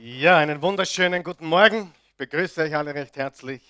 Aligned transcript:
Ja, 0.00 0.38
einen 0.38 0.62
wunderschönen 0.62 1.24
guten 1.24 1.46
Morgen. 1.46 1.92
Ich 2.06 2.14
begrüße 2.14 2.62
euch 2.62 2.76
alle 2.76 2.94
recht 2.94 3.16
herzlich. 3.16 3.60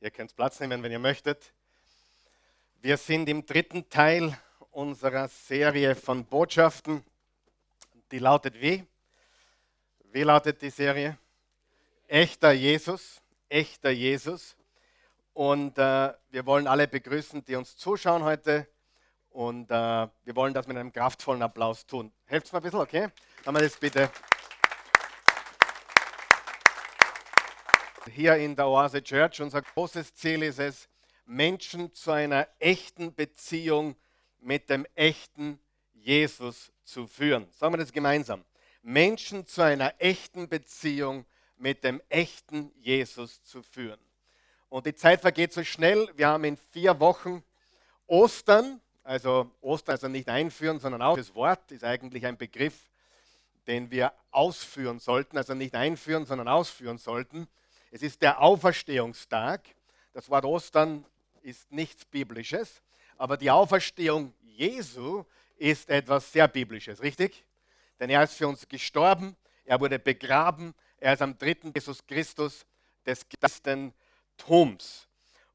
Ihr 0.00 0.10
könnt 0.10 0.34
Platz 0.34 0.60
nehmen, 0.60 0.82
wenn 0.82 0.90
ihr 0.90 0.98
möchtet. 0.98 1.52
Wir 2.80 2.96
sind 2.96 3.28
im 3.28 3.44
dritten 3.44 3.86
Teil 3.90 4.38
unserer 4.70 5.28
Serie 5.28 5.94
von 5.94 6.24
Botschaften. 6.24 7.04
Die 8.10 8.18
lautet 8.18 8.58
wie? 8.58 8.82
Wie 10.10 10.22
lautet 10.22 10.62
die 10.62 10.70
Serie? 10.70 11.18
Echter 12.06 12.52
Jesus, 12.52 13.20
echter 13.50 13.90
Jesus. 13.90 14.56
Und 15.34 15.76
äh, 15.76 16.14
wir 16.30 16.46
wollen 16.46 16.66
alle 16.66 16.88
begrüßen, 16.88 17.44
die 17.44 17.56
uns 17.56 17.76
zuschauen 17.76 18.24
heute. 18.24 18.66
Und 19.28 19.70
äh, 19.70 19.74
wir 19.74 20.34
wollen 20.34 20.54
das 20.54 20.66
mit 20.66 20.78
einem 20.78 20.94
kraftvollen 20.94 21.42
Applaus 21.42 21.86
tun. 21.86 22.10
Helft 22.24 22.50
mir 22.54 22.60
ein 22.60 22.62
bisschen, 22.62 22.80
okay? 22.80 23.08
Kann 23.44 23.52
man 23.52 23.62
das 23.62 23.76
bitte. 23.76 24.10
Hier 28.08 28.36
in 28.36 28.56
der 28.56 28.66
Oase 28.68 29.02
Church. 29.02 29.40
Unser 29.40 29.62
großes 29.62 30.14
Ziel 30.14 30.42
ist 30.42 30.58
es, 30.58 30.88
Menschen 31.26 31.92
zu 31.92 32.10
einer 32.10 32.48
echten 32.58 33.14
Beziehung 33.14 33.96
mit 34.40 34.70
dem 34.70 34.86
echten 34.94 35.58
Jesus 35.94 36.72
zu 36.84 37.06
führen. 37.06 37.46
Sagen 37.52 37.74
wir 37.74 37.78
das 37.78 37.92
gemeinsam. 37.92 38.44
Menschen 38.82 39.46
zu 39.46 39.62
einer 39.62 39.94
echten 39.98 40.48
Beziehung 40.48 41.26
mit 41.58 41.84
dem 41.84 42.00
echten 42.08 42.72
Jesus 42.80 43.42
zu 43.42 43.62
führen. 43.62 43.98
Und 44.68 44.86
die 44.86 44.94
Zeit 44.94 45.20
vergeht 45.20 45.52
so 45.52 45.64
schnell. 45.64 46.08
Wir 46.16 46.28
haben 46.28 46.44
in 46.44 46.56
vier 46.56 46.98
Wochen 47.00 47.42
Ostern, 48.06 48.80
also 49.02 49.50
Ostern 49.60 49.94
also 49.94 50.08
nicht 50.08 50.28
einführen, 50.28 50.78
sondern 50.78 51.02
auch 51.02 51.16
das 51.16 51.34
Wort 51.34 51.70
ist 51.72 51.84
eigentlich 51.84 52.24
ein 52.26 52.36
Begriff, 52.36 52.88
den 53.66 53.90
wir 53.90 54.12
ausführen 54.30 54.98
sollten, 54.98 55.36
also 55.36 55.54
nicht 55.54 55.74
einführen, 55.74 56.24
sondern 56.24 56.48
ausführen 56.48 56.98
sollten. 56.98 57.48
Es 57.90 58.02
ist 58.02 58.20
der 58.20 58.40
Auferstehungstag. 58.40 59.62
Das 60.12 60.28
Wort 60.28 60.44
Ostern 60.44 61.06
ist 61.42 61.70
nichts 61.72 62.04
Biblisches, 62.04 62.82
aber 63.16 63.36
die 63.36 63.50
Auferstehung 63.50 64.34
Jesu 64.42 65.24
ist 65.56 65.88
etwas 65.88 66.30
sehr 66.30 66.48
Biblisches, 66.48 67.00
richtig? 67.00 67.44
Denn 67.98 68.10
er 68.10 68.22
ist 68.22 68.34
für 68.34 68.46
uns 68.46 68.68
gestorben, 68.68 69.36
er 69.64 69.80
wurde 69.80 69.98
begraben, 69.98 70.74
er 70.98 71.14
ist 71.14 71.22
am 71.22 71.38
dritten 71.38 71.72
Jesus 71.74 72.04
Christus 72.06 72.66
des 73.06 73.26
Christentums. 73.28 75.08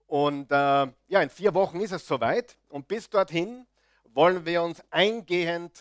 Und 0.07 0.51
äh, 0.51 0.55
ja, 0.55 1.21
in 1.21 1.29
vier 1.29 1.53
Wochen 1.53 1.79
ist 1.81 1.91
es 1.91 2.07
soweit. 2.07 2.57
Und 2.69 2.87
bis 2.87 3.09
dorthin 3.09 3.67
wollen 4.05 4.45
wir 4.45 4.63
uns 4.63 4.81
eingehend 4.89 5.77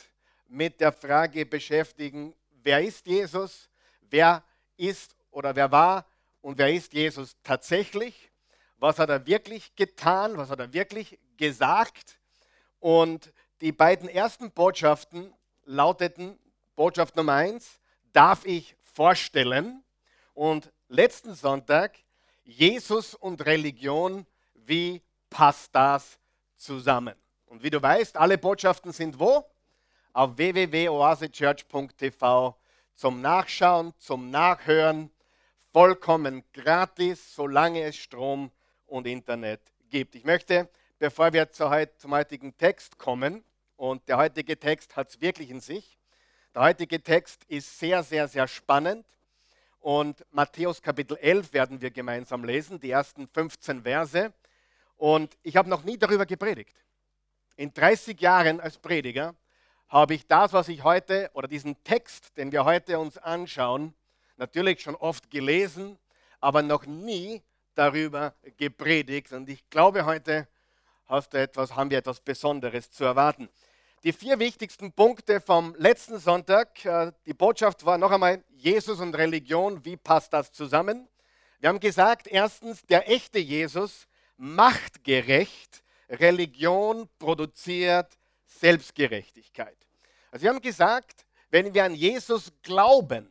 mit 0.49 0.81
der 0.81 0.93
Frage 0.93 1.47
beschäftigen, 1.47 2.35
wer 2.63 2.83
ist 2.83 3.07
Jesus, 3.07 3.71
wer 4.11 4.43
ist 4.77 5.17
oder 5.31 5.55
wer 5.55 5.71
war 5.71 6.07
und 6.43 6.59
wer 6.59 6.71
ist 6.73 6.93
Jesus 6.93 7.37
tatsächlich? 7.43 8.31
Was 8.77 8.99
hat 8.99 9.09
er 9.09 9.27
wirklich 9.27 9.75
getan? 9.77 10.37
Was 10.37 10.51
hat 10.51 10.59
er 10.59 10.75
wirklich 10.75 11.19
gesagt? 11.37 12.19
Und 12.81 13.33
die 13.61 13.73
beiden 13.73 14.09
ersten 14.09 14.51
Botschaften 14.51 15.33
lauteten, 15.65 16.37
Botschaft 16.75 17.15
Nummer 17.17 17.35
eins, 17.35 17.79
darf 18.13 18.45
ich 18.45 18.77
vorstellen? 18.83 19.85
Und 20.35 20.73
letzten 20.89 21.35
Sonntag, 21.35 21.97
Jesus 22.43 23.15
und 23.15 23.47
Religion, 23.47 24.27
wie 24.55 25.01
passt 25.31 25.73
das 25.75 26.19
zusammen? 26.57 27.15
Und 27.47 27.63
wie 27.63 27.71
du 27.71 27.81
weißt, 27.81 28.17
alle 28.17 28.37
Botschaften 28.37 28.91
sind 28.91 29.21
wo? 29.21 29.49
Auf 30.13 30.37
www.oasechurch.tv 30.37 32.57
zum 32.95 33.21
Nachschauen, 33.21 33.95
zum 33.99 34.31
Nachhören 34.31 35.13
vollkommen 35.73 36.45
gratis, 36.53 37.35
solange 37.35 37.83
es 37.83 37.97
Strom 37.97 38.51
und 38.87 39.07
Internet 39.07 39.61
gibt. 39.89 40.15
Ich 40.15 40.25
möchte, 40.25 40.69
bevor 40.99 41.33
wir 41.33 41.51
zum 41.51 42.13
heutigen 42.13 42.57
Text 42.57 42.99
kommen, 42.99 43.43
und 43.77 44.07
der 44.09 44.19
heutige 44.19 44.57
Text 44.57 44.95
hat 44.95 45.09
es 45.09 45.21
wirklich 45.21 45.51
in 45.51 45.61
sich, 45.61 45.97
der 46.55 46.63
heutige 46.63 47.03
Text 47.03 47.43
ist 47.45 47.79
sehr, 47.79 48.03
sehr, 48.03 48.29
sehr 48.29 48.47
spannend. 48.47 49.07
Und 49.81 50.25
Matthäus 50.31 50.83
Kapitel 50.83 51.17
11 51.17 51.55
werden 51.55 51.81
wir 51.81 51.91
gemeinsam 51.91 52.45
lesen, 52.45 52.79
die 52.79 52.91
ersten 52.91 53.27
15 53.27 53.83
Verse. 53.83 54.33
Und 54.99 55.37
ich 55.43 55.57
habe 55.57 55.71
noch 55.71 55.83
nie 55.83 55.97
darüber 55.97 56.27
gepredigt. 56.27 56.77
In 57.57 57.73
30 57.73 58.21
Jahren 58.21 58.61
als 58.61 58.77
Prediger 58.77 59.35
habe 59.89 60.15
ich 60.15 60.27
das, 60.27 60.53
was 60.53 60.69
ich 60.69 60.85
heute, 60.85 61.31
oder 61.33 61.49
diesen 61.49 61.83
Text, 61.83 62.37
den 62.37 62.53
wir 62.53 62.67
heute 62.67 62.99
uns 62.99 63.17
anschauen, 63.17 63.95
natürlich 64.37 64.81
schon 64.81 64.95
oft 64.97 65.31
gelesen, 65.31 65.99
aber 66.41 66.63
noch 66.63 66.87
nie 66.87 67.43
darüber 67.75 68.35
gepredigt. 68.57 69.33
Und 69.33 69.49
ich 69.49 69.69
glaube, 69.71 70.05
heute 70.05 70.49
hast 71.07 71.33
du 71.33 71.39
etwas, 71.39 71.75
haben 71.75 71.91
wir 71.91 71.99
etwas 71.99 72.21
Besonderes 72.21 72.91
zu 72.91 73.05
erwarten. 73.05 73.49
Die 74.05 74.13
vier 74.13 74.39
wichtigsten 74.39 74.91
Punkte 74.93 75.41
vom 75.41 75.77
letzten 75.79 76.19
Sonntag, 76.19 76.85
äh, 76.85 77.13
die 77.25 77.35
Botschaft 77.35 77.85
war 77.85 77.99
noch 77.99 78.11
einmal 78.11 78.43
Jesus 78.51 78.99
und 78.99 79.15
Religion, 79.15 79.85
wie 79.85 79.97
passt 79.97 80.33
das 80.33 80.51
zusammen? 80.51 81.09
Wir 81.61 81.69
haben 81.69 81.79
gesagt, 81.79 82.27
erstens, 82.27 82.85
der 82.87 83.09
echte 83.09 83.39
Jesus 83.39 84.09
macht 84.37 85.05
gerecht, 85.05 85.85
Religion 86.09 87.09
produziert 87.21 88.19
Selbstgerechtigkeit. 88.45 89.77
Also 90.33 90.43
wir 90.43 90.51
haben 90.51 90.61
gesagt, 90.61 91.25
wenn 91.51 91.73
wir 91.73 91.85
an 91.85 91.95
Jesus 91.95 92.53
glauben, 92.63 93.31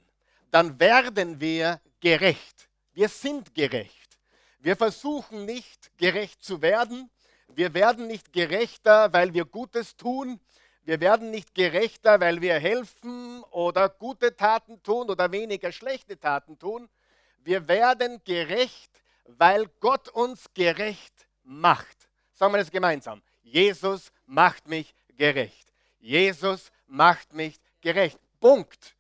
dann 0.51 0.79
werden 0.79 1.39
wir 1.39 1.81
gerecht. 1.99 2.69
Wir 2.93 3.09
sind 3.09 3.55
gerecht. 3.55 4.19
Wir 4.59 4.75
versuchen 4.75 5.45
nicht 5.45 5.97
gerecht 5.97 6.43
zu 6.43 6.61
werden. 6.61 7.09
Wir 7.47 7.73
werden 7.73 8.07
nicht 8.07 8.31
gerechter, 8.31 9.11
weil 9.11 9.33
wir 9.33 9.45
Gutes 9.45 9.95
tun. 9.97 10.39
Wir 10.83 10.99
werden 10.99 11.31
nicht 11.31 11.55
gerechter, 11.55 12.19
weil 12.19 12.41
wir 12.41 12.59
helfen 12.59 13.43
oder 13.51 13.89
gute 13.89 14.35
Taten 14.35 14.81
tun 14.83 15.09
oder 15.09 15.31
weniger 15.31 15.71
schlechte 15.71 16.19
Taten 16.19 16.57
tun. 16.59 16.89
Wir 17.39 17.67
werden 17.67 18.21
gerecht, 18.23 18.91
weil 19.25 19.67
Gott 19.79 20.09
uns 20.09 20.53
gerecht 20.53 21.27
macht. 21.43 22.09
Sagen 22.33 22.53
wir 22.53 22.57
das 22.59 22.71
gemeinsam. 22.71 23.21
Jesus 23.41 24.11
macht 24.25 24.67
mich 24.67 24.93
gerecht. 25.17 25.71
Jesus 25.99 26.71
macht 26.87 27.33
mich 27.33 27.59
gerecht. 27.81 28.19
Punkt. 28.39 28.95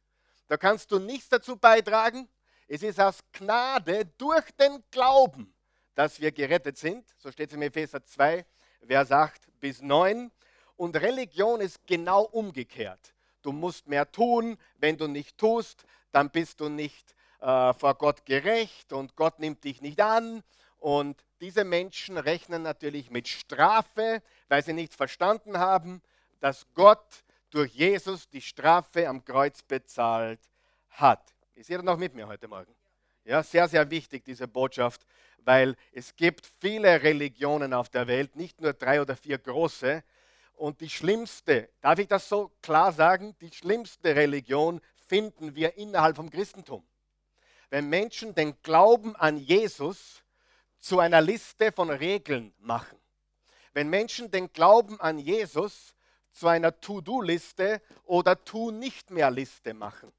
Da 0.51 0.57
kannst 0.57 0.91
du 0.91 0.99
nichts 0.99 1.29
dazu 1.29 1.55
beitragen. 1.55 2.27
Es 2.67 2.83
ist 2.83 2.99
aus 2.99 3.19
Gnade 3.31 4.07
durch 4.17 4.51
den 4.59 4.83
Glauben, 4.91 5.53
dass 5.95 6.19
wir 6.19 6.33
gerettet 6.33 6.77
sind. 6.77 7.07
So 7.19 7.31
steht 7.31 7.51
es 7.51 7.55
in 7.55 7.61
Epheser 7.61 8.03
2, 8.03 8.45
Vers 8.85 9.13
8 9.13 9.59
bis 9.61 9.81
9. 9.81 10.29
Und 10.75 10.97
Religion 10.97 11.61
ist 11.61 11.87
genau 11.87 12.23
umgekehrt. 12.23 13.13
Du 13.41 13.53
musst 13.53 13.87
mehr 13.87 14.11
tun. 14.11 14.57
Wenn 14.75 14.97
du 14.97 15.07
nicht 15.07 15.37
tust, 15.37 15.85
dann 16.11 16.29
bist 16.31 16.59
du 16.59 16.67
nicht 16.67 17.15
äh, 17.39 17.71
vor 17.71 17.95
Gott 17.95 18.25
gerecht 18.25 18.91
und 18.91 19.15
Gott 19.15 19.39
nimmt 19.39 19.63
dich 19.63 19.81
nicht 19.81 20.01
an. 20.01 20.43
Und 20.79 21.23
diese 21.39 21.63
Menschen 21.63 22.17
rechnen 22.17 22.61
natürlich 22.61 23.09
mit 23.09 23.29
Strafe, 23.29 24.21
weil 24.49 24.65
sie 24.65 24.73
nicht 24.73 24.95
verstanden 24.95 25.59
haben, 25.59 26.01
dass 26.41 26.67
Gott 26.73 27.23
durch 27.51 27.73
Jesus 27.73 28.27
die 28.29 28.41
Strafe 28.41 29.07
am 29.07 29.23
Kreuz 29.23 29.61
bezahlt 29.61 30.39
hat. 30.89 31.33
Ist 31.53 31.69
jeder 31.69 31.83
noch 31.83 31.97
mit 31.97 32.15
mir 32.15 32.27
heute 32.27 32.47
Morgen? 32.47 32.73
Ja, 33.23 33.43
sehr, 33.43 33.67
sehr 33.67 33.89
wichtig, 33.91 34.25
diese 34.25 34.47
Botschaft, 34.47 35.05
weil 35.43 35.75
es 35.91 36.15
gibt 36.15 36.49
viele 36.59 37.03
Religionen 37.03 37.73
auf 37.73 37.89
der 37.89 38.07
Welt, 38.07 38.35
nicht 38.35 38.59
nur 38.61 38.73
drei 38.73 39.01
oder 39.01 39.15
vier 39.15 39.37
große. 39.37 40.03
Und 40.53 40.81
die 40.81 40.89
schlimmste, 40.89 41.69
darf 41.81 41.99
ich 41.99 42.07
das 42.07 42.27
so 42.27 42.51
klar 42.61 42.91
sagen, 42.91 43.35
die 43.41 43.51
schlimmste 43.51 44.15
Religion 44.15 44.81
finden 45.07 45.55
wir 45.55 45.77
innerhalb 45.77 46.15
vom 46.15 46.29
Christentum. 46.29 46.83
Wenn 47.69 47.89
Menschen 47.89 48.33
den 48.33 48.59
Glauben 48.63 49.15
an 49.15 49.37
Jesus 49.37 50.23
zu 50.79 50.99
einer 50.99 51.21
Liste 51.21 51.71
von 51.71 51.89
Regeln 51.89 52.53
machen. 52.59 52.97
Wenn 53.73 53.89
Menschen 53.89 54.31
den 54.31 54.51
Glauben 54.51 54.99
an 54.99 55.19
Jesus 55.19 55.93
zu 56.31 56.47
einer 56.47 56.79
To-Do-Liste 56.79 57.81
oder 58.05 58.43
Tu-nicht-mehr-Liste 58.43 59.73
machen. 59.73 60.11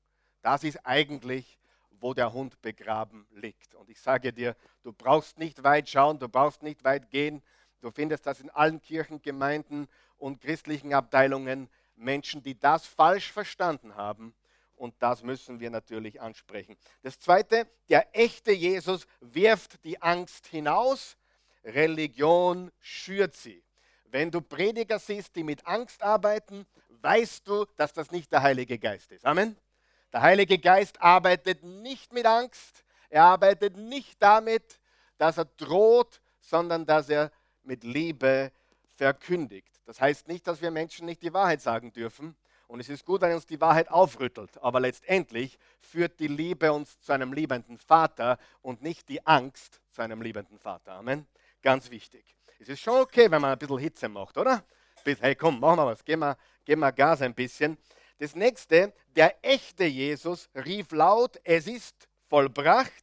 Das 0.43 0.65
ist 0.65 0.85
eigentlich, 0.85 1.59
wo 1.91 2.15
der 2.15 2.33
Hund 2.33 2.61
begraben 2.61 3.27
liegt. 3.31 3.75
Und 3.75 3.89
ich 3.89 4.01
sage 4.01 4.33
dir, 4.33 4.57
du 4.83 4.93
brauchst 4.93 5.39
nicht 5.39 5.63
weit 5.63 5.89
schauen, 5.89 6.19
du 6.19 6.29
brauchst 6.29 6.63
nicht 6.63 6.85
weit 6.85 7.11
gehen. 7.11 7.43
Du 7.81 7.91
findest 7.91 8.27
das 8.27 8.41
in 8.41 8.51
allen 8.51 8.81
Kirchengemeinden 8.81 9.89
und 10.19 10.41
christlichen 10.41 10.95
Abteilungen. 10.95 11.69
Menschen, 11.97 12.43
die 12.43 12.59
das 12.59 12.87
falsch 12.87 13.33
verstanden 13.33 13.95
haben. 13.95 14.35
Und 14.75 14.95
das 14.99 15.23
müssen 15.23 15.61
wir 15.61 15.71
natürlich 15.71 16.21
ansprechen. 16.21 16.77
Das 17.03 17.19
Zweite, 17.21 17.69
der 17.89 18.09
echte 18.17 18.51
Jesus 18.51 19.07
wirft 19.21 19.85
die 19.85 20.03
Angst 20.03 20.49
hinaus. 20.49 21.17
Religion 21.65 22.73
schürt 22.81 23.37
sie. 23.37 23.63
Wenn 24.13 24.31
du 24.31 24.43
Prediger 24.43 24.99
siehst, 24.99 25.35
die 25.35 25.43
mit 25.43 25.67
Angst 25.67 26.03
arbeiten, 26.03 26.67
weißt 27.01 27.49
du, 27.49 27.65
dass 27.77 27.95
das 27.95 28.11
nicht 28.11 28.31
der 28.31 28.43
Heilige 28.43 28.79
Geist 28.79 29.11
ist. 29.11 29.25
Amen. 29.25 29.57
Der 30.13 30.21
Heilige 30.21 30.59
Geist 30.59 31.01
arbeitet 31.01 31.65
nicht 31.65 32.13
mit 32.13 32.27
Angst, 32.27 32.85
er 33.09 33.25
arbeitet 33.25 33.79
nicht 33.79 34.23
damit, 34.23 34.79
dass 35.17 35.39
er 35.39 35.47
droht, 35.57 36.21
sondern 36.41 36.85
dass 36.85 37.09
er 37.09 37.33
mit 37.63 37.85
Liebe 37.85 38.53
verkündigt. 38.97 39.81
Das 39.87 39.99
heißt 39.99 40.29
nicht, 40.29 40.47
dass 40.47 40.61
wir 40.61 40.71
Menschen 40.71 41.07
nicht 41.07 41.23
die 41.23 41.33
Wahrheit 41.33 41.63
sagen 41.63 41.91
dürfen. 41.91 42.37
Und 42.69 42.81
es 42.81 42.91
ist 42.91 43.07
gut, 43.07 43.23
wenn 43.23 43.35
uns 43.35 43.47
die 43.47 43.61
Wahrheit 43.63 43.91
aufrüttelt. 43.91 44.63
Aber 44.63 44.81
letztendlich 44.81 45.59
führt 45.81 46.21
die 46.21 46.29
Liebe 46.29 46.71
uns 46.71 47.01
zu 47.01 47.13
einem 47.13 47.33
liebenden 47.33 47.79
Vater 47.79 48.39
und 48.61 48.83
nicht 48.83 49.09
die 49.09 49.27
Angst 49.27 49.81
zu 49.91 50.03
einem 50.03 50.21
liebenden 50.21 50.59
Vater. 50.59 50.93
Amen. 50.93 51.27
Ganz 51.63 51.91
wichtig. 51.91 52.37
Es 52.63 52.69
ist 52.69 52.81
schon 52.81 53.01
okay, 53.01 53.29
wenn 53.29 53.43
man 53.43 53.51
ein 53.51 53.59
bisschen 53.59 53.79
Hitze 53.79 54.09
macht, 54.09 54.39
oder? 54.39 54.63
Hey, 55.05 55.35
komm, 55.35 55.59
machen 55.59 55.79
wir 55.79 55.87
was. 55.87 56.05
Gehen 56.05 56.21
wir, 56.21 56.37
gehen 56.65 56.79
wir 56.79 56.93
Gas 56.93 57.21
ein 57.21 57.35
bisschen. 57.35 57.77
Das 58.21 58.37
nächste, 58.37 58.93
der 59.17 59.35
echte 59.43 59.83
Jesus 59.83 60.49
rief 60.55 60.93
laut, 60.93 61.41
es 61.43 61.67
ist 61.67 62.09
vollbracht. 62.29 63.03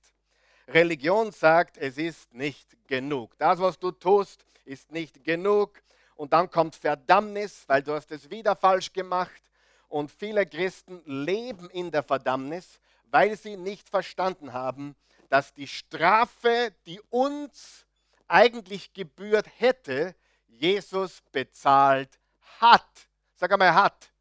Religion 0.70 1.34
sagt, 1.34 1.78
es 1.78 1.98
ist 1.98 2.34
nicht 2.34 2.70
genug. 2.88 3.38
Das, 3.38 3.60
was 3.60 3.78
du 3.78 3.92
tust, 3.92 4.46
ist 4.64 4.94
nicht 4.94 5.26
genug. 5.26 5.82
Und 6.16 6.32
dann 6.32 6.50
kommt 6.50 6.78
Verdammnis, 6.78 7.66
weil 7.68 7.84
du 7.84 7.92
hast 7.92 8.14
es 8.14 8.30
wieder 8.30 8.56
falsch 8.56 8.94
gemacht. 8.94 9.42
Und 9.90 10.10
viele 10.10 10.46
Christen 10.46 11.02
leben 11.04 11.70
in 11.72 11.92
der 11.92 12.04
Verdammnis, 12.04 12.80
weil 13.12 13.38
sie 13.38 13.58
nicht 13.58 13.90
verstanden 13.90 14.54
haben, 14.54 14.96
dass 15.28 15.54
die 15.54 15.68
Strafe, 15.68 16.74
die 16.86 17.02
uns 17.10 17.86
eigentlich 18.30 18.94
gebührt 18.94 19.48
hätte, 19.58 20.16
Jesus 20.48 21.22
bezahlt 21.32 22.20
hat. 22.60 23.10
Sag 23.36 23.52
einmal, 23.52 23.74
hat. 23.74 24.12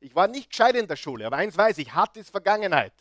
Ich 0.00 0.14
war 0.14 0.28
nicht 0.28 0.50
gescheit 0.50 0.74
in 0.76 0.86
der 0.86 0.96
Schule, 0.96 1.26
aber 1.26 1.36
eins 1.36 1.56
weiß 1.56 1.78
ich, 1.78 1.92
hat 1.94 2.16
ist 2.16 2.30
Vergangenheit. 2.30 2.94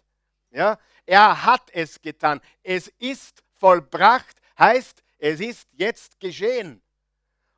Ja? 0.51 0.78
Er 1.06 1.46
hat 1.46 1.69
es 1.72 2.01
getan. 2.01 2.42
Es 2.63 2.88
ist 3.00 3.44
vollbracht, 3.57 4.38
heißt, 4.57 5.01
es 5.18 5.40
ist 5.40 5.68
jetzt 5.74 6.19
geschehen. 6.19 6.81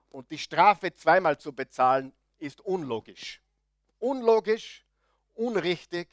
Und 0.10 0.30
die 0.30 0.38
Strafe 0.38 0.94
zweimal 0.94 1.38
zu 1.38 1.54
bezahlen, 1.54 2.14
ist 2.38 2.62
unlogisch. 2.62 3.42
Unlogisch, 4.00 4.84
unrichtig. 5.34 6.08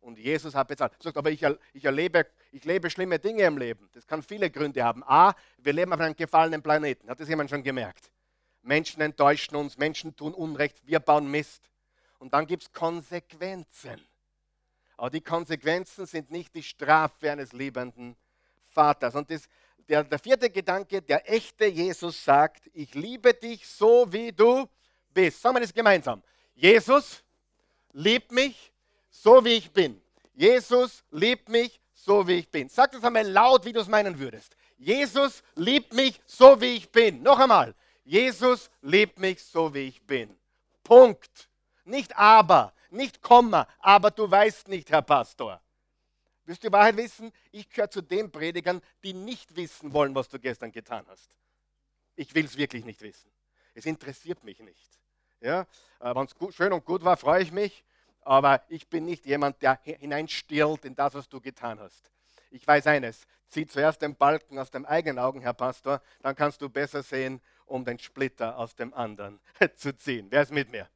Und 0.00 0.18
Jesus 0.18 0.54
hat 0.54 0.68
bezahlt. 0.68 0.92
Er 0.98 1.02
sagt, 1.02 1.16
aber 1.16 1.30
ich, 1.30 1.44
ich, 1.72 1.84
erlebe, 1.84 2.26
ich 2.52 2.64
lebe 2.64 2.88
schlimme 2.88 3.18
Dinge 3.18 3.42
im 3.42 3.58
Leben. 3.58 3.88
Das 3.92 4.06
kann 4.06 4.22
viele 4.22 4.50
Gründe 4.50 4.82
haben. 4.82 5.02
A, 5.04 5.34
wir 5.58 5.72
leben 5.72 5.92
auf 5.92 6.00
einem 6.00 6.16
gefallenen 6.16 6.62
Planeten. 6.62 7.10
Hat 7.10 7.20
das 7.20 7.28
jemand 7.28 7.50
schon 7.50 7.62
gemerkt? 7.62 8.10
Menschen 8.62 9.00
enttäuschen 9.02 9.56
uns, 9.56 9.76
Menschen 9.76 10.14
tun 10.14 10.34
Unrecht, 10.34 10.86
wir 10.86 11.00
bauen 11.00 11.30
Mist. 11.30 11.70
Und 12.18 12.32
dann 12.32 12.46
gibt 12.46 12.64
es 12.64 12.72
Konsequenzen. 12.72 14.00
Aber 14.96 15.10
die 15.10 15.20
Konsequenzen 15.20 16.06
sind 16.06 16.30
nicht 16.30 16.54
die 16.54 16.62
Strafe 16.62 17.30
eines 17.30 17.52
liebenden 17.52 18.16
Vaters. 18.68 19.14
Und 19.14 19.30
das, 19.30 19.48
der, 19.88 20.04
der 20.04 20.18
vierte 20.18 20.50
Gedanke, 20.50 21.00
der 21.00 21.30
echte 21.30 21.66
Jesus 21.66 22.24
sagt, 22.24 22.68
ich 22.74 22.94
liebe 22.94 23.32
dich 23.32 23.66
so, 23.66 24.12
wie 24.12 24.32
du 24.32 24.68
bist. 25.14 25.40
Sagen 25.40 25.56
wir 25.56 25.60
das 25.60 25.72
gemeinsam. 25.72 26.22
Jesus 26.54 27.22
liebt 27.92 28.32
mich 28.32 28.72
so, 29.22 29.44
wie 29.44 29.54
ich 29.54 29.70
bin. 29.70 30.00
Jesus 30.34 31.04
liebt 31.10 31.48
mich 31.48 31.80
so, 31.92 32.26
wie 32.26 32.34
ich 32.34 32.48
bin. 32.48 32.68
Sag 32.68 32.92
das 32.92 33.02
einmal 33.02 33.28
laut, 33.28 33.64
wie 33.64 33.72
du 33.72 33.80
es 33.80 33.88
meinen 33.88 34.18
würdest. 34.18 34.56
Jesus 34.76 35.42
liebt 35.56 35.92
mich 35.92 36.20
so, 36.26 36.60
wie 36.60 36.76
ich 36.76 36.90
bin. 36.90 37.22
Noch 37.22 37.38
einmal. 37.38 37.74
Jesus 38.04 38.70
liebt 38.80 39.18
mich 39.18 39.42
so, 39.42 39.74
wie 39.74 39.88
ich 39.88 40.00
bin. 40.02 40.38
Punkt. 40.84 41.48
Nicht 41.84 42.16
aber, 42.16 42.72
nicht 42.90 43.22
Komma, 43.22 43.66
aber 43.80 44.10
du 44.10 44.30
weißt 44.30 44.68
nicht, 44.68 44.90
Herr 44.90 45.02
Pastor. 45.02 45.60
Willst 46.44 46.62
du 46.62 46.68
die 46.68 46.72
Wahrheit 46.72 46.96
wissen? 46.96 47.32
Ich 47.50 47.68
gehöre 47.68 47.90
zu 47.90 48.00
den 48.00 48.30
Predigern, 48.30 48.80
die 49.02 49.12
nicht 49.12 49.56
wissen 49.56 49.92
wollen, 49.92 50.14
was 50.14 50.28
du 50.28 50.38
gestern 50.38 50.72
getan 50.72 51.04
hast. 51.08 51.36
Ich 52.16 52.34
will 52.34 52.44
es 52.44 52.56
wirklich 52.56 52.84
nicht 52.84 53.02
wissen. 53.02 53.30
Es 53.74 53.84
interessiert 53.84 54.44
mich 54.44 54.60
nicht. 54.60 54.88
Ja? 55.40 55.66
Äh, 56.00 56.14
Wenn 56.14 56.24
es 56.24 56.54
schön 56.54 56.72
und 56.72 56.84
gut 56.84 57.04
war, 57.04 57.16
freue 57.16 57.42
ich 57.42 57.52
mich. 57.52 57.84
Aber 58.22 58.62
ich 58.68 58.88
bin 58.88 59.04
nicht 59.04 59.26
jemand, 59.26 59.62
der 59.62 59.78
hineinstirlt 59.82 60.84
in 60.84 60.94
das, 60.94 61.14
was 61.14 61.28
du 61.28 61.40
getan 61.40 61.80
hast. 61.80 62.10
Ich 62.50 62.66
weiß 62.66 62.86
eines, 62.86 63.26
zieh 63.48 63.66
zuerst 63.66 64.02
den 64.02 64.16
Balken 64.16 64.58
aus 64.58 64.70
dem 64.70 64.84
eigenen 64.86 65.18
Augen, 65.18 65.40
Herr 65.40 65.54
Pastor, 65.54 66.02
dann 66.22 66.34
kannst 66.34 66.60
du 66.62 66.68
besser 66.68 67.02
sehen, 67.02 67.40
um 67.66 67.84
den 67.84 67.98
Splitter 67.98 68.56
aus 68.56 68.74
dem 68.74 68.94
anderen 68.94 69.40
zu 69.76 69.96
ziehen. 69.96 70.26
Wer 70.30 70.42
ist 70.42 70.52
mit 70.52 70.70
mir? 70.70 70.88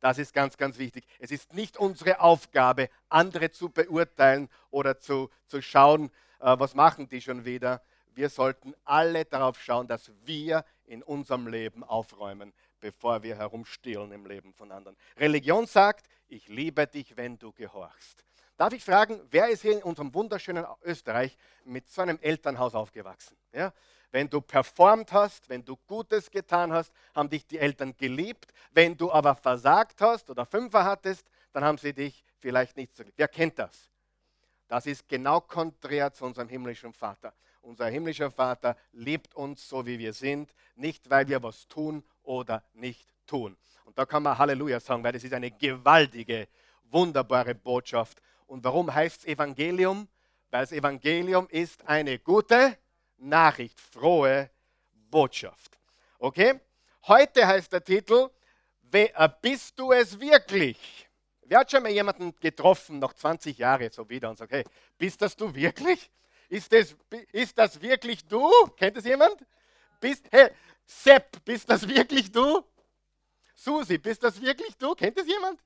Das 0.00 0.18
ist 0.18 0.34
ganz, 0.34 0.58
ganz 0.58 0.78
wichtig. 0.78 1.06
Es 1.18 1.30
ist 1.30 1.54
nicht 1.54 1.78
unsere 1.78 2.20
Aufgabe, 2.20 2.90
andere 3.08 3.50
zu 3.50 3.70
beurteilen 3.70 4.50
oder 4.70 4.98
zu, 5.00 5.30
zu 5.46 5.62
schauen, 5.62 6.10
äh, 6.40 6.58
was 6.58 6.74
machen 6.74 7.08
die 7.08 7.22
schon 7.22 7.44
wieder. 7.46 7.82
Wir 8.14 8.28
sollten 8.28 8.74
alle 8.84 9.24
darauf 9.24 9.60
schauen, 9.60 9.86
dass 9.86 10.10
wir 10.24 10.64
in 10.84 11.02
unserem 11.02 11.46
Leben 11.46 11.82
aufräumen, 11.82 12.52
bevor 12.80 13.22
wir 13.22 13.36
herumstehlen 13.36 14.12
im 14.12 14.26
Leben 14.26 14.52
von 14.52 14.70
anderen. 14.70 14.96
Religion 15.16 15.66
sagt, 15.66 16.06
ich 16.28 16.48
liebe 16.48 16.86
dich, 16.86 17.16
wenn 17.16 17.38
du 17.38 17.52
gehorchst. 17.52 18.24
Darf 18.56 18.72
ich 18.72 18.84
fragen, 18.84 19.20
wer 19.30 19.48
ist 19.48 19.62
hier 19.62 19.72
in 19.72 19.82
unserem 19.82 20.14
wunderschönen 20.14 20.64
Österreich 20.82 21.36
mit 21.64 21.88
so 21.88 22.02
einem 22.02 22.18
Elternhaus 22.20 22.74
aufgewachsen? 22.74 23.36
Ja? 23.52 23.72
Wenn 24.12 24.30
du 24.30 24.40
performt 24.40 25.12
hast, 25.12 25.48
wenn 25.48 25.64
du 25.64 25.76
Gutes 25.88 26.30
getan 26.30 26.72
hast, 26.72 26.92
haben 27.16 27.28
dich 27.28 27.44
die 27.48 27.58
Eltern 27.58 27.96
geliebt. 27.96 28.52
Wenn 28.70 28.96
du 28.96 29.10
aber 29.10 29.34
versagt 29.34 30.00
hast 30.00 30.30
oder 30.30 30.46
Fünfer 30.46 30.84
hattest, 30.84 31.28
dann 31.52 31.64
haben 31.64 31.78
sie 31.78 31.92
dich 31.92 32.24
vielleicht 32.38 32.76
nicht 32.76 32.94
so 32.94 33.02
geliebt. 33.02 33.18
Wer 33.18 33.26
kennt 33.26 33.58
das? 33.58 33.90
Das 34.68 34.86
ist 34.86 35.08
genau 35.08 35.40
konträr 35.40 36.12
zu 36.12 36.24
unserem 36.24 36.48
himmlischen 36.48 36.92
Vater. 36.92 37.34
Unser 37.64 37.86
himmlischer 37.86 38.30
Vater 38.30 38.76
liebt 38.92 39.34
uns 39.34 39.68
so, 39.68 39.86
wie 39.86 39.98
wir 39.98 40.12
sind, 40.12 40.54
nicht 40.76 41.08
weil 41.08 41.26
wir 41.28 41.42
was 41.42 41.66
tun 41.66 42.04
oder 42.22 42.62
nicht 42.74 43.08
tun. 43.26 43.56
Und 43.84 43.98
da 43.98 44.04
kann 44.04 44.22
man 44.22 44.36
Halleluja 44.36 44.80
sagen, 44.80 45.02
weil 45.02 45.12
das 45.12 45.24
ist 45.24 45.32
eine 45.32 45.50
gewaltige, 45.50 46.48
wunderbare 46.90 47.54
Botschaft. 47.54 48.20
Und 48.46 48.62
warum 48.64 48.94
heißt 48.94 49.20
es 49.20 49.26
Evangelium? 49.26 50.08
Weil 50.50 50.62
das 50.62 50.72
Evangelium 50.72 51.48
ist 51.48 51.86
eine 51.88 52.18
gute 52.18 52.76
Nachricht, 53.16 53.80
frohe 53.80 54.50
Botschaft. 55.10 55.78
Okay? 56.18 56.60
Heute 57.06 57.46
heißt 57.46 57.72
der 57.72 57.82
Titel, 57.82 58.28
äh, 58.92 59.28
bist 59.40 59.78
du 59.78 59.92
es 59.92 60.20
wirklich? 60.20 61.08
Wer 61.42 61.60
hat 61.60 61.70
schon 61.70 61.82
mal 61.82 61.92
jemanden 61.92 62.34
getroffen, 62.38 62.98
noch 62.98 63.14
20 63.14 63.56
Jahre 63.56 63.90
so 63.90 64.08
wieder 64.08 64.30
und 64.30 64.36
sagt, 64.36 64.52
hey, 64.52 64.64
bist 64.98 65.20
das 65.22 65.34
du 65.34 65.54
wirklich? 65.54 66.10
Ist 66.54 66.72
das, 66.72 66.94
ist 67.32 67.58
das 67.58 67.82
wirklich 67.82 68.24
du? 68.26 68.48
Kennt 68.76 68.96
das 68.96 69.04
jemand? 69.04 69.44
Bist, 69.98 70.24
hey, 70.30 70.50
Sepp, 70.86 71.44
bist 71.44 71.68
das 71.68 71.88
wirklich 71.88 72.30
du? 72.30 72.62
Susi, 73.56 73.98
bist 73.98 74.22
das 74.22 74.40
wirklich 74.40 74.76
du? 74.76 74.94
Kennt 74.94 75.18
das 75.18 75.26
jemand? 75.26 75.58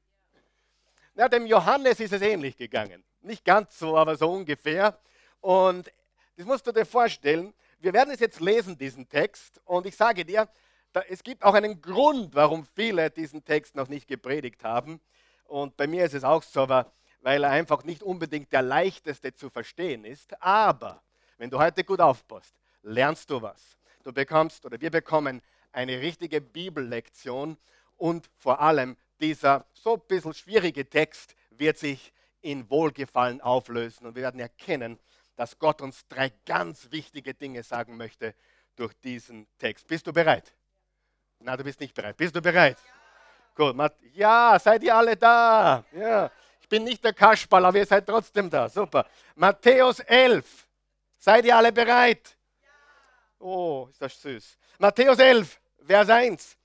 Na, 1.13 1.29
dem 1.29 1.45
Johannes 1.45 2.01
ist 2.01 2.15
es 2.15 2.23
ähnlich 2.23 2.57
gegangen. 2.57 3.05
Nicht 3.21 3.45
ganz 3.45 3.79
so, 3.79 3.99
aber 3.99 4.17
so 4.17 4.33
ungefähr. 4.33 4.99
Und 5.43 5.93
das 6.37 6.47
musst 6.47 6.67
du 6.67 6.73
dir 6.73 6.87
vorstellen. 6.87 7.53
Wir 7.81 7.93
werden 7.93 8.15
es 8.15 8.21
jetzt 8.21 8.41
lesen, 8.41 8.79
diesen 8.79 9.07
Text. 9.11 9.61
Und 9.67 9.85
ich 9.85 9.95
sage 9.95 10.25
dir, 10.25 10.49
da, 10.95 11.03
es 11.03 11.23
gibt 11.23 11.43
auch 11.43 11.53
einen 11.53 11.83
Grund, 11.83 12.35
warum 12.35 12.65
viele 12.65 13.11
diesen 13.11 13.45
Text 13.45 13.77
noch 13.77 13.89
nicht 13.89 14.09
gepredigt 14.09 14.65
haben. 14.65 15.03
Und 15.45 15.77
bei 15.77 15.87
mir 15.87 16.07
ist 16.07 16.15
es 16.15 16.25
auch 16.25 16.43
so, 16.43 16.67
weil 17.21 17.45
er 17.45 17.51
einfach 17.51 17.85
nicht 17.85 18.03
unbedingt 18.03 18.53
der 18.53 18.63
leichteste 18.63 19.35
zu 19.35 19.51
verstehen 19.51 20.05
ist. 20.05 20.41
Aber 20.43 21.03
wenn 21.37 21.51
du 21.51 21.59
heute 21.59 21.85
gut 21.85 22.01
aufpasst, 22.01 22.55
lernst 22.83 23.31
du 23.31 23.43
was. 23.43 23.77
Du 24.05 24.13
bekommst 24.13 24.65
oder 24.65 24.81
wir 24.81 24.91
bekommen 24.91 25.43
eine 25.73 26.01
richtige 26.01 26.41
Bibellektion 26.41 27.57
und 27.97 28.31
vor 28.39 28.61
allem 28.61 28.97
dieser 29.21 29.67
so 29.73 29.95
ein 29.95 30.03
bisschen 30.07 30.35
schwierige 30.35 30.89
Text 30.89 31.35
wird 31.51 31.79
sich 31.79 32.13
in 32.41 32.69
Wohlgefallen 32.71 33.41
auflösen 33.41 34.07
und 34.07 34.15
wir 34.15 34.23
werden 34.23 34.41
erkennen, 34.41 34.99
dass 35.37 35.59
Gott 35.59 35.83
uns 35.83 36.07
drei 36.09 36.33
ganz 36.47 36.91
wichtige 36.91 37.35
Dinge 37.35 37.63
sagen 37.63 37.97
möchte 37.97 38.35
durch 38.77 38.95
diesen 38.95 39.47
Text. 39.59 39.87
Bist 39.87 40.07
du 40.07 40.13
bereit? 40.13 40.53
Na, 41.41 41.57
du 41.57 41.65
bist 41.65 41.81
nicht 41.81 41.95
bereit. 41.95 42.17
Bist 42.17 42.35
du 42.35 42.43
bereit? 42.43 42.79
Ja. 42.79 42.93
Gut, 43.55 43.93
ja, 44.15 44.59
seid 44.61 44.85
ihr 44.85 44.95
alle 44.95 45.17
da? 45.17 45.85
Ja. 45.93 46.31
Ich 46.69 46.77
bin 46.77 46.85
nicht 46.85 47.03
der 47.03 47.15
Kasperl, 47.15 47.65
aber 47.65 47.79
ihr 47.79 47.87
seid 47.87 48.07
trotzdem 48.07 48.51
da. 48.51 48.69
Super. 48.69 49.07
Matthäus 49.35 50.01
11. 50.01 50.69
Seid 51.19 51.47
ihr 51.47 51.57
alle 51.57 51.73
bereit? 51.73 52.37
Ja. 52.61 53.47
Oh, 53.47 53.89
ist 53.91 54.03
das 54.03 54.21
süß. 54.21 54.59
Matthäus 54.79 55.19
11, 55.19 55.59
Vers 55.87 56.11
1. 56.11 56.59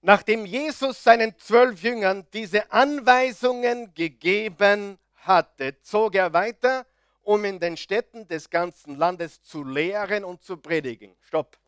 Nachdem 0.00 0.46
Jesus 0.46 1.04
seinen 1.04 1.38
zwölf 1.38 1.82
Jüngern 1.82 2.26
diese 2.32 2.72
Anweisungen 2.72 3.92
gegeben 3.92 4.98
hatte, 5.16 5.78
zog 5.82 6.14
er 6.14 6.32
weiter 6.32 6.86
um 7.28 7.44
in 7.44 7.60
den 7.60 7.76
Städten 7.76 8.26
des 8.26 8.48
ganzen 8.48 8.96
Landes 8.96 9.42
zu 9.42 9.62
lehren 9.62 10.24
und 10.24 10.42
zu 10.42 10.56
predigen. 10.56 11.14
Stopp. 11.20 11.58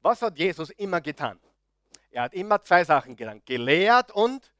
Was 0.00 0.22
hat 0.22 0.38
Jesus 0.38 0.70
immer 0.70 1.02
getan? 1.02 1.38
Er 2.10 2.22
hat 2.22 2.32
immer 2.32 2.62
zwei 2.62 2.84
Sachen 2.84 3.14
getan, 3.14 3.42
gelehrt 3.44 4.12
und 4.12 4.53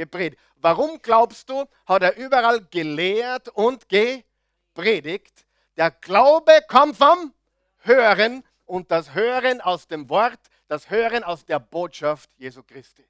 gepredigt. 0.00 0.40
Warum 0.56 1.00
glaubst 1.02 1.48
du, 1.50 1.66
hat 1.86 2.02
er 2.02 2.16
überall 2.16 2.60
gelehrt 2.70 3.48
und 3.50 3.88
gepredigt? 3.88 5.46
Der 5.76 5.90
Glaube 5.90 6.52
kommt 6.68 6.96
vom 6.96 7.34
Hören 7.78 8.42
und 8.64 8.90
das 8.90 9.14
Hören 9.14 9.60
aus 9.60 9.86
dem 9.86 10.08
Wort, 10.08 10.40
das 10.68 10.88
Hören 10.90 11.22
aus 11.24 11.44
der 11.44 11.58
Botschaft 11.58 12.30
Jesu 12.38 12.62
Christi. 12.62 13.06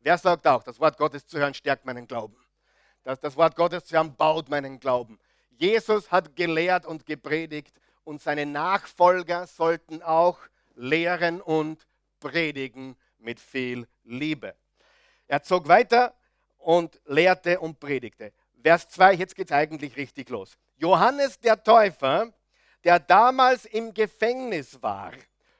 Wer 0.00 0.18
sagt 0.18 0.46
auch, 0.46 0.62
das 0.62 0.78
Wort 0.78 0.96
Gottes 0.96 1.26
zu 1.26 1.38
hören 1.38 1.54
stärkt 1.54 1.84
meinen 1.84 2.06
Glauben? 2.06 2.36
Das, 3.02 3.18
das 3.20 3.36
Wort 3.36 3.56
Gottes 3.56 3.84
zu 3.84 3.96
hören 3.96 4.14
baut 4.14 4.48
meinen 4.48 4.78
Glauben. 4.78 5.18
Jesus 5.50 6.10
hat 6.10 6.36
gelehrt 6.36 6.86
und 6.86 7.06
gepredigt 7.06 7.74
und 8.04 8.22
seine 8.22 8.46
Nachfolger 8.46 9.46
sollten 9.46 10.02
auch 10.02 10.38
lehren 10.74 11.40
und 11.40 11.86
predigen 12.20 12.96
mit 13.18 13.40
viel 13.40 13.86
Liebe. 14.04 14.54
Er 15.26 15.42
zog 15.42 15.68
weiter 15.68 16.14
und 16.60 17.00
lehrte 17.06 17.60
und 17.60 17.80
predigte. 17.80 18.32
Vers 18.62 18.88
2, 18.90 19.14
jetzt 19.14 19.34
geht 19.34 19.48
es 19.48 19.52
eigentlich 19.52 19.96
richtig 19.96 20.28
los. 20.28 20.56
Johannes 20.76 21.38
der 21.40 21.62
Täufer, 21.62 22.32
der 22.84 22.98
damals 22.98 23.64
im 23.66 23.92
Gefängnis 23.92 24.80
war, 24.82 25.12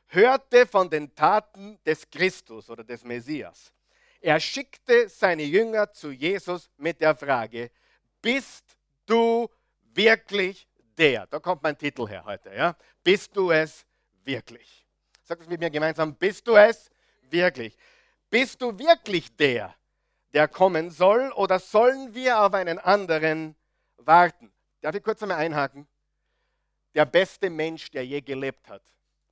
hörte 0.09 0.67
von 0.67 0.91
den 0.91 1.15
Taten 1.15 1.79
des 1.85 2.09
Christus 2.11 2.69
oder 2.69 2.85
des 2.85 3.05
Messias. 3.05 3.73
Er 4.21 4.39
schickte 4.39 5.09
seine 5.09 5.45
Jünger 5.45 5.93
zu 5.93 6.11
Jesus 6.11 6.71
mit 6.77 7.01
der 7.01 7.15
Frage, 7.15 7.71
bist 8.21 8.77
du 9.07 9.49
wirklich 9.95 10.69
der? 10.97 11.27
Da 11.27 11.39
kommt 11.39 11.63
mein 11.63 11.77
Titel 11.79 12.07
her 12.07 12.25
heute. 12.25 12.55
Ja? 12.55 12.77
Bist 13.03 13.35
du 13.35 13.51
es 13.51 13.87
wirklich? 14.25 14.87
Sag 15.23 15.41
es 15.41 15.49
mit 15.49 15.61
mir 15.61 15.71
gemeinsam, 15.71 16.15
bist 16.15 16.47
du 16.47 16.57
es 16.57 16.91
wirklich? 17.31 17.77
Bist 18.29 18.61
du 18.61 18.79
wirklich 18.79 19.35
der, 19.37 19.75
der 20.33 20.49
kommen 20.49 20.91
soll, 20.91 21.33
oder 21.33 21.59
sollen 21.59 22.15
wir 22.15 22.41
auf 22.41 22.55
einen 22.55 22.79
anderen 22.79 23.57
warten? 23.97 24.53
Darf 24.81 24.95
ich 24.95 25.03
kurz 25.03 25.23
einmal 25.23 25.39
einhaken? 25.39 25.87
Der 26.95 27.05
beste 27.05 27.51
Mensch, 27.51 27.91
der 27.91 28.05
je 28.05 28.21
gelebt 28.21 28.69
hat, 28.69 28.83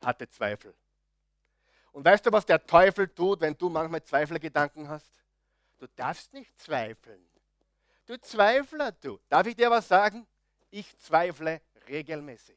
hatte 0.04 0.28
Zweifel. 0.28 0.74
Und 1.92 2.04
weißt 2.04 2.26
du, 2.26 2.32
was 2.32 2.46
der 2.46 2.64
Teufel 2.64 3.08
tut, 3.08 3.40
wenn 3.40 3.56
du 3.56 3.68
manchmal 3.68 4.02
Zweifelgedanken 4.02 4.88
hast? 4.88 5.12
Du 5.78 5.86
darfst 5.96 6.32
nicht 6.32 6.58
zweifeln. 6.60 7.24
Du 8.06 8.18
Zweifler, 8.20 8.92
du. 8.92 9.18
Darf 9.28 9.46
ich 9.46 9.56
dir 9.56 9.70
was 9.70 9.88
sagen? 9.88 10.26
Ich 10.70 10.96
zweifle 10.98 11.60
regelmäßig. 11.88 12.56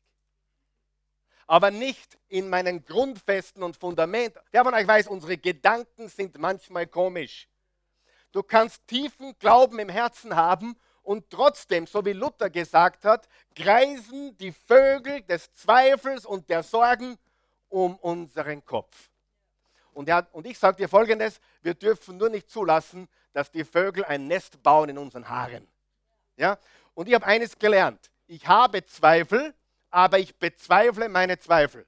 Aber 1.47 1.71
nicht 1.71 2.17
in 2.29 2.49
meinen 2.49 2.85
Grundfesten 2.85 3.61
und 3.63 3.75
Fundamenten. 3.75 4.41
Wer 4.51 4.63
von 4.63 4.73
euch 4.73 4.87
weiß, 4.87 5.07
unsere 5.07 5.37
Gedanken 5.37 6.07
sind 6.07 6.37
manchmal 6.37 6.87
komisch. 6.87 7.49
Du 8.31 8.43
kannst 8.43 8.87
tiefen 8.87 9.37
Glauben 9.39 9.79
im 9.79 9.89
Herzen 9.89 10.35
haben 10.35 10.75
und 11.03 11.29
trotzdem, 11.29 11.87
so 11.87 12.05
wie 12.05 12.13
Luther 12.13 12.49
gesagt 12.49 13.03
hat, 13.05 13.27
kreisen 13.55 14.37
die 14.37 14.51
Vögel 14.51 15.21
des 15.23 15.53
Zweifels 15.53 16.25
und 16.25 16.49
der 16.49 16.63
Sorgen 16.63 17.17
um 17.69 17.97
unseren 17.97 18.63
Kopf. 18.63 19.09
Und, 19.93 20.07
er, 20.07 20.27
und 20.31 20.45
ich 20.47 20.57
sage 20.57 20.77
dir 20.77 20.89
folgendes: 20.89 21.39
Wir 21.61 21.73
dürfen 21.73 22.17
nur 22.17 22.29
nicht 22.29 22.49
zulassen, 22.49 23.09
dass 23.33 23.51
die 23.51 23.65
Vögel 23.65 24.05
ein 24.05 24.27
Nest 24.27 24.61
bauen 24.63 24.89
in 24.89 24.97
unseren 24.97 25.27
Haaren. 25.27 25.67
Ja? 26.37 26.57
Und 26.93 27.07
ich 27.07 27.13
habe 27.13 27.25
eines 27.25 27.57
gelernt: 27.57 28.11
Ich 28.27 28.47
habe 28.47 28.85
Zweifel, 28.85 29.53
aber 29.89 30.19
ich 30.19 30.35
bezweifle 30.37 31.09
meine 31.09 31.37
Zweifel. 31.39 31.85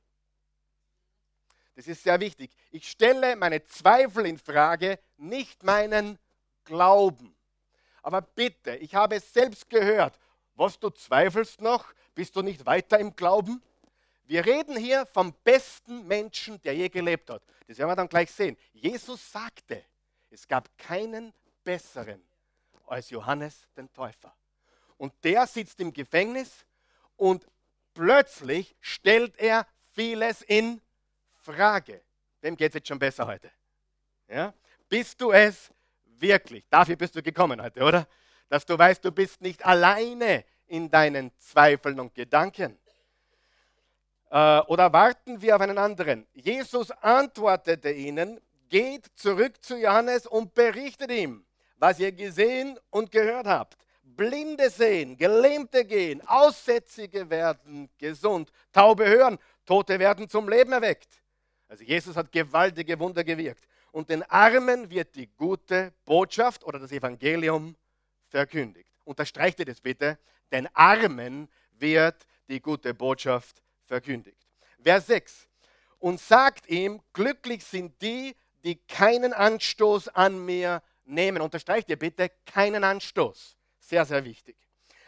Das 1.75 1.87
ist 1.87 2.03
sehr 2.03 2.19
wichtig. 2.19 2.51
Ich 2.71 2.89
stelle 2.89 3.35
meine 3.35 3.63
Zweifel 3.65 4.25
in 4.25 4.37
Frage, 4.37 4.99
nicht 5.17 5.63
meinen 5.63 6.19
Glauben. 6.63 7.35
Aber 8.01 8.21
bitte, 8.21 8.75
ich 8.75 8.95
habe 8.95 9.15
es 9.15 9.33
selbst 9.33 9.69
gehört. 9.69 10.19
Was 10.55 10.79
du 10.79 10.89
zweifelst 10.89 11.61
noch? 11.61 11.93
Bist 12.13 12.35
du 12.35 12.41
nicht 12.41 12.65
weiter 12.65 12.99
im 12.99 13.15
Glauben? 13.15 13.61
Wir 14.25 14.45
reden 14.45 14.77
hier 14.77 15.05
vom 15.07 15.33
besten 15.43 16.07
Menschen, 16.07 16.61
der 16.61 16.75
je 16.75 16.89
gelebt 16.89 17.29
hat. 17.29 17.43
Das 17.67 17.77
werden 17.77 17.89
wir 17.89 17.95
dann 17.95 18.09
gleich 18.09 18.31
sehen. 18.31 18.57
Jesus 18.71 19.31
sagte, 19.31 19.83
es 20.29 20.47
gab 20.47 20.75
keinen 20.77 21.33
besseren 21.63 22.23
als 22.87 23.09
Johannes 23.09 23.67
den 23.75 23.91
Täufer. 23.91 24.35
Und 24.97 25.13
der 25.23 25.47
sitzt 25.47 25.79
im 25.79 25.91
Gefängnis 25.91 26.65
und 27.15 27.47
plötzlich 27.93 28.75
stellt 28.79 29.37
er 29.39 29.67
vieles 29.91 30.41
in 30.43 30.81
Frage. 31.41 32.01
Wem 32.41 32.55
geht 32.55 32.69
es 32.69 32.75
jetzt 32.75 32.87
schon 32.87 32.99
besser 32.99 33.27
heute? 33.27 33.51
Ja? 34.27 34.53
Bist 34.89 35.19
du 35.19 35.31
es 35.31 35.72
wirklich? 36.19 36.63
Dafür 36.69 36.95
bist 36.95 37.15
du 37.15 37.21
gekommen 37.21 37.61
heute, 37.61 37.83
oder? 37.83 38.07
Dass 38.49 38.65
du 38.65 38.77
weißt, 38.77 39.03
du 39.03 39.11
bist 39.11 39.41
nicht 39.41 39.65
alleine 39.65 40.45
in 40.67 40.89
deinen 40.89 41.31
Zweifeln 41.39 41.99
und 41.99 42.13
Gedanken. 42.15 42.77
Äh, 44.29 44.59
oder 44.61 44.91
warten 44.91 45.41
wir 45.41 45.55
auf 45.55 45.61
einen 45.61 45.77
anderen? 45.77 46.25
Jesus 46.33 46.91
antwortete 46.91 47.91
ihnen, 47.91 48.41
geht 48.69 49.05
zurück 49.15 49.63
zu 49.63 49.77
Johannes 49.77 50.25
und 50.25 50.53
berichtet 50.55 51.11
ihm, 51.11 51.45
was 51.77 51.99
ihr 51.99 52.11
gesehen 52.11 52.79
und 52.89 53.11
gehört 53.11 53.45
habt. 53.45 53.77
Blinde 54.01 54.69
sehen, 54.69 55.17
Gelähmte 55.17 55.85
gehen, 55.85 56.21
Aussätzige 56.27 57.29
werden 57.29 57.89
gesund, 57.97 58.51
Taube 58.71 59.05
hören, 59.05 59.37
Tote 59.65 59.99
werden 59.99 60.27
zum 60.27 60.49
Leben 60.49 60.71
erweckt. 60.71 61.21
Also 61.67 61.83
Jesus 61.83 62.15
hat 62.15 62.31
gewaltige 62.31 62.99
Wunder 62.99 63.23
gewirkt. 63.23 63.67
Und 63.93 64.09
den 64.09 64.23
Armen 64.23 64.89
wird 64.89 65.15
die 65.15 65.27
gute 65.27 65.93
Botschaft 66.03 66.63
oder 66.63 66.79
das 66.79 66.91
Evangelium 66.91 67.75
verkündigt. 68.27 68.89
Unterstreicht 69.05 69.59
ihr 69.59 69.65
das 69.65 69.81
bitte? 69.81 70.17
Den 70.51 70.67
Armen 70.75 71.47
wird 71.73 72.25
die 72.49 72.59
gute 72.59 72.95
Botschaft 72.95 73.61
verkündigt. 73.85 74.47
Vers 74.81 75.05
6. 75.05 75.47
Und 75.99 76.19
sagt 76.19 76.67
ihm, 76.69 77.01
glücklich 77.13 77.63
sind 77.63 78.01
die, 78.01 78.35
die 78.63 78.77
keinen 78.77 79.31
Anstoß 79.31 80.07
an 80.07 80.43
mir 80.43 80.81
nehmen. 81.05 81.43
Unterstreicht 81.43 81.87
ihr 81.89 81.99
bitte, 81.99 82.31
keinen 82.47 82.83
Anstoß. 82.83 83.55
Sehr, 83.79 84.05
sehr 84.05 84.25
wichtig. 84.25 84.57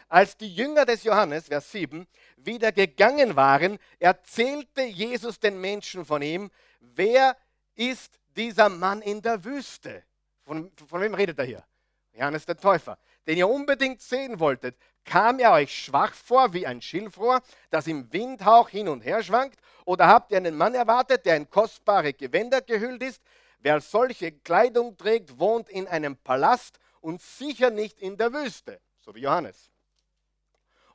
Als 0.08 0.36
die 0.36 0.54
Jünger 0.54 0.84
des 0.84 1.02
Johannes, 1.02 1.48
Vers 1.48 1.72
7, 1.72 2.06
wieder 2.36 2.70
gegangen 2.70 3.34
waren, 3.34 3.80
erzählte 3.98 4.82
Jesus 4.82 5.40
den 5.40 5.60
Menschen 5.60 6.04
von 6.04 6.22
ihm, 6.22 6.52
wer 6.78 7.36
ist 7.74 8.20
dieser 8.36 8.68
Mann 8.68 9.02
in 9.02 9.22
der 9.22 9.44
Wüste? 9.44 10.04
Von, 10.44 10.70
von 10.88 11.00
wem 11.00 11.14
redet 11.14 11.38
er 11.38 11.44
hier? 11.44 11.64
Johannes 12.12 12.46
der 12.46 12.56
Täufer, 12.56 12.98
den 13.26 13.36
ihr 13.36 13.48
unbedingt 13.48 14.00
sehen 14.00 14.40
wolltet. 14.40 14.76
Kam 15.04 15.38
er 15.38 15.52
euch 15.52 15.72
schwach 15.72 16.14
vor 16.14 16.52
wie 16.52 16.66
ein 16.66 16.80
Schilfrohr, 16.82 17.40
das 17.70 17.86
im 17.86 18.12
Windhauch 18.12 18.68
hin 18.68 18.88
und 18.88 19.02
her 19.02 19.22
schwankt? 19.22 19.60
Oder 19.84 20.08
habt 20.08 20.32
ihr 20.32 20.38
einen 20.38 20.56
Mann 20.56 20.74
erwartet, 20.74 21.26
der 21.26 21.36
in 21.36 21.48
kostbare 21.48 22.12
Gewänder 22.12 22.60
gehüllt 22.60 23.02
ist? 23.02 23.22
Wer 23.58 23.80
solche 23.80 24.32
Kleidung 24.32 24.96
trägt, 24.96 25.38
wohnt 25.38 25.68
in 25.68 25.86
einem 25.86 26.16
Palast 26.16 26.78
und 27.00 27.20
sicher 27.20 27.70
nicht 27.70 28.00
in 28.00 28.16
der 28.16 28.32
Wüste, 28.32 28.80
so 29.00 29.14
wie 29.14 29.20
Johannes. 29.20 29.70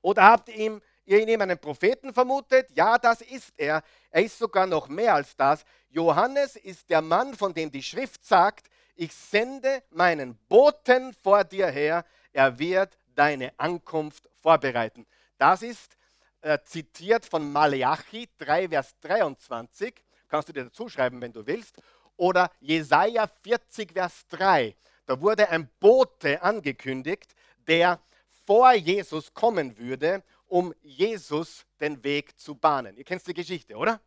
Oder 0.02 0.24
habt 0.24 0.50
ihr, 0.50 0.56
ihm, 0.56 0.82
ihr 1.12 1.22
in 1.22 1.28
ihm 1.28 1.42
einen 1.42 1.60
Propheten 1.60 2.14
vermutet? 2.14 2.70
Ja, 2.74 2.98
das 2.98 3.22
ist 3.22 3.54
er. 3.58 3.84
Er 4.10 4.24
ist 4.24 4.40
sogar 4.40 4.66
noch 4.66 4.88
mehr 4.88 5.16
als 5.16 5.36
das. 5.36 5.64
Johannes 5.90 6.56
ist 6.56 6.90
der 6.90 7.02
Mann, 7.02 7.34
von 7.34 7.54
dem 7.54 7.70
die 7.70 7.84
Schrift 7.84 8.26
sagt, 8.26 8.68
ich 8.96 9.14
sende 9.14 9.84
meinen 9.92 10.38
Boten 10.48 11.14
vor 11.14 11.44
dir 11.44 11.68
her, 11.68 12.06
er 12.32 12.58
wird 12.58 12.98
deine 13.16 13.52
Ankunft 13.58 14.30
vorbereiten. 14.42 15.06
Das 15.38 15.62
ist 15.62 15.98
äh, 16.42 16.60
zitiert 16.64 17.26
von 17.26 17.52
Maleachi 17.52 18.30
3, 18.38 18.70
Vers 18.70 18.96
23. 19.02 19.94
Kannst 20.30 20.50
du 20.50 20.54
dir 20.54 20.66
dazu 20.66 20.88
schreiben, 20.88 21.20
wenn 21.22 21.34
du 21.34 21.46
willst. 21.46 21.76
Oder 22.16 22.52
Jesaja 22.62 23.28
40, 23.44 23.92
Vers 23.94 24.26
3. 24.30 24.76
Da 25.06 25.20
wurde 25.20 25.50
ein 25.50 25.70
Bote 25.80 26.42
angekündigt, 26.42 27.36
der 27.68 28.00
vor 28.46 28.74
Jesus 28.74 29.34
kommen 29.34 29.78
würde, 29.78 30.24
um 30.52 30.74
Jesus 30.82 31.66
den 31.80 32.04
Weg 32.04 32.38
zu 32.38 32.56
bahnen. 32.56 32.98
Ihr 32.98 33.06
kennt 33.06 33.26
die 33.26 33.34
Geschichte, 33.34 33.74
oder? 33.78 34.02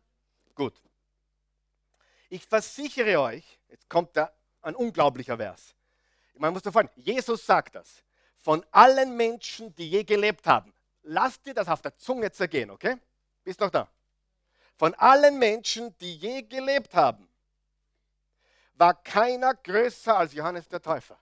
Gut. 0.53 0.79
Ich 2.29 2.45
versichere 2.45 3.19
euch, 3.19 3.59
jetzt 3.67 3.89
kommt 3.89 4.15
da 4.15 4.31
ein 4.61 4.75
unglaublicher 4.75 5.37
Vers. 5.37 5.73
Man 6.37 6.53
muss 6.53 6.61
davon, 6.61 6.87
Jesus 6.95 7.43
sagt 7.43 7.73
das. 7.73 8.03
Von 8.37 8.63
allen 8.69 9.17
Menschen, 9.17 9.73
die 9.73 9.89
je 9.89 10.03
gelebt 10.03 10.45
haben, 10.45 10.71
lass 11.01 11.41
dir 11.41 11.55
das 11.55 11.67
auf 11.67 11.81
der 11.81 11.97
Zunge 11.97 12.31
zergehen, 12.31 12.69
okay? 12.69 12.97
Bist 13.43 13.59
noch 13.59 13.71
da? 13.71 13.89
Von 14.77 14.93
allen 14.95 15.39
Menschen, 15.39 15.97
die 15.97 16.15
je 16.15 16.43
gelebt 16.43 16.93
haben, 16.93 17.27
war 18.75 18.93
keiner 18.93 19.55
größer 19.55 20.15
als 20.15 20.33
Johannes 20.33 20.67
der 20.67 20.81
Täufer. 20.81 21.17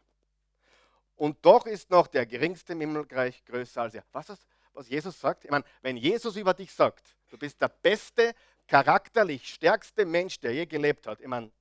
Und 1.15 1.45
doch 1.45 1.65
ist 1.65 1.89
noch 1.89 2.07
der 2.07 2.25
geringste 2.25 2.73
im 2.73 2.81
Himmelreich 2.81 3.45
größer 3.45 3.83
als 3.83 3.93
er. 3.93 4.03
Was, 4.11 4.27
ist, 4.27 4.45
was 4.73 4.89
Jesus 4.89 5.19
sagt? 5.19 5.45
Ich 5.45 5.51
meine, 5.51 5.63
wenn 5.81 5.97
Jesus 5.97 6.35
über 6.35 6.53
dich 6.53 6.73
sagt, 6.73 7.15
du 7.29 7.37
bist 7.37 7.61
der 7.61 7.69
beste, 7.69 8.33
charakterlich 8.67 9.47
stärkste 9.53 10.05
Mensch, 10.05 10.39
der 10.39 10.53
je 10.53 10.65
gelebt 10.65 11.07
hat. 11.07 11.19
Ich 11.21 11.27
meine, 11.27 11.51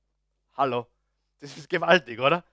hallo, 0.55 0.87
das 1.39 1.55
ist 1.57 1.69
gewaltig, 1.69 2.19
oder? 2.19 2.43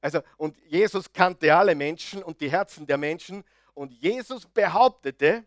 Also, 0.00 0.22
und 0.36 0.56
Jesus 0.66 1.12
kannte 1.12 1.54
alle 1.54 1.74
Menschen 1.74 2.22
und 2.22 2.40
die 2.40 2.50
Herzen 2.50 2.86
der 2.86 2.98
Menschen. 2.98 3.44
Und 3.74 3.92
Jesus 3.92 4.46
behauptete, 4.46 5.44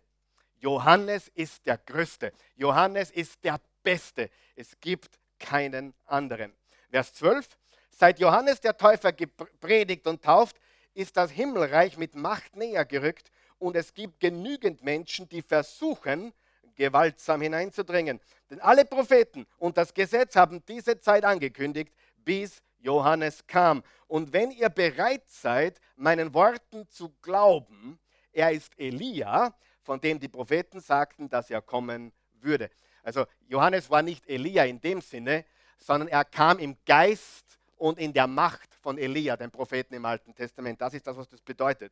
Johannes 0.59 1.29
ist 1.29 1.65
der 1.65 1.77
Größte. 1.77 2.33
Johannes 2.55 3.11
ist 3.11 3.43
der 3.43 3.59
Beste. 3.81 4.29
Es 4.55 4.79
gibt 4.79 5.17
keinen 5.39 5.93
anderen. 6.05 6.53
Vers 6.89 7.13
12. 7.13 7.57
Seit 7.89 8.19
Johannes 8.19 8.59
der 8.59 8.77
Täufer 8.77 9.11
gepredigt 9.11 10.05
und 10.05 10.23
tauft, 10.23 10.57
ist 10.93 11.15
das 11.17 11.31
Himmelreich 11.31 11.97
mit 11.97 12.15
Macht 12.15 12.55
näher 12.55 12.85
gerückt 12.85 13.31
und 13.61 13.75
es 13.75 13.93
gibt 13.93 14.19
genügend 14.19 14.83
Menschen, 14.83 15.29
die 15.29 15.41
versuchen, 15.41 16.33
gewaltsam 16.75 17.41
hineinzudringen. 17.41 18.19
Denn 18.49 18.59
alle 18.59 18.85
Propheten 18.85 19.45
und 19.59 19.77
das 19.77 19.93
Gesetz 19.93 20.35
haben 20.35 20.63
diese 20.67 20.99
Zeit 20.99 21.23
angekündigt, 21.23 21.93
bis 22.17 22.63
Johannes 22.79 23.45
kam. 23.45 23.83
Und 24.07 24.33
wenn 24.33 24.49
ihr 24.49 24.69
bereit 24.69 25.23
seid, 25.27 25.79
meinen 25.95 26.33
Worten 26.33 26.87
zu 26.87 27.09
glauben, 27.21 27.99
er 28.33 28.51
ist 28.51 28.77
Elia, 28.79 29.53
von 29.83 30.01
dem 30.01 30.19
die 30.19 30.27
Propheten 30.27 30.79
sagten, 30.79 31.29
dass 31.29 31.51
er 31.51 31.61
kommen 31.61 32.11
würde. 32.41 32.71
Also 33.03 33.25
Johannes 33.47 33.91
war 33.91 34.01
nicht 34.01 34.27
Elia 34.27 34.65
in 34.65 34.81
dem 34.81 35.01
Sinne, 35.01 35.45
sondern 35.77 36.09
er 36.09 36.25
kam 36.25 36.57
im 36.57 36.77
Geist 36.85 37.59
und 37.77 37.99
in 37.99 38.11
der 38.11 38.27
Macht 38.27 38.73
von 38.81 38.97
Elia, 38.97 39.37
dem 39.37 39.51
Propheten 39.51 39.93
im 39.93 40.05
Alten 40.05 40.33
Testament. 40.33 40.81
Das 40.81 40.95
ist 40.95 41.05
das, 41.05 41.15
was 41.15 41.29
das 41.29 41.41
bedeutet. 41.41 41.91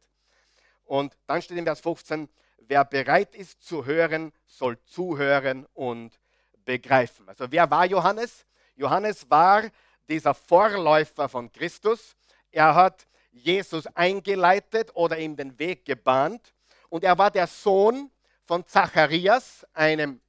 Und 0.90 1.16
dann 1.28 1.40
steht 1.40 1.56
in 1.60 1.66
Vers 1.66 1.82
15, 1.82 2.28
wer 2.62 2.84
bereit 2.84 3.36
ist 3.36 3.62
zu 3.62 3.86
hören, 3.86 4.34
soll 4.48 4.76
zuhören 4.86 5.68
und 5.76 6.20
begreifen. 6.66 7.30
Also 7.30 7.46
wer 7.52 7.70
war 7.70 7.86
Johannes? 7.86 8.48
Johannes 8.76 9.30
war 9.30 9.70
dieser 10.08 10.34
Vorläufer 10.34 11.30
von 11.30 11.52
Christus. 11.52 12.16
Er 12.50 12.74
hat 12.74 13.06
Jesus 13.30 13.86
eingeleitet 13.96 14.90
oder 14.96 15.20
ihm 15.20 15.36
den 15.36 15.60
Weg 15.60 15.86
gebahnt. 15.86 16.56
Und 16.90 17.04
er 17.04 17.16
war 17.20 17.30
der 17.30 17.46
Sohn 17.46 18.10
von 18.46 18.66
Zacharias, 18.66 19.68
einem 19.74 20.20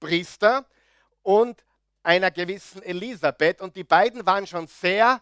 Priester, 0.00 0.64
und 1.22 1.62
einer 2.02 2.30
gewissen 2.30 2.82
Elisabeth. 2.82 3.60
Und 3.60 3.76
die 3.76 3.84
beiden 3.84 4.24
waren 4.24 4.46
schon 4.46 4.66
sehr 4.66 5.20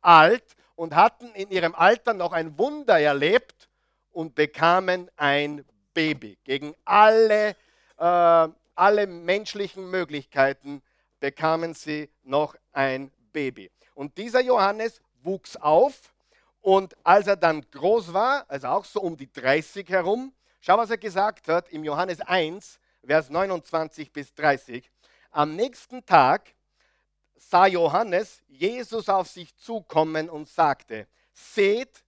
alt 0.00 0.56
und 0.74 0.96
hatten 0.96 1.32
in 1.36 1.48
ihrem 1.52 1.76
Alter 1.76 2.12
noch 2.12 2.32
ein 2.32 2.58
Wunder 2.58 2.98
erlebt 2.98 3.61
und 4.12 4.34
bekamen 4.34 5.10
ein 5.16 5.64
Baby. 5.94 6.38
Gegen 6.44 6.74
alle, 6.84 7.56
äh, 7.98 8.48
alle 8.74 9.06
menschlichen 9.06 9.90
Möglichkeiten 9.90 10.82
bekamen 11.20 11.74
sie 11.74 12.10
noch 12.22 12.54
ein 12.72 13.10
Baby. 13.32 13.70
Und 13.94 14.16
dieser 14.18 14.40
Johannes 14.40 15.00
wuchs 15.22 15.56
auf 15.56 16.12
und 16.60 16.96
als 17.04 17.26
er 17.26 17.36
dann 17.36 17.64
groß 17.70 18.12
war, 18.12 18.44
also 18.48 18.68
auch 18.68 18.84
so 18.84 19.00
um 19.00 19.16
die 19.16 19.30
30 19.30 19.88
herum, 19.88 20.32
schau, 20.60 20.78
was 20.78 20.90
er 20.90 20.98
gesagt 20.98 21.48
hat 21.48 21.68
im 21.70 21.84
Johannes 21.84 22.20
1, 22.20 22.78
Vers 23.04 23.30
29 23.30 24.12
bis 24.12 24.32
30. 24.34 24.88
Am 25.32 25.56
nächsten 25.56 26.06
Tag 26.06 26.54
sah 27.36 27.66
Johannes 27.66 28.42
Jesus 28.48 29.08
auf 29.08 29.28
sich 29.28 29.56
zukommen 29.56 30.30
und 30.30 30.48
sagte, 30.48 31.08
seht, 31.32 32.04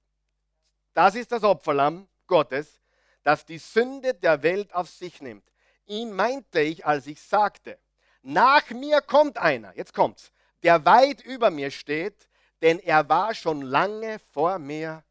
das 0.94 1.14
ist 1.14 1.32
das 1.32 1.42
Opferlamm 1.42 2.08
Gottes, 2.26 2.80
das 3.22 3.44
die 3.44 3.58
Sünde 3.58 4.14
der 4.14 4.42
Welt 4.42 4.74
auf 4.74 4.88
sich 4.88 5.20
nimmt. 5.20 5.44
Ihn 5.86 6.12
meinte 6.12 6.60
ich, 6.60 6.86
als 6.86 7.06
ich 7.06 7.20
sagte, 7.20 7.78
nach 8.22 8.70
mir 8.70 9.02
kommt 9.02 9.36
einer, 9.36 9.76
jetzt 9.76 9.92
kommt's, 9.92 10.32
der 10.62 10.84
weit 10.86 11.22
über 11.22 11.50
mir 11.50 11.70
steht, 11.70 12.28
denn 12.62 12.78
er 12.78 13.08
war 13.08 13.34
schon 13.34 13.60
lange 13.60 14.18
vor 14.32 14.58
mir 14.58 15.04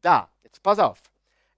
da. 0.00 0.28
Jetzt 0.42 0.62
pass 0.62 0.80
auf. 0.80 1.00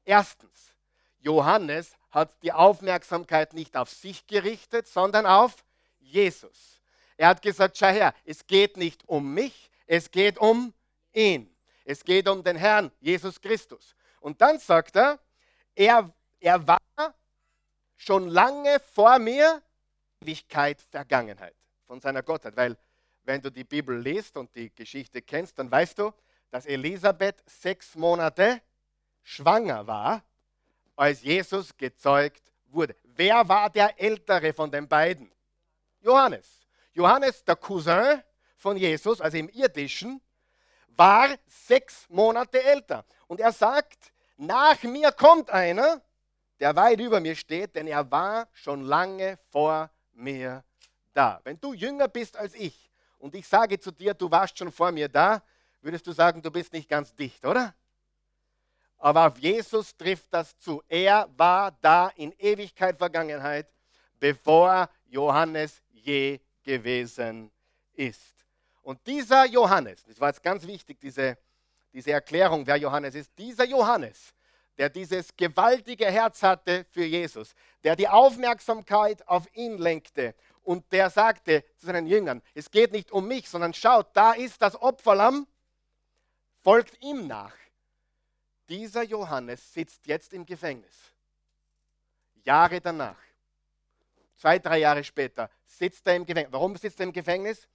Erstens, 0.04 0.74
Johannes 1.20 1.96
hat 2.10 2.42
die 2.42 2.52
Aufmerksamkeit 2.52 3.54
nicht 3.54 3.76
auf 3.76 3.90
sich 3.90 4.26
gerichtet, 4.26 4.86
sondern 4.86 5.24
auf 5.24 5.64
Jesus. 5.98 6.80
Er 7.16 7.28
hat 7.28 7.42
gesagt, 7.42 7.78
schau 7.78 7.88
her, 7.88 8.14
es 8.24 8.46
geht 8.46 8.76
nicht 8.76 9.08
um 9.08 9.32
mich, 9.32 9.70
es 9.86 10.10
geht 10.10 10.38
um 10.38 10.74
ihn. 11.12 11.54
Es 11.88 12.04
geht 12.04 12.28
um 12.28 12.44
den 12.44 12.56
Herrn, 12.56 12.92
Jesus 13.00 13.40
Christus. 13.40 13.96
Und 14.20 14.38
dann 14.42 14.58
sagt 14.58 14.94
er, 14.94 15.18
er, 15.74 16.12
er 16.38 16.66
war 16.66 17.14
schon 17.96 18.28
lange 18.28 18.78
vor 18.78 19.18
mir, 19.18 19.62
Ewigkeit, 20.20 20.82
Vergangenheit 20.82 21.54
von 21.86 21.98
seiner 21.98 22.22
Gottheit. 22.22 22.54
Weil 22.58 22.76
wenn 23.24 23.40
du 23.40 23.50
die 23.50 23.64
Bibel 23.64 23.98
liest 23.98 24.36
und 24.36 24.54
die 24.54 24.68
Geschichte 24.74 25.22
kennst, 25.22 25.58
dann 25.58 25.70
weißt 25.70 25.98
du, 25.98 26.12
dass 26.50 26.66
Elisabeth 26.66 27.42
sechs 27.46 27.94
Monate 27.94 28.60
schwanger 29.22 29.86
war, 29.86 30.22
als 30.94 31.22
Jesus 31.22 31.74
gezeugt 31.74 32.52
wurde. 32.66 32.96
Wer 33.02 33.48
war 33.48 33.70
der 33.70 33.98
Ältere 33.98 34.52
von 34.52 34.70
den 34.70 34.86
beiden? 34.86 35.32
Johannes. 36.00 36.66
Johannes, 36.92 37.42
der 37.42 37.56
Cousin 37.56 38.22
von 38.58 38.76
Jesus, 38.76 39.22
also 39.22 39.38
im 39.38 39.48
irdischen, 39.48 40.20
war 40.98 41.28
sechs 41.46 42.06
Monate 42.08 42.62
älter. 42.62 43.04
Und 43.28 43.40
er 43.40 43.52
sagt, 43.52 44.12
nach 44.36 44.82
mir 44.82 45.12
kommt 45.12 45.48
einer, 45.48 46.02
der 46.60 46.74
weit 46.74 47.00
über 47.00 47.20
mir 47.20 47.36
steht, 47.36 47.76
denn 47.76 47.86
er 47.86 48.10
war 48.10 48.48
schon 48.52 48.82
lange 48.82 49.38
vor 49.50 49.90
mir 50.12 50.64
da. 51.14 51.40
Wenn 51.44 51.60
du 51.60 51.72
jünger 51.72 52.08
bist 52.08 52.36
als 52.36 52.54
ich 52.54 52.90
und 53.18 53.34
ich 53.34 53.46
sage 53.46 53.78
zu 53.78 53.92
dir, 53.92 54.12
du 54.12 54.30
warst 54.30 54.58
schon 54.58 54.72
vor 54.72 54.90
mir 54.90 55.08
da, 55.08 55.42
würdest 55.80 56.06
du 56.06 56.12
sagen, 56.12 56.42
du 56.42 56.50
bist 56.50 56.72
nicht 56.72 56.88
ganz 56.88 57.14
dicht, 57.14 57.44
oder? 57.46 57.74
Aber 58.98 59.28
auf 59.28 59.38
Jesus 59.38 59.96
trifft 59.96 60.34
das 60.34 60.58
zu. 60.58 60.82
Er 60.88 61.28
war 61.36 61.70
da 61.80 62.08
in 62.16 62.32
Ewigkeit 62.38 62.98
Vergangenheit, 62.98 63.68
bevor 64.18 64.88
Johannes 65.06 65.80
je 65.92 66.40
gewesen 66.64 67.52
ist. 67.94 68.34
Und 68.82 69.06
dieser 69.06 69.44
Johannes, 69.46 70.04
das 70.04 70.20
war 70.20 70.28
jetzt 70.28 70.42
ganz 70.42 70.66
wichtig, 70.66 71.00
diese, 71.00 71.36
diese 71.92 72.12
Erklärung, 72.12 72.66
wer 72.66 72.76
Johannes 72.76 73.14
ist, 73.14 73.30
dieser 73.38 73.64
Johannes, 73.64 74.34
der 74.76 74.88
dieses 74.88 75.36
gewaltige 75.36 76.06
Herz 76.06 76.42
hatte 76.42 76.86
für 76.90 77.04
Jesus, 77.04 77.54
der 77.82 77.96
die 77.96 78.08
Aufmerksamkeit 78.08 79.26
auf 79.28 79.44
ihn 79.54 79.78
lenkte 79.78 80.34
und 80.62 80.90
der 80.92 81.10
sagte 81.10 81.64
zu 81.76 81.86
seinen 81.86 82.06
Jüngern, 82.06 82.42
es 82.54 82.70
geht 82.70 82.92
nicht 82.92 83.10
um 83.10 83.26
mich, 83.26 83.48
sondern 83.48 83.74
schaut, 83.74 84.08
da 84.14 84.32
ist 84.32 84.62
das 84.62 84.80
Opferlamm, 84.80 85.46
folgt 86.62 87.02
ihm 87.02 87.26
nach. 87.26 87.54
Dieser 88.68 89.02
Johannes 89.02 89.72
sitzt 89.72 90.06
jetzt 90.06 90.32
im 90.32 90.44
Gefängnis. 90.44 90.94
Jahre 92.44 92.80
danach 92.80 93.16
zwei, 94.38 94.58
drei 94.58 94.78
Jahre 94.78 95.04
später, 95.04 95.50
sitzt 95.66 96.06
er 96.06 96.16
im 96.16 96.24
Gefängnis. 96.24 96.52
Warum 96.52 96.76
sitzt 96.76 97.00
er 97.00 97.04
im 97.04 97.12
Gefängnis? 97.12 97.68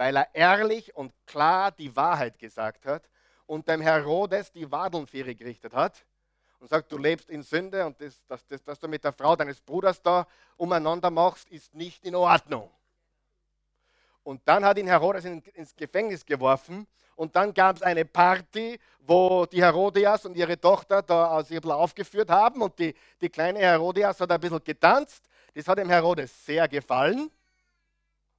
Weil 0.00 0.16
er 0.16 0.34
ehrlich 0.34 0.96
und 0.96 1.12
klar 1.26 1.72
die 1.72 1.94
Wahrheit 1.94 2.38
gesagt 2.38 2.86
hat 2.86 3.10
und 3.44 3.68
dem 3.68 3.82
Herodes 3.82 4.50
die 4.50 4.72
Wadeln 4.72 5.04
gerichtet 5.04 5.74
hat 5.74 6.06
und 6.58 6.70
sagt, 6.70 6.90
du 6.90 6.96
lebst 6.96 7.28
in 7.28 7.42
Sünde 7.42 7.84
und 7.84 8.00
das, 8.00 8.24
das, 8.26 8.46
das, 8.46 8.64
das 8.64 8.78
du 8.78 8.88
mit 8.88 9.04
der 9.04 9.12
Frau 9.12 9.36
deines 9.36 9.60
Bruders 9.60 10.00
da 10.00 10.26
umeinander 10.56 11.10
machst, 11.10 11.50
ist 11.50 11.74
nicht 11.74 12.02
in 12.06 12.14
Ordnung. 12.14 12.70
Und 14.22 14.40
dann 14.46 14.64
hat 14.64 14.78
ihn 14.78 14.86
Herodes 14.86 15.26
ins 15.26 15.76
Gefängnis 15.76 16.24
geworfen 16.24 16.86
und 17.14 17.36
dann 17.36 17.52
gab 17.52 17.76
es 17.76 17.82
eine 17.82 18.06
Party, 18.06 18.80
wo 19.00 19.44
die 19.44 19.62
Herodias 19.62 20.24
und 20.24 20.34
ihre 20.34 20.58
Tochter 20.58 21.02
da 21.02 21.44
sich 21.44 21.62
ein 21.62 21.70
aufgeführt 21.70 22.30
haben 22.30 22.62
und 22.62 22.78
die, 22.78 22.94
die 23.20 23.28
kleine 23.28 23.58
Herodias 23.58 24.18
hat 24.18 24.32
ein 24.32 24.40
bisschen 24.40 24.64
getanzt 24.64 25.28
das 25.52 25.68
hat 25.68 25.76
dem 25.76 25.90
Herodes 25.90 26.46
sehr 26.46 26.66
gefallen. 26.68 27.30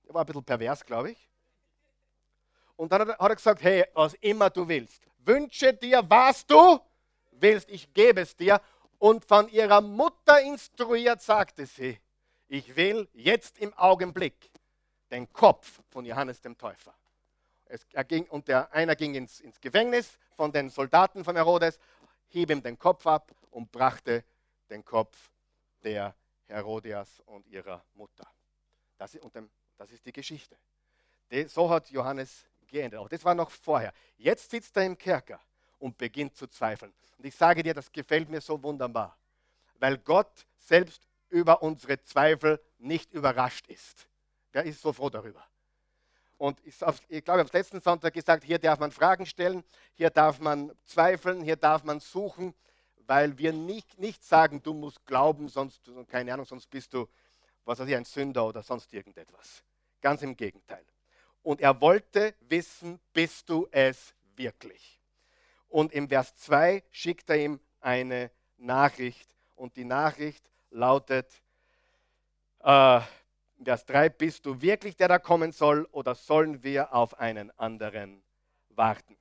Er 0.08 0.13
war 0.15 0.21
ein 0.21 0.26
bisschen 0.26 0.43
pervers, 0.43 0.84
glaube 0.84 1.12
ich. 1.12 1.31
Und 2.82 2.91
dann 2.91 3.10
hat 3.10 3.20
er 3.20 3.36
gesagt, 3.36 3.62
hey, 3.62 3.86
was 3.94 4.15
immer 4.15 4.50
du 4.50 4.67
willst, 4.67 5.04
wünsche 5.20 5.72
dir, 5.72 6.04
was 6.10 6.44
du 6.48 6.80
willst, 7.30 7.70
ich 7.70 7.94
gebe 7.94 8.22
es 8.22 8.36
dir. 8.36 8.60
Und 8.98 9.24
von 9.24 9.48
ihrer 9.50 9.82
Mutter 9.82 10.41
instruiert 10.41 11.22
sagte 11.22 11.67
sie, 11.67 12.00
ich 12.48 12.76
will 12.76 13.08
jetzt 13.13 13.60
im 13.60 13.72
Augenblick 13.76 14.50
den 15.12 15.32
Kopf 15.32 15.84
von 15.91 16.06
Johannes 16.06 16.41
dem 16.41 16.58
Täufer. 16.58 16.96
Es, 17.65 17.86
er 17.91 18.04
ging, 18.04 18.26
und 18.30 18.48
der 18.48 18.74
einer 18.74 18.96
ging 18.96 19.13
ins, 19.13 19.41
ins 19.41 19.62
Gefängnis 19.62 20.17
von 20.36 20.52
den 20.52 20.72
Soldaten 20.72 21.24
von 21.24 21.36
Herodes, 21.36 21.78
hieb 22.30 22.50
ihm 22.50 22.63
den 22.63 22.80
Kopf 22.80 23.06
ab 23.06 23.32
und 23.52 23.72
brachte 23.72 24.24
den 24.72 24.84
Kopf 24.84 25.30
der 25.84 26.15
Herodias 26.48 27.22
und 27.28 27.46
ihrer 27.46 27.86
Mutter. 27.94 28.28
Das 28.98 29.13
ist, 29.13 29.36
dem, 29.36 29.52
das 29.78 29.91
ist 29.91 30.04
die 30.04 30.12
Geschichte. 30.12 30.58
so 31.46 31.70
hat 31.70 31.88
Johannes 31.91 32.48
geendet. 32.71 32.99
Auch 32.99 33.10
das 33.10 33.23
war 33.23 33.36
noch 33.36 33.51
vorher. 33.51 33.93
Jetzt 34.17 34.49
sitzt 34.49 34.75
er 34.77 34.86
im 34.86 34.97
Kerker 34.97 35.39
und 35.79 35.97
beginnt 35.97 36.36
zu 36.36 36.47
zweifeln. 36.47 36.93
Und 37.17 37.25
ich 37.25 37.36
sage 37.36 37.63
dir, 37.63 37.73
das 37.73 37.91
gefällt 37.91 38.29
mir 38.29 38.41
so 38.41 38.62
wunderbar, 38.63 39.17
weil 39.79 39.97
Gott 39.97 40.45
selbst 40.57 41.07
über 41.29 41.62
unsere 41.62 42.01
Zweifel 42.03 42.60
nicht 42.79 43.13
überrascht 43.13 43.67
ist. 43.67 44.07
Wer 44.51 44.63
ist 44.63 44.81
so 44.81 44.91
froh 44.91 45.10
darüber? 45.10 45.45
Und 46.38 46.60
ich, 46.65 46.75
ich 47.07 47.23
glaube, 47.23 47.41
am 47.41 47.47
letzten 47.51 47.79
Sonntag 47.79 48.13
gesagt, 48.13 48.43
hier 48.43 48.57
darf 48.57 48.79
man 48.79 48.91
Fragen 48.91 49.27
stellen, 49.27 49.63
hier 49.93 50.10
darf 50.10 50.39
man 50.39 50.71
zweifeln, 50.86 51.43
hier 51.43 51.55
darf 51.55 51.84
man 51.84 51.99
suchen, 51.99 52.55
weil 53.05 53.38
wir 53.38 53.53
nicht, 53.53 53.99
nicht 53.99 54.23
sagen, 54.23 54.62
du 54.63 54.73
musst 54.73 55.05
glauben, 55.05 55.49
sonst, 55.49 55.81
keine 56.07 56.34
Ahnung, 56.34 56.45
sonst 56.45 56.67
bist 56.69 56.93
du, 56.93 57.07
was 57.65 57.79
weiß 57.79 57.88
ich, 57.88 57.95
ein 57.95 58.05
Sünder 58.05 58.47
oder 58.47 58.63
sonst 58.63 58.91
irgendetwas. 58.91 59.63
Ganz 60.01 60.23
im 60.23 60.36
Gegenteil. 60.36 60.84
Und 61.43 61.62
er 61.62 61.82
wollte 61.82 62.36
wissen, 62.41 62.99
bist 63.13 63.49
du 63.49 63.67
es 63.71 64.13
wirklich? 64.36 64.99
Und 65.69 65.93
im 65.93 66.10
Vers 66.10 66.36
2 66.36 66.84
schickt 66.91 67.30
er 67.30 67.38
ihm 67.38 67.60
eine 67.80 68.32
Nachricht. 68.58 69.34
Und 69.56 69.75
die 69.75 69.86
Nachricht 69.86 70.49
lautet, 70.69 71.41
äh, 72.60 73.01
Vers 73.63 73.86
3, 73.86 74.10
bist 74.10 74.45
du 74.45 74.62
wirklich 74.62 74.95
der, 74.95 75.08
der 75.08 75.19
kommen 75.19 75.51
soll, 75.51 75.88
oder 75.91 76.15
sollen 76.15 76.63
wir 76.63 76.93
auf 76.93 77.19
einen 77.19 77.51
anderen 77.60 78.23
warten? 78.69 79.17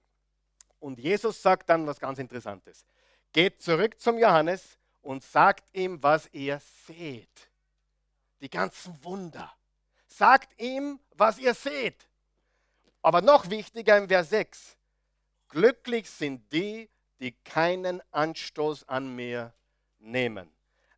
Und 0.79 0.99
Jesus 0.99 1.43
sagt 1.43 1.69
dann 1.69 1.87
was 1.87 2.01
ganz 2.01 2.19
Interessantes. 2.19 2.87
Geht 3.33 3.63
zurück 3.63 4.01
zum 4.01 4.19
Johannes 4.19 4.79
und 5.03 5.23
sagt 5.23 5.65
ihm, 5.75 6.03
was 6.03 6.29
ihr 6.33 6.61
seht. 6.87 7.51
Die 8.41 8.51
ganzen 8.51 9.03
Wunder. 9.05 9.53
Sagt 10.07 10.61
ihm, 10.61 10.99
was 11.13 11.39
ihr 11.39 11.55
seht. 11.55 12.10
Aber 13.03 13.23
noch 13.23 13.51
wichtiger 13.51 13.97
im 13.99 14.09
Vers 14.09 14.31
6. 14.31 14.77
Glücklich 15.49 16.09
sind 16.09 16.53
die, 16.53 16.89
die 17.21 17.33
keinen 17.33 18.03
Anstoß 18.13 18.89
an 18.89 19.15
mir 19.15 19.53
nehmen. 19.99 20.51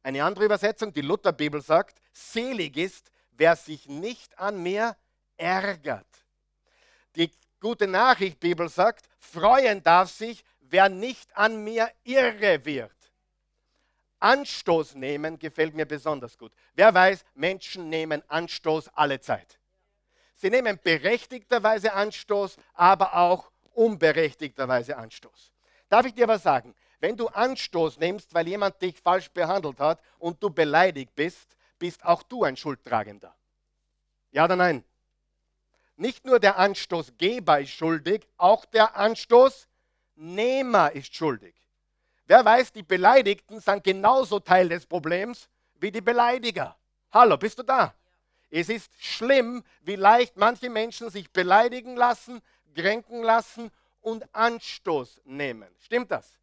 Eine 0.02 0.24
andere 0.24 0.44
Übersetzung, 0.44 0.92
die 0.92 1.00
Lutherbibel 1.00 1.62
sagt, 1.62 2.00
selig 2.12 2.76
ist, 2.76 3.10
wer 3.32 3.56
sich 3.56 3.88
nicht 3.88 4.38
an 4.38 4.62
mir 4.62 4.96
ärgert. 5.36 6.06
Die 7.16 7.30
gute 7.60 7.86
Nachricht 7.86 8.40
Bibel 8.40 8.68
sagt, 8.68 9.08
freuen 9.18 9.82
darf 9.82 10.10
sich, 10.10 10.44
wer 10.60 10.88
nicht 10.88 11.36
an 11.36 11.62
mir 11.62 11.90
irre 12.04 12.64
wird. 12.64 12.90
Anstoß 14.18 14.94
nehmen 14.94 15.38
gefällt 15.38 15.74
mir 15.74 15.86
besonders 15.86 16.38
gut. 16.38 16.52
Wer 16.74 16.94
weiß, 16.94 17.24
Menschen 17.34 17.88
nehmen 17.88 18.22
Anstoß 18.28 18.88
alle 18.94 19.20
Zeit. 19.20 19.58
Sie 20.42 20.50
nehmen 20.50 20.76
berechtigterweise 20.82 21.92
Anstoß, 21.92 22.56
aber 22.74 23.14
auch 23.14 23.52
unberechtigterweise 23.74 24.96
Anstoß. 24.96 25.52
Darf 25.88 26.04
ich 26.04 26.14
dir 26.14 26.26
was 26.26 26.42
sagen? 26.42 26.74
Wenn 26.98 27.16
du 27.16 27.28
Anstoß 27.28 27.98
nimmst, 27.98 28.34
weil 28.34 28.48
jemand 28.48 28.82
dich 28.82 28.98
falsch 28.98 29.30
behandelt 29.30 29.78
hat 29.78 30.00
und 30.18 30.42
du 30.42 30.50
beleidigt 30.50 31.14
bist, 31.14 31.56
bist 31.78 32.04
auch 32.04 32.24
du 32.24 32.42
ein 32.42 32.56
Schuldtragender. 32.56 33.32
Ja 34.32 34.46
oder 34.46 34.56
nein? 34.56 34.82
Nicht 35.94 36.24
nur 36.24 36.40
der 36.40 36.58
Anstoßgeber 36.58 37.60
ist 37.60 37.70
schuldig, 37.70 38.26
auch 38.36 38.64
der 38.64 38.96
Anstoßnehmer 38.96 40.90
ist 40.90 41.14
schuldig. 41.14 41.54
Wer 42.26 42.44
weiß, 42.44 42.72
die 42.72 42.82
Beleidigten 42.82 43.60
sind 43.60 43.84
genauso 43.84 44.40
Teil 44.40 44.68
des 44.68 44.86
Problems 44.86 45.48
wie 45.76 45.92
die 45.92 46.00
Beleidiger. 46.00 46.76
Hallo, 47.12 47.36
bist 47.36 47.60
du 47.60 47.62
da? 47.62 47.94
Es 48.52 48.68
ist 48.68 48.92
schlimm, 49.02 49.64
wie 49.80 49.96
leicht 49.96 50.36
manche 50.36 50.70
Menschen 50.70 51.10
sich 51.10 51.30
beleidigen 51.32 51.96
lassen, 51.96 52.40
kränken 52.76 53.24
lassen 53.24 53.72
und 54.00 54.32
Anstoß 54.32 55.22
nehmen. 55.24 55.68
Stimmt 55.80 56.12
das? 56.12 56.38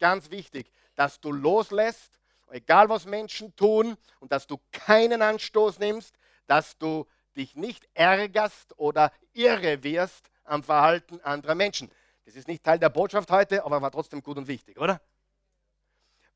Ganz 0.00 0.30
wichtig, 0.30 0.72
dass 0.96 1.20
du 1.20 1.30
loslässt 1.30 2.18
egal 2.50 2.88
was 2.88 3.04
Menschen 3.04 3.54
tun, 3.56 3.96
und 4.20 4.32
dass 4.32 4.46
du 4.46 4.58
keinen 4.72 5.22
Anstoß 5.22 5.78
nimmst, 5.78 6.14
dass 6.46 6.76
du 6.78 7.06
dich 7.36 7.54
nicht 7.54 7.86
ärgerst 7.94 8.78
oder 8.78 9.12
irre 9.32 9.82
wirst 9.82 10.30
am 10.44 10.62
Verhalten 10.62 11.20
anderer 11.20 11.54
Menschen. 11.54 11.90
Das 12.24 12.34
ist 12.34 12.48
nicht 12.48 12.64
Teil 12.64 12.78
der 12.78 12.88
Botschaft 12.88 13.30
heute, 13.30 13.64
aber 13.64 13.80
war 13.80 13.90
trotzdem 13.90 14.22
gut 14.22 14.38
und 14.38 14.48
wichtig, 14.48 14.78
oder? 14.78 15.00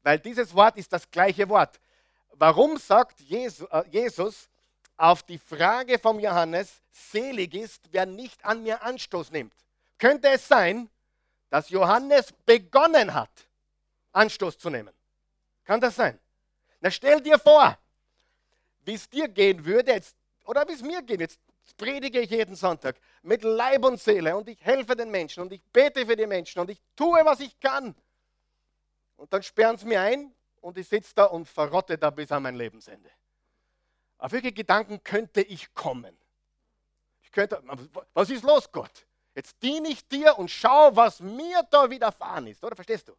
Weil 0.02 0.18
dieses 0.18 0.54
Wort 0.54 0.76
ist 0.76 0.92
das 0.92 1.10
gleiche 1.10 1.48
Wort. 1.48 1.80
Warum 2.32 2.76
sagt 2.76 3.20
äh, 3.30 3.50
Jesus 3.90 4.48
auf 5.02 5.24
die 5.24 5.38
Frage 5.38 5.98
vom 5.98 6.20
Johannes, 6.20 6.80
selig 6.92 7.54
ist, 7.54 7.82
wer 7.90 8.06
nicht 8.06 8.44
an 8.44 8.62
mir 8.62 8.80
Anstoß 8.82 9.32
nimmt? 9.32 9.52
Könnte 9.98 10.28
es 10.28 10.46
sein, 10.46 10.88
dass 11.50 11.70
Johannes 11.70 12.32
begonnen 12.46 13.12
hat, 13.12 13.48
Anstoß 14.12 14.56
zu 14.58 14.70
nehmen? 14.70 14.94
Kann 15.64 15.80
das 15.80 15.96
sein? 15.96 16.20
Na 16.80 16.88
stell 16.88 17.20
dir 17.20 17.36
vor, 17.40 17.76
wie 18.84 18.94
es 18.94 19.10
dir 19.10 19.26
gehen 19.26 19.64
würde, 19.64 19.90
jetzt, 19.90 20.14
oder 20.44 20.68
wie 20.68 20.74
es 20.74 20.82
mir 20.82 21.02
geht. 21.02 21.20
Jetzt 21.20 21.40
predige 21.76 22.20
ich 22.20 22.30
jeden 22.30 22.54
Sonntag 22.54 22.96
mit 23.22 23.42
Leib 23.42 23.84
und 23.84 24.00
Seele 24.00 24.36
und 24.36 24.48
ich 24.48 24.64
helfe 24.64 24.94
den 24.94 25.10
Menschen 25.10 25.42
und 25.42 25.52
ich 25.52 25.64
bete 25.72 26.06
für 26.06 26.14
die 26.14 26.28
Menschen 26.28 26.60
und 26.60 26.70
ich 26.70 26.80
tue, 26.94 27.24
was 27.24 27.40
ich 27.40 27.58
kann. 27.58 27.92
Und 29.16 29.32
dann 29.32 29.42
sperren 29.42 29.76
sie 29.76 29.86
mir 29.86 30.00
ein 30.00 30.32
und 30.60 30.78
ich 30.78 30.86
sitze 30.86 31.12
da 31.16 31.24
und 31.24 31.48
verrotte 31.48 31.98
da 31.98 32.10
bis 32.10 32.30
an 32.30 32.44
mein 32.44 32.54
Lebensende. 32.54 33.10
Auf 34.22 34.30
welche 34.30 34.52
Gedanken 34.52 35.02
könnte 35.02 35.40
ich 35.40 35.74
kommen? 35.74 36.16
Ich 37.24 37.32
könnte, 37.32 37.60
was 38.14 38.30
ist 38.30 38.44
los, 38.44 38.70
Gott? 38.70 39.04
Jetzt 39.34 39.60
diene 39.60 39.88
ich 39.88 40.06
dir 40.06 40.38
und 40.38 40.48
schau, 40.48 40.94
was 40.94 41.18
mir 41.18 41.66
da 41.72 41.90
widerfahren 41.90 42.46
ist, 42.46 42.62
oder? 42.62 42.76
Verstehst 42.76 43.08
du? 43.08 43.16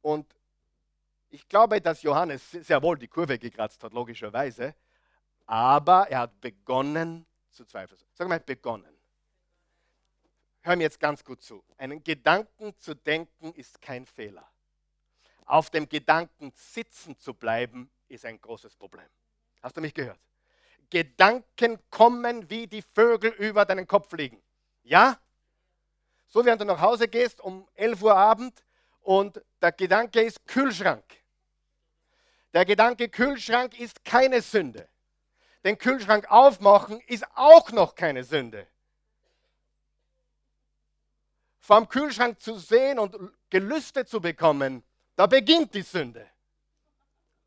Und 0.00 0.26
ich 1.30 1.48
glaube, 1.48 1.80
dass 1.80 2.02
Johannes 2.02 2.50
sehr 2.50 2.82
wohl 2.82 2.98
die 2.98 3.06
Kurve 3.06 3.38
gekratzt 3.38 3.84
hat, 3.84 3.92
logischerweise, 3.92 4.74
aber 5.46 6.08
er 6.10 6.18
hat 6.22 6.40
begonnen 6.40 7.24
zu 7.48 7.64
zweifeln. 7.64 8.00
Sag 8.14 8.26
mal, 8.26 8.40
begonnen. 8.40 8.92
Hör 10.62 10.74
mir 10.74 10.82
jetzt 10.82 10.98
ganz 10.98 11.24
gut 11.24 11.40
zu. 11.42 11.62
Einen 11.78 12.02
Gedanken 12.02 12.76
zu 12.76 12.96
denken 12.96 13.52
ist 13.54 13.80
kein 13.80 14.04
Fehler. 14.04 14.50
Auf 15.44 15.70
dem 15.70 15.88
Gedanken 15.88 16.52
sitzen 16.56 17.16
zu 17.20 17.34
bleiben 17.34 17.88
ist 18.12 18.24
ein 18.24 18.40
großes 18.40 18.76
Problem. 18.76 19.06
Hast 19.62 19.76
du 19.76 19.80
mich 19.80 19.94
gehört? 19.94 20.20
Gedanken 20.90 21.78
kommen 21.90 22.48
wie 22.50 22.66
die 22.66 22.82
Vögel 22.82 23.30
über 23.32 23.64
deinen 23.64 23.86
Kopf 23.86 24.10
fliegen. 24.10 24.42
Ja? 24.82 25.18
So 26.26 26.44
wie 26.44 26.56
du 26.56 26.64
nach 26.64 26.80
Hause 26.80 27.08
gehst 27.08 27.40
um 27.40 27.66
11 27.74 28.02
Uhr 28.02 28.14
Abend 28.14 28.64
und 29.00 29.42
der 29.60 29.72
Gedanke 29.72 30.20
ist 30.20 30.46
Kühlschrank. 30.46 31.04
Der 32.52 32.66
Gedanke 32.66 33.08
Kühlschrank 33.08 33.78
ist 33.80 34.04
keine 34.04 34.42
Sünde. 34.42 34.88
Den 35.64 35.78
Kühlschrank 35.78 36.30
aufmachen 36.30 37.00
ist 37.06 37.24
auch 37.34 37.70
noch 37.70 37.94
keine 37.94 38.24
Sünde. 38.24 38.66
Vom 41.60 41.88
Kühlschrank 41.88 42.40
zu 42.40 42.58
sehen 42.58 42.98
und 42.98 43.16
Gelüste 43.48 44.04
zu 44.04 44.20
bekommen, 44.20 44.82
da 45.14 45.26
beginnt 45.26 45.72
die 45.74 45.82
Sünde. 45.82 46.28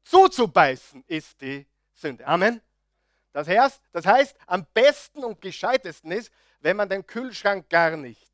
Zuzubeißen 0.06 1.04
ist 1.08 1.42
die 1.42 1.66
Sünde. 1.94 2.26
Amen. 2.26 2.62
Das 3.34 3.48
heißt, 3.48 3.82
das 3.92 4.06
heißt, 4.06 4.36
am 4.46 4.66
besten 4.74 5.24
und 5.24 5.42
gescheitesten 5.42 6.12
ist, 6.12 6.32
wenn 6.62 6.78
man 6.78 6.88
den 6.88 7.06
Kühlschrank 7.06 7.70
gar 7.70 7.98
nicht 7.98 8.32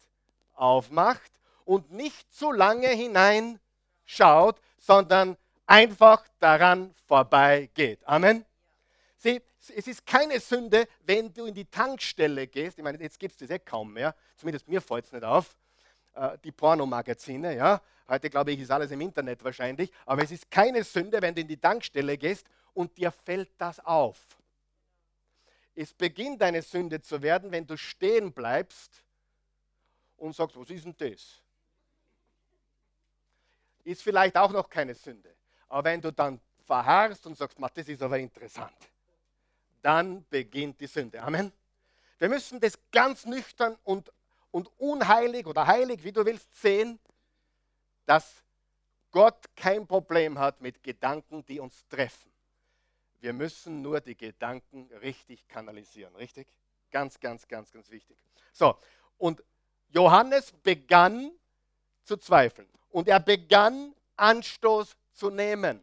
aufmacht 0.53 1.31
und 1.65 1.91
nicht 1.91 2.31
zu 2.33 2.51
lange 2.51 2.89
hineinschaut, 2.89 4.61
sondern 4.77 5.37
einfach 5.65 6.23
daran 6.39 6.93
vorbeigeht. 7.07 8.05
Amen. 8.05 8.45
Sieh, 9.17 9.41
es 9.75 9.87
ist 9.87 10.05
keine 10.05 10.39
Sünde, 10.39 10.87
wenn 11.05 11.33
du 11.33 11.45
in 11.45 11.53
die 11.53 11.65
Tankstelle 11.65 12.47
gehst. 12.47 12.77
Ich 12.77 12.83
meine, 12.83 12.99
jetzt 12.99 13.19
gibt 13.19 13.33
es 13.33 13.39
das 13.39 13.49
eh 13.49 13.59
kaum 13.59 13.93
mehr. 13.93 14.13
Zumindest 14.35 14.67
mir 14.67 14.81
fällt 14.81 15.05
es 15.05 15.11
nicht 15.11 15.23
auf. 15.23 15.55
Äh, 16.13 16.37
die 16.43 16.51
Pornomagazine, 16.51 17.55
ja. 17.55 17.81
Heute 18.07 18.29
glaube 18.29 18.51
ich, 18.51 18.59
ist 18.59 18.71
alles 18.71 18.91
im 18.91 19.01
Internet 19.01 19.43
wahrscheinlich. 19.43 19.91
Aber 20.05 20.23
es 20.23 20.31
ist 20.31 20.51
keine 20.51 20.83
Sünde, 20.83 21.21
wenn 21.21 21.33
du 21.33 21.41
in 21.41 21.47
die 21.47 21.57
Tankstelle 21.57 22.17
gehst 22.17 22.45
und 22.73 22.97
dir 22.97 23.11
fällt 23.11 23.49
das 23.57 23.79
auf. 23.79 24.19
Es 25.73 25.93
beginnt 25.93 26.41
eine 26.43 26.61
Sünde 26.61 27.01
zu 27.01 27.21
werden, 27.21 27.51
wenn 27.51 27.65
du 27.65 27.77
stehen 27.77 28.33
bleibst 28.33 29.03
und 30.17 30.35
sagst, 30.35 30.57
was 30.57 30.69
ist 30.69 30.85
denn 30.85 30.95
das? 30.97 31.41
Ist 33.83 34.03
vielleicht 34.03 34.35
auch 34.35 34.51
noch 34.51 34.69
keine 34.69 34.93
Sünde. 34.93 35.33
Aber 35.69 35.85
wenn 35.85 36.01
du 36.01 36.11
dann 36.11 36.39
verharrst 36.65 37.25
und 37.25 37.37
sagst, 37.37 37.57
das 37.73 37.87
ist 37.87 38.01
aber 38.01 38.19
interessant, 38.19 38.75
dann 39.81 40.25
beginnt 40.29 40.79
die 40.79 40.87
Sünde. 40.87 41.21
Amen. 41.21 41.51
Wir 42.19 42.29
müssen 42.29 42.59
das 42.59 42.77
ganz 42.91 43.25
nüchtern 43.25 43.75
und, 43.83 44.11
und 44.51 44.69
unheilig 44.77 45.47
oder 45.47 45.65
heilig, 45.65 46.03
wie 46.03 46.11
du 46.11 46.25
willst, 46.25 46.53
sehen, 46.61 46.99
dass 48.05 48.43
Gott 49.11 49.55
kein 49.55 49.87
Problem 49.87 50.37
hat 50.39 50.61
mit 50.61 50.83
Gedanken, 50.83 51.45
die 51.45 51.59
uns 51.59 51.87
treffen. 51.87 52.31
Wir 53.19 53.33
müssen 53.33 53.81
nur 53.81 54.01
die 54.01 54.15
Gedanken 54.15 54.89
richtig 55.01 55.47
kanalisieren, 55.47 56.15
richtig? 56.15 56.47
Ganz, 56.91 57.19
ganz, 57.19 57.47
ganz, 57.47 57.71
ganz 57.71 57.89
wichtig. 57.89 58.17
So, 58.51 58.77
und 59.17 59.43
Johannes 59.89 60.51
begann 60.63 61.31
zu 62.03 62.17
zweifeln. 62.17 62.67
Und 62.89 63.07
er 63.07 63.19
begann 63.19 63.93
Anstoß 64.17 64.95
zu 65.13 65.29
nehmen. 65.29 65.81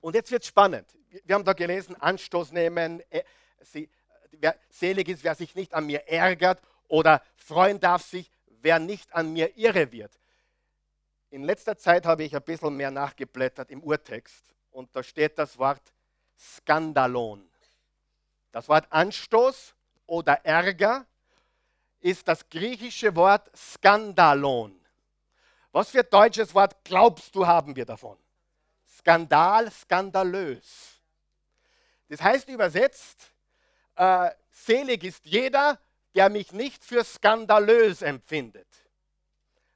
Und 0.00 0.14
jetzt 0.14 0.30
wird 0.30 0.42
es 0.42 0.48
spannend. 0.48 0.86
Wir 1.24 1.34
haben 1.34 1.44
da 1.44 1.52
gelesen, 1.52 1.96
Anstoß 1.96 2.52
nehmen. 2.52 3.02
Äh, 3.10 3.24
selig 4.68 5.08
ist, 5.08 5.24
wer 5.24 5.34
sich 5.34 5.54
nicht 5.54 5.72
an 5.74 5.86
mir 5.86 6.06
ärgert 6.08 6.60
oder 6.88 7.22
freuen 7.36 7.80
darf 7.80 8.02
sich, 8.02 8.30
wer 8.46 8.78
nicht 8.78 9.14
an 9.14 9.32
mir 9.32 9.56
irre 9.56 9.92
wird. 9.92 10.18
In 11.30 11.42
letzter 11.42 11.76
Zeit 11.76 12.06
habe 12.06 12.24
ich 12.24 12.34
ein 12.34 12.42
bisschen 12.42 12.76
mehr 12.76 12.90
nachgeblättert 12.90 13.70
im 13.70 13.82
Urtext 13.82 14.54
und 14.70 14.94
da 14.94 15.02
steht 15.02 15.38
das 15.38 15.58
Wort 15.58 15.82
Skandalon. 16.38 17.48
Das 18.52 18.68
Wort 18.68 18.86
Anstoß 18.90 19.74
oder 20.06 20.44
Ärger 20.44 21.06
ist 22.00 22.26
das 22.28 22.48
griechische 22.48 23.14
Wort 23.16 23.50
Skandalon. 23.56 24.80
Was 25.72 25.90
für 25.90 26.04
deutsches 26.04 26.54
Wort 26.54 26.84
glaubst 26.84 27.34
du 27.34 27.46
haben 27.46 27.76
wir 27.76 27.84
davon? 27.84 28.16
Skandal, 28.98 29.70
skandalös. 29.70 31.00
Das 32.08 32.22
heißt 32.22 32.48
übersetzt, 32.48 33.30
äh, 33.96 34.30
selig 34.50 35.04
ist 35.04 35.26
jeder, 35.26 35.78
der 36.16 36.30
mich 36.30 36.52
nicht 36.52 36.82
für 36.82 37.04
skandalös 37.04 38.00
empfindet. 38.00 38.66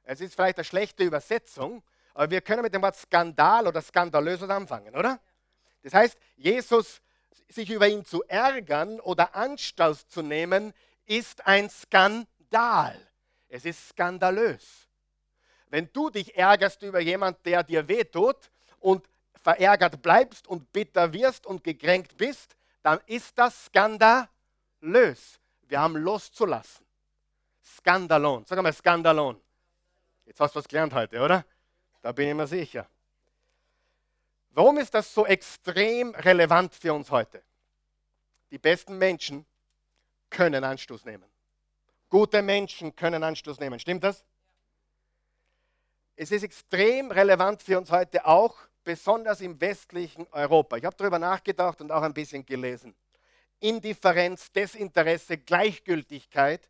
Es 0.03 0.19
ist 0.19 0.33
vielleicht 0.33 0.57
eine 0.57 0.65
schlechte 0.65 1.03
Übersetzung, 1.03 1.83
aber 2.15 2.31
wir 2.31 2.41
können 2.41 2.63
mit 2.63 2.73
dem 2.73 2.81
Wort 2.81 2.95
Skandal 2.95 3.67
oder 3.67 3.81
skandalös 3.81 4.41
anfangen, 4.41 4.95
oder? 4.95 5.19
Das 5.83 5.93
heißt, 5.93 6.17
Jesus, 6.35 6.99
sich 7.47 7.69
über 7.69 7.87
ihn 7.87 8.03
zu 8.03 8.23
ärgern 8.23 8.99
oder 8.99 9.35
Anstoß 9.35 10.07
zu 10.07 10.23
nehmen, 10.23 10.73
ist 11.05 11.45
ein 11.45 11.69
Skandal. 11.69 12.99
Es 13.47 13.65
ist 13.65 13.89
skandalös. 13.89 14.87
Wenn 15.67 15.91
du 15.93 16.09
dich 16.09 16.35
ärgerst 16.35 16.81
über 16.81 16.99
jemanden, 16.99 17.43
der 17.43 17.63
dir 17.63 17.87
wehtut 17.87 18.49
und 18.79 19.07
verärgert 19.41 20.01
bleibst 20.01 20.47
und 20.47 20.71
bitter 20.73 21.13
wirst 21.13 21.45
und 21.45 21.63
gekränkt 21.63 22.17
bist, 22.17 22.55
dann 22.81 22.99
ist 23.05 23.37
das 23.37 23.65
skandalös. 23.65 25.40
Wir 25.71 25.79
haben 25.79 25.95
loszulassen. 25.95 26.85
Skandalon. 27.63 28.43
Sag 28.45 28.61
mal 28.61 28.73
Skandalon. 28.73 29.39
Jetzt 30.25 30.41
hast 30.41 30.53
du 30.53 30.59
was 30.59 30.67
gelernt 30.67 30.93
heute, 30.93 31.21
oder? 31.21 31.45
Da 32.01 32.11
bin 32.11 32.27
ich 32.27 32.35
mir 32.35 32.45
sicher. 32.45 32.85
Warum 34.49 34.79
ist 34.79 34.93
das 34.93 35.13
so 35.13 35.25
extrem 35.25 36.13
relevant 36.13 36.75
für 36.75 36.93
uns 36.93 37.09
heute? 37.09 37.41
Die 38.49 38.57
besten 38.57 38.97
Menschen 38.97 39.45
können 40.29 40.61
Anstoß 40.61 41.05
nehmen. 41.05 41.31
Gute 42.09 42.41
Menschen 42.41 42.93
können 42.93 43.23
Anstoß 43.23 43.61
nehmen. 43.61 43.79
Stimmt 43.79 44.03
das? 44.03 44.25
Es 46.17 46.31
ist 46.31 46.43
extrem 46.43 47.11
relevant 47.11 47.63
für 47.63 47.77
uns 47.77 47.91
heute 47.91 48.25
auch, 48.25 48.57
besonders 48.83 49.39
im 49.39 49.61
westlichen 49.61 50.27
Europa. 50.33 50.75
Ich 50.75 50.83
habe 50.83 50.97
darüber 50.97 51.17
nachgedacht 51.17 51.79
und 51.79 51.93
auch 51.93 52.01
ein 52.01 52.13
bisschen 52.13 52.45
gelesen. 52.45 52.93
Indifferenz, 53.61 54.51
Desinteresse, 54.51 55.37
Gleichgültigkeit, 55.37 56.69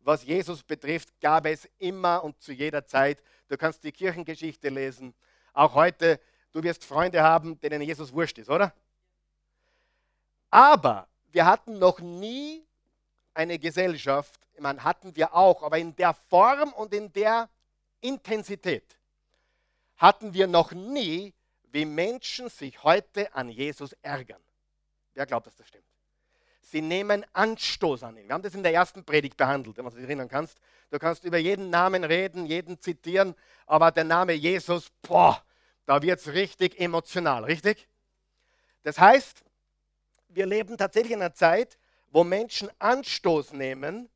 was 0.00 0.22
Jesus 0.22 0.62
betrifft, 0.62 1.20
gab 1.20 1.46
es 1.46 1.68
immer 1.78 2.22
und 2.22 2.40
zu 2.40 2.52
jeder 2.52 2.86
Zeit. 2.86 3.20
Du 3.48 3.56
kannst 3.56 3.82
die 3.82 3.90
Kirchengeschichte 3.90 4.68
lesen. 4.68 5.14
Auch 5.52 5.74
heute, 5.74 6.20
du 6.52 6.62
wirst 6.62 6.84
Freunde 6.84 7.22
haben, 7.22 7.58
denen 7.60 7.82
Jesus 7.82 8.12
wurscht 8.12 8.38
ist, 8.38 8.48
oder? 8.48 8.72
Aber 10.50 11.08
wir 11.32 11.46
hatten 11.46 11.78
noch 11.78 11.98
nie 11.98 12.64
eine 13.34 13.58
Gesellschaft, 13.58 14.38
man 14.58 14.84
hatten 14.84 15.16
wir 15.16 15.34
auch, 15.34 15.62
aber 15.62 15.78
in 15.78 15.96
der 15.96 16.14
Form 16.14 16.72
und 16.74 16.94
in 16.94 17.12
der 17.12 17.48
Intensität 18.00 18.96
hatten 19.96 20.32
wir 20.32 20.46
noch 20.46 20.72
nie 20.72 21.34
wie 21.64 21.84
Menschen 21.84 22.48
sich 22.48 22.82
heute 22.84 23.34
an 23.34 23.48
Jesus 23.48 23.92
ärgern. 24.02 24.42
Wer 25.14 25.26
glaubt, 25.26 25.46
dass 25.46 25.56
das 25.56 25.68
stimmt? 25.68 25.95
Sie 26.68 26.82
nehmen 26.82 27.24
Anstoß 27.32 28.02
an 28.02 28.16
ihn. 28.16 28.26
Wir 28.26 28.34
haben 28.34 28.42
das 28.42 28.54
in 28.54 28.64
der 28.64 28.74
ersten 28.74 29.04
Predigt 29.04 29.36
behandelt, 29.36 29.76
wenn 29.76 29.84
du 29.84 29.90
dich 29.92 30.02
erinnern 30.02 30.28
kannst. 30.28 30.58
Du 30.90 30.98
kannst 30.98 31.22
über 31.22 31.38
jeden 31.38 31.70
Namen 31.70 32.02
reden, 32.02 32.44
jeden 32.44 32.80
zitieren, 32.80 33.36
aber 33.66 33.92
der 33.92 34.02
Name 34.02 34.32
Jesus, 34.32 34.90
boah, 35.02 35.40
da 35.84 36.02
wird 36.02 36.18
es 36.18 36.32
richtig 36.32 36.80
emotional, 36.80 37.44
richtig? 37.44 37.88
Das 38.82 38.98
heißt, 38.98 39.44
wir 40.28 40.46
leben 40.46 40.76
tatsächlich 40.76 41.12
in 41.12 41.22
einer 41.22 41.34
Zeit, 41.34 41.78
wo 42.10 42.24
Menschen 42.24 42.68
Anstoß 42.80 43.52
nehmen 43.52 44.08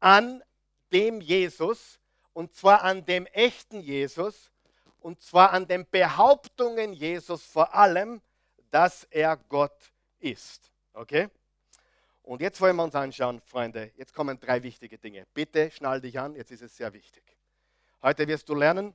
an 0.00 0.42
dem 0.94 1.20
Jesus, 1.20 2.00
und 2.32 2.54
zwar 2.54 2.84
an 2.84 3.04
dem 3.04 3.26
echten 3.26 3.80
Jesus, 3.80 4.50
und 5.00 5.20
zwar 5.20 5.52
an 5.52 5.66
den 5.66 5.86
Behauptungen 5.90 6.94
Jesus 6.94 7.42
vor 7.44 7.74
allem, 7.74 8.22
dass 8.70 9.04
er 9.10 9.36
Gott 9.36 9.92
ist. 10.20 10.70
Okay? 10.94 11.28
Und 12.22 12.40
jetzt 12.40 12.60
wollen 12.60 12.76
wir 12.76 12.84
uns 12.84 12.94
anschauen, 12.94 13.40
Freunde, 13.40 13.90
jetzt 13.96 14.14
kommen 14.14 14.38
drei 14.38 14.62
wichtige 14.62 14.96
Dinge. 14.96 15.26
Bitte 15.34 15.70
schnall 15.70 16.00
dich 16.00 16.18
an, 16.18 16.36
jetzt 16.36 16.52
ist 16.52 16.62
es 16.62 16.76
sehr 16.76 16.92
wichtig. 16.92 17.22
Heute 18.00 18.26
wirst 18.28 18.48
du 18.48 18.54
lernen, 18.54 18.94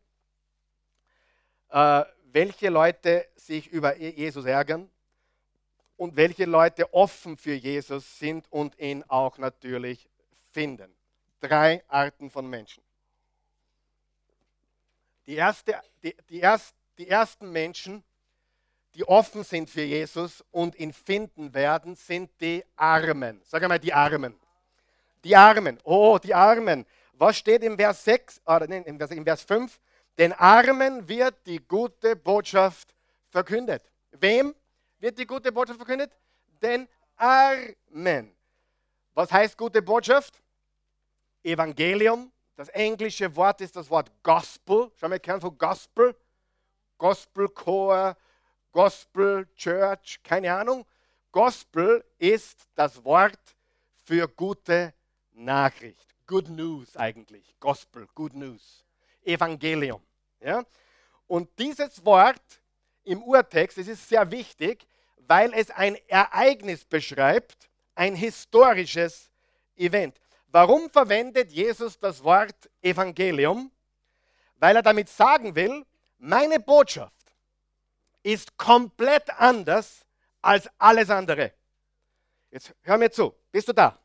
äh, 1.69 2.03
welche 2.31 2.69
Leute 2.69 3.27
sich 3.35 3.67
über 3.67 3.97
Jesus 3.97 4.45
ärgern 4.45 4.89
und 5.97 6.15
welche 6.15 6.45
Leute 6.45 6.93
offen 6.93 7.37
für 7.37 7.53
Jesus 7.53 8.19
sind 8.19 8.51
und 8.51 8.79
ihn 8.79 9.03
auch 9.07 9.37
natürlich 9.37 10.09
finden. 10.53 10.93
Drei 11.41 11.83
Arten 11.87 12.29
von 12.29 12.47
Menschen. 12.49 12.83
Die, 15.25 15.35
erste, 15.35 15.81
die, 16.01 16.15
die, 16.29 16.39
erst, 16.39 16.75
die 16.97 17.07
ersten 17.07 17.51
Menschen, 17.51 18.03
die 18.95 19.07
offen 19.07 19.43
sind 19.43 19.69
für 19.69 19.83
Jesus 19.83 20.43
und 20.51 20.77
ihn 20.79 20.93
finden 20.93 21.53
werden, 21.53 21.95
sind 21.95 22.31
die 22.41 22.63
Armen. 22.75 23.41
Sag 23.43 23.61
einmal 23.63 23.79
die 23.79 23.93
Armen. 23.93 24.35
Die 25.23 25.35
Armen. 25.35 25.79
Oh, 25.83 26.17
die 26.17 26.33
Armen. 26.33 26.85
Was 27.13 27.37
steht 27.37 27.63
im 27.63 27.77
Vers 27.77 28.03
6, 28.03 28.41
oder 28.45 28.67
nein, 28.67 28.83
im 28.83 28.97
Vers, 28.97 29.11
im 29.11 29.23
Vers 29.23 29.43
5? 29.43 29.79
Den 30.17 30.33
Armen 30.33 31.07
wird 31.07 31.35
die 31.45 31.59
gute 31.59 32.15
Botschaft 32.15 32.93
verkündet. 33.29 33.83
Wem 34.11 34.55
wird 34.99 35.17
die 35.17 35.27
gute 35.27 35.51
Botschaft 35.51 35.77
verkündet? 35.77 36.11
Den 36.61 36.87
Armen. 37.15 38.35
Was 39.13 39.31
heißt 39.31 39.57
gute 39.57 39.81
Botschaft? 39.81 40.41
Evangelium, 41.43 42.31
das 42.55 42.69
englische 42.69 43.33
Wort 43.35 43.61
ist 43.61 43.75
das 43.75 43.89
Wort 43.89 44.11
Gospel. 44.23 44.91
Schau 44.95 45.07
mal, 45.07 45.19
Kern 45.19 45.39
von 45.39 45.57
Gospel. 45.57 46.15
Gospel 46.97 47.47
Chor, 47.49 48.17
Gospel 48.71 49.47
Church, 49.55 50.19
keine 50.23 50.53
Ahnung. 50.53 50.85
Gospel 51.31 52.03
ist 52.17 52.67
das 52.75 53.03
Wort 53.03 53.39
für 54.05 54.27
gute 54.27 54.93
Nachricht. 55.33 56.15
Good 56.25 56.49
News 56.49 56.95
eigentlich. 56.97 57.55
Gospel, 57.59 58.07
Good 58.15 58.35
News. 58.35 58.85
Evangelium. 59.23 60.01
Ja? 60.41 60.63
Und 61.27 61.49
dieses 61.59 62.03
Wort 62.05 62.61
im 63.03 63.23
Urtext, 63.23 63.77
es 63.77 63.87
ist 63.87 64.07
sehr 64.07 64.29
wichtig, 64.31 64.87
weil 65.27 65.53
es 65.53 65.69
ein 65.71 65.97
Ereignis 66.07 66.85
beschreibt, 66.85 67.69
ein 67.95 68.15
historisches 68.15 69.29
Event. 69.75 70.19
Warum 70.47 70.89
verwendet 70.89 71.51
Jesus 71.51 71.99
das 71.99 72.23
Wort 72.23 72.69
Evangelium? 72.81 73.71
Weil 74.59 74.77
er 74.77 74.81
damit 74.81 75.09
sagen 75.09 75.55
will, 75.55 75.85
meine 76.17 76.59
Botschaft 76.59 77.16
ist 78.23 78.57
komplett 78.57 79.29
anders 79.39 80.05
als 80.41 80.69
alles 80.77 81.09
andere. 81.09 81.53
Jetzt 82.51 82.73
hör 82.81 82.97
mir 82.97 83.11
zu, 83.11 83.35
bist 83.51 83.67
du 83.67 83.73
da? 83.73 83.99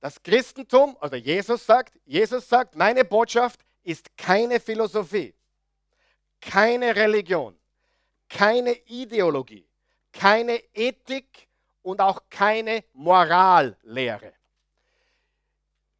Das 0.00 0.22
Christentum, 0.22 0.96
also 1.00 1.16
Jesus 1.16 1.64
sagt, 1.64 1.98
Jesus 2.04 2.48
sagt, 2.48 2.74
meine 2.74 3.04
Botschaft 3.04 3.60
ist 3.82 4.16
keine 4.16 4.58
Philosophie, 4.58 5.34
keine 6.40 6.96
Religion, 6.96 7.58
keine 8.28 8.72
Ideologie, 8.86 9.68
keine 10.12 10.56
Ethik 10.72 11.48
und 11.82 12.00
auch 12.00 12.22
keine 12.30 12.84
Morallehre. 12.94 14.32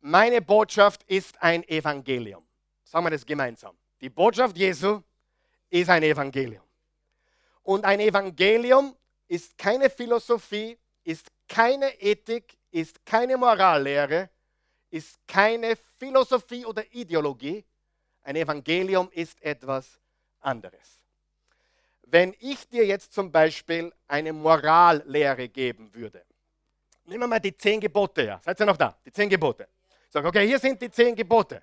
Meine 0.01 0.41
Botschaft 0.41 1.03
ist 1.05 1.41
ein 1.43 1.63
Evangelium. 1.69 2.47
Sagen 2.85 3.05
wir 3.05 3.11
das 3.11 3.27
gemeinsam. 3.27 3.77
Die 4.01 4.09
Botschaft 4.09 4.57
Jesu 4.57 5.03
ist 5.71 5.89
ein 5.89 6.03
Evangelium. 6.03 6.63
Und 7.63 7.85
ein 7.85 8.01
Evangelium 8.01 8.97
ist 9.29 9.57
keine 9.57 9.89
Philosophie, 9.89 10.77
ist 11.05 11.31
keine 11.49 12.01
Ethik, 12.01 12.59
ist 12.71 13.05
keine 13.07 13.37
Morallehre, 13.37 14.29
ist 14.91 15.19
keine 15.27 15.77
Philosophie 15.77 16.65
oder 16.65 16.85
Ideologie. 16.93 17.65
Ein 18.23 18.37
Evangelium 18.37 19.09
ist 19.13 19.41
etwas 19.43 19.99
anderes. 20.41 21.01
Wenn 22.03 22.35
ich 22.41 22.69
dir 22.69 22.85
jetzt 22.85 23.13
zum 23.13 23.31
Beispiel 23.31 23.93
eine 24.09 24.33
Morallehre 24.33 25.49
geben 25.49 25.95
würde, 25.95 26.25
nehmen 27.05 27.21
wir 27.21 27.29
mal 27.29 27.39
die 27.39 27.57
zehn 27.57 27.81
Gebote 27.81 28.23
her. 28.23 28.41
Seid 28.45 28.59
ihr 28.61 28.67
noch 28.67 28.77
da? 28.77 28.97
Die 29.05 29.13
zehn 29.13 29.29
Gebote. 29.29 29.69
Sag, 30.09 30.25
okay, 30.25 30.47
hier 30.47 30.59
sind 30.59 30.83
die 30.83 30.91
zehn 30.91 31.15
Gebote. 31.15 31.63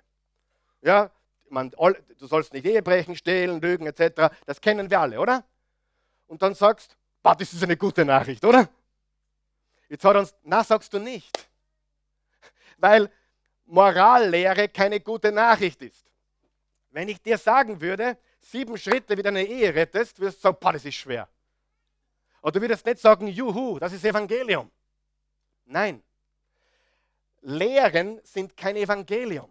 Ja, 0.80 1.10
man, 1.50 1.70
du 1.70 2.26
sollst 2.26 2.52
nicht 2.52 2.66
Ehe 2.66 2.82
brechen, 2.82 3.16
stehlen, 3.16 3.60
lügen 3.60 3.86
etc. 3.86 4.34
Das 4.46 4.60
kennen 4.60 4.90
wir 4.90 5.00
alle, 5.00 5.20
oder? 5.20 5.44
Und 6.26 6.42
dann 6.42 6.54
sagst, 6.54 6.96
bah, 7.22 7.34
das 7.34 7.52
ist 7.52 7.62
eine 7.62 7.76
gute 7.76 8.04
Nachricht, 8.04 8.44
oder? 8.44 8.68
Jetzt 9.88 10.04
hat 10.04 10.16
uns, 10.16 10.34
na 10.42 10.62
sagst 10.62 10.92
du 10.92 10.98
nicht. 10.98 11.48
Weil 12.76 13.10
Morallehre 13.66 14.68
keine 14.68 15.00
gute 15.00 15.32
Nachricht 15.32 15.82
ist. 15.82 16.10
Wenn 16.90 17.08
ich 17.08 17.20
dir 17.20 17.38
sagen 17.38 17.80
würde, 17.80 18.16
sieben 18.40 18.76
Schritte, 18.78 19.12
wie 19.12 19.22
du 19.22 19.24
deine 19.24 19.44
Ehe 19.44 19.74
rettest, 19.74 20.20
wirst 20.20 20.38
du 20.38 20.42
sagen, 20.42 20.58
boah, 20.60 20.72
das 20.72 20.84
ist 20.84 20.94
schwer. 20.94 21.28
Oder 22.42 22.52
du 22.52 22.60
würdest 22.62 22.86
nicht 22.86 22.98
sagen, 22.98 23.26
juhu, 23.26 23.78
das 23.78 23.92
ist 23.92 24.04
Evangelium. 24.04 24.70
Nein. 25.64 26.02
Lehren 27.40 28.20
sind 28.24 28.56
kein 28.56 28.76
Evangelium. 28.76 29.50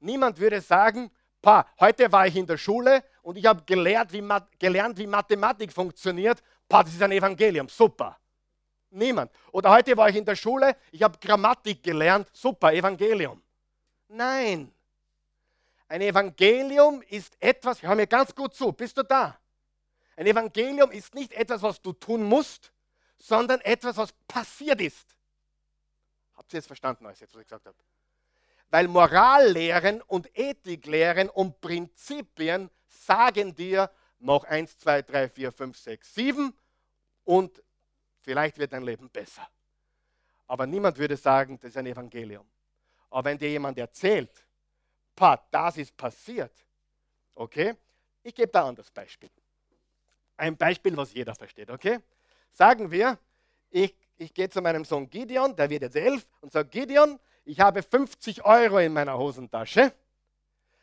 Niemand 0.00 0.38
würde 0.38 0.60
sagen, 0.60 1.10
pa, 1.48 1.66
heute 1.80 2.12
war 2.12 2.26
ich 2.26 2.36
in 2.36 2.46
der 2.46 2.58
Schule 2.58 3.02
und 3.22 3.38
ich 3.38 3.46
habe 3.46 3.62
gelernt 3.64 4.12
wie, 4.12 4.22
gelernt, 4.58 4.98
wie 4.98 5.06
Mathematik 5.06 5.72
funktioniert. 5.72 6.42
Pa, 6.68 6.82
das 6.82 6.92
ist 6.92 7.02
ein 7.02 7.12
Evangelium, 7.12 7.70
super. 7.70 8.18
Niemand. 8.90 9.32
Oder 9.52 9.70
heute 9.70 9.96
war 9.96 10.10
ich 10.10 10.16
in 10.16 10.26
der 10.26 10.36
Schule, 10.36 10.76
ich 10.92 11.02
habe 11.02 11.18
Grammatik 11.18 11.82
gelernt, 11.82 12.28
super, 12.34 12.74
Evangelium. 12.74 13.42
Nein. 14.08 14.70
Ein 15.88 16.02
Evangelium 16.02 17.00
ist 17.08 17.34
etwas, 17.40 17.82
hör 17.82 17.94
mir 17.94 18.06
ganz 18.06 18.34
gut 18.34 18.54
zu, 18.54 18.70
bist 18.72 18.98
du 18.98 19.02
da? 19.02 19.38
Ein 20.16 20.26
Evangelium 20.26 20.90
ist 20.90 21.14
nicht 21.14 21.32
etwas, 21.32 21.62
was 21.62 21.80
du 21.80 21.94
tun 21.94 22.24
musst, 22.24 22.72
sondern 23.16 23.62
etwas, 23.62 23.96
was 23.96 24.12
passiert 24.26 24.82
ist. 24.82 25.16
Habt 26.34 26.52
ihr 26.52 26.58
jetzt 26.58 26.66
verstanden, 26.66 27.06
was 27.06 27.22
ich 27.22 27.26
gesagt 27.30 27.64
habe? 27.64 27.76
Weil 28.70 28.88
Morallehren 28.88 30.02
und 30.02 30.28
Ethiklehren 30.38 31.30
und 31.30 31.60
Prinzipien 31.60 32.70
sagen 32.86 33.54
dir 33.54 33.90
noch 34.18 34.44
1, 34.44 34.78
2, 34.78 35.02
3, 35.02 35.28
4, 35.28 35.52
5, 35.52 35.78
6, 35.78 36.14
7 36.14 36.54
und 37.24 37.62
vielleicht 38.20 38.58
wird 38.58 38.72
dein 38.72 38.82
Leben 38.82 39.08
besser. 39.10 39.48
Aber 40.46 40.66
niemand 40.66 40.98
würde 40.98 41.16
sagen, 41.16 41.58
das 41.58 41.70
ist 41.70 41.76
ein 41.76 41.86
Evangelium. 41.86 42.46
Aber 43.10 43.30
wenn 43.30 43.38
dir 43.38 43.50
jemand 43.50 43.78
erzählt, 43.78 44.30
das 45.50 45.76
ist 45.76 45.96
passiert, 45.96 46.52
okay, 47.34 47.74
ich 48.22 48.34
gebe 48.34 48.48
da 48.48 48.62
ein 48.62 48.68
anderes 48.70 48.90
Beispiel. 48.90 49.30
Ein 50.36 50.56
Beispiel, 50.56 50.96
was 50.96 51.12
jeder 51.12 51.34
versteht, 51.34 51.70
okay? 51.70 51.98
Sagen 52.52 52.90
wir, 52.90 53.18
ich, 53.70 53.94
ich 54.16 54.32
gehe 54.32 54.48
zu 54.48 54.62
meinem 54.62 54.84
Sohn 54.84 55.08
Gideon, 55.08 55.56
der 55.56 55.68
wird 55.70 55.82
jetzt 55.82 55.96
elf, 55.96 56.26
und 56.40 56.52
sage, 56.52 56.68
Gideon, 56.68 57.18
ich 57.48 57.60
habe 57.60 57.82
50 57.82 58.44
Euro 58.44 58.78
in 58.78 58.92
meiner 58.92 59.16
Hosentasche. 59.16 59.92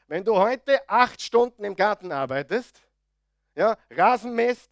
Wenn 0.08 0.24
du 0.24 0.36
heute 0.36 0.88
acht 0.90 1.22
Stunden 1.22 1.64
im 1.64 1.76
Garten 1.76 2.12
arbeitest, 2.12 2.82
ja, 3.54 3.78
Rasen 3.92 4.34
mähst, 4.34 4.72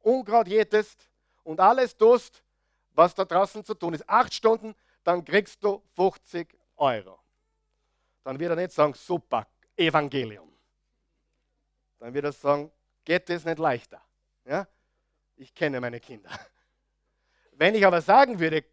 Unkraut 0.00 0.48
jätest 0.48 1.08
und 1.44 1.60
alles 1.60 1.96
tust, 1.96 2.42
was 2.90 3.14
da 3.14 3.24
draußen 3.24 3.64
zu 3.64 3.74
tun 3.74 3.94
ist, 3.94 4.08
acht 4.08 4.34
Stunden, 4.34 4.74
dann 5.04 5.24
kriegst 5.24 5.62
du 5.62 5.80
50 5.94 6.58
Euro. 6.76 7.20
Dann 8.24 8.38
wird 8.38 8.50
er 8.50 8.56
nicht 8.56 8.72
sagen, 8.72 8.94
super, 8.94 9.46
Evangelium. 9.76 10.52
Dann 12.00 12.12
wird 12.12 12.24
er 12.24 12.32
sagen, 12.32 12.72
geht 13.04 13.30
es 13.30 13.44
nicht 13.44 13.60
leichter. 13.60 14.02
Ja? 14.44 14.66
Ich 15.36 15.54
kenne 15.54 15.80
meine 15.80 16.00
Kinder. 16.00 16.30
Wenn 17.52 17.76
ich 17.76 17.86
aber 17.86 18.02
sagen 18.02 18.40
würde, 18.40 18.64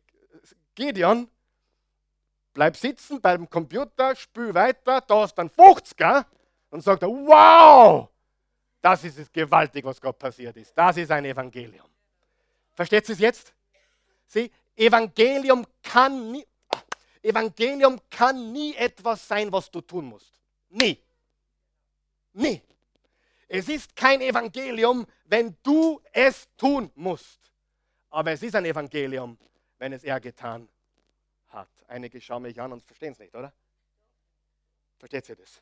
Gideon, 0.73 1.29
bleib 2.57 2.75
sitzen 2.75 3.21
beim 3.21 3.47
Computer, 3.47 4.15
spül 4.15 4.51
weiter, 4.51 4.99
da 5.01 5.23
ist 5.23 5.35
dann 5.35 5.47
50er, 5.47 6.25
dann 6.71 6.81
sagt 6.81 7.03
er, 7.03 7.07
wow, 7.07 8.09
das 8.81 9.03
ist 9.03 9.19
es 9.19 9.31
gewaltig, 9.31 9.85
was 9.85 10.01
Gott 10.01 10.17
passiert 10.17 10.57
ist. 10.57 10.75
Das 10.75 10.97
ist 10.97 11.11
ein 11.11 11.23
Evangelium. 11.25 11.85
Versteht 12.73 13.07
ihr 13.09 13.13
es 13.13 13.19
jetzt? 13.19 13.53
Sieh, 14.25 14.49
Evangelium 14.75 15.67
kann 15.83 16.31
nie, 16.31 16.47
Evangelium 17.21 18.01
kann 18.09 18.51
nie 18.51 18.73
etwas 18.73 19.27
sein, 19.27 19.51
was 19.51 19.69
du 19.69 19.79
tun 19.81 20.05
musst. 20.05 20.33
Nie. 20.69 20.99
Nie. 22.33 22.63
Es 23.47 23.69
ist 23.69 23.95
kein 23.95 24.19
Evangelium, 24.19 25.05
wenn 25.25 25.55
du 25.61 26.01
es 26.11 26.47
tun 26.57 26.89
musst. 26.95 27.39
Aber 28.09 28.31
es 28.31 28.41
ist 28.41 28.55
ein 28.55 28.65
Evangelium, 28.65 29.37
wenn 29.77 29.93
es 29.93 30.03
er 30.03 30.19
getan 30.19 30.67
hat. 31.57 31.69
Einige 31.87 32.21
schauen 32.21 32.43
mich 32.43 32.59
an 32.59 32.71
und 32.71 32.83
verstehen 32.83 33.13
es 33.13 33.19
nicht, 33.19 33.35
oder? 33.35 33.53
Versteht 34.97 35.29
ihr 35.29 35.35
das? 35.35 35.61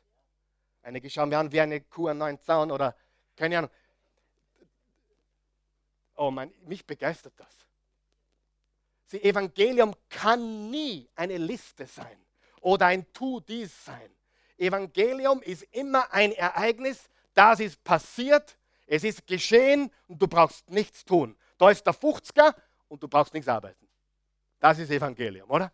Einige 0.82 1.10
schauen 1.10 1.28
mich 1.28 1.38
an 1.38 1.52
wie 1.52 1.60
eine 1.60 1.80
Kuh 1.80 2.08
an 2.08 2.18
neuen 2.18 2.40
Zaun 2.40 2.70
oder 2.70 2.96
keine 3.36 3.58
Ahnung. 3.58 3.70
Oh 6.16 6.30
Mann, 6.30 6.52
mich 6.64 6.86
begeistert 6.86 7.34
das. 7.36 7.66
Das 9.10 9.20
Evangelium 9.20 9.94
kann 10.08 10.70
nie 10.70 11.08
eine 11.14 11.36
Liste 11.36 11.86
sein 11.86 12.18
oder 12.60 12.86
ein 12.86 13.12
Tu 13.12 13.40
dies 13.40 13.84
sein. 13.84 14.10
Evangelium 14.56 15.42
ist 15.42 15.62
immer 15.74 16.12
ein 16.12 16.32
Ereignis, 16.32 17.08
das 17.34 17.60
ist 17.60 17.84
passiert, 17.84 18.56
es 18.86 19.04
ist 19.04 19.26
geschehen 19.26 19.92
und 20.08 20.20
du 20.20 20.26
brauchst 20.26 20.70
nichts 20.70 21.04
tun. 21.04 21.36
Da 21.58 21.70
ist 21.70 21.84
der 21.84 21.94
50er 21.94 22.54
und 22.88 23.02
du 23.02 23.08
brauchst 23.08 23.34
nichts 23.34 23.48
arbeiten. 23.48 23.86
Das 24.58 24.78
ist 24.78 24.90
Evangelium, 24.90 25.50
oder? 25.50 25.70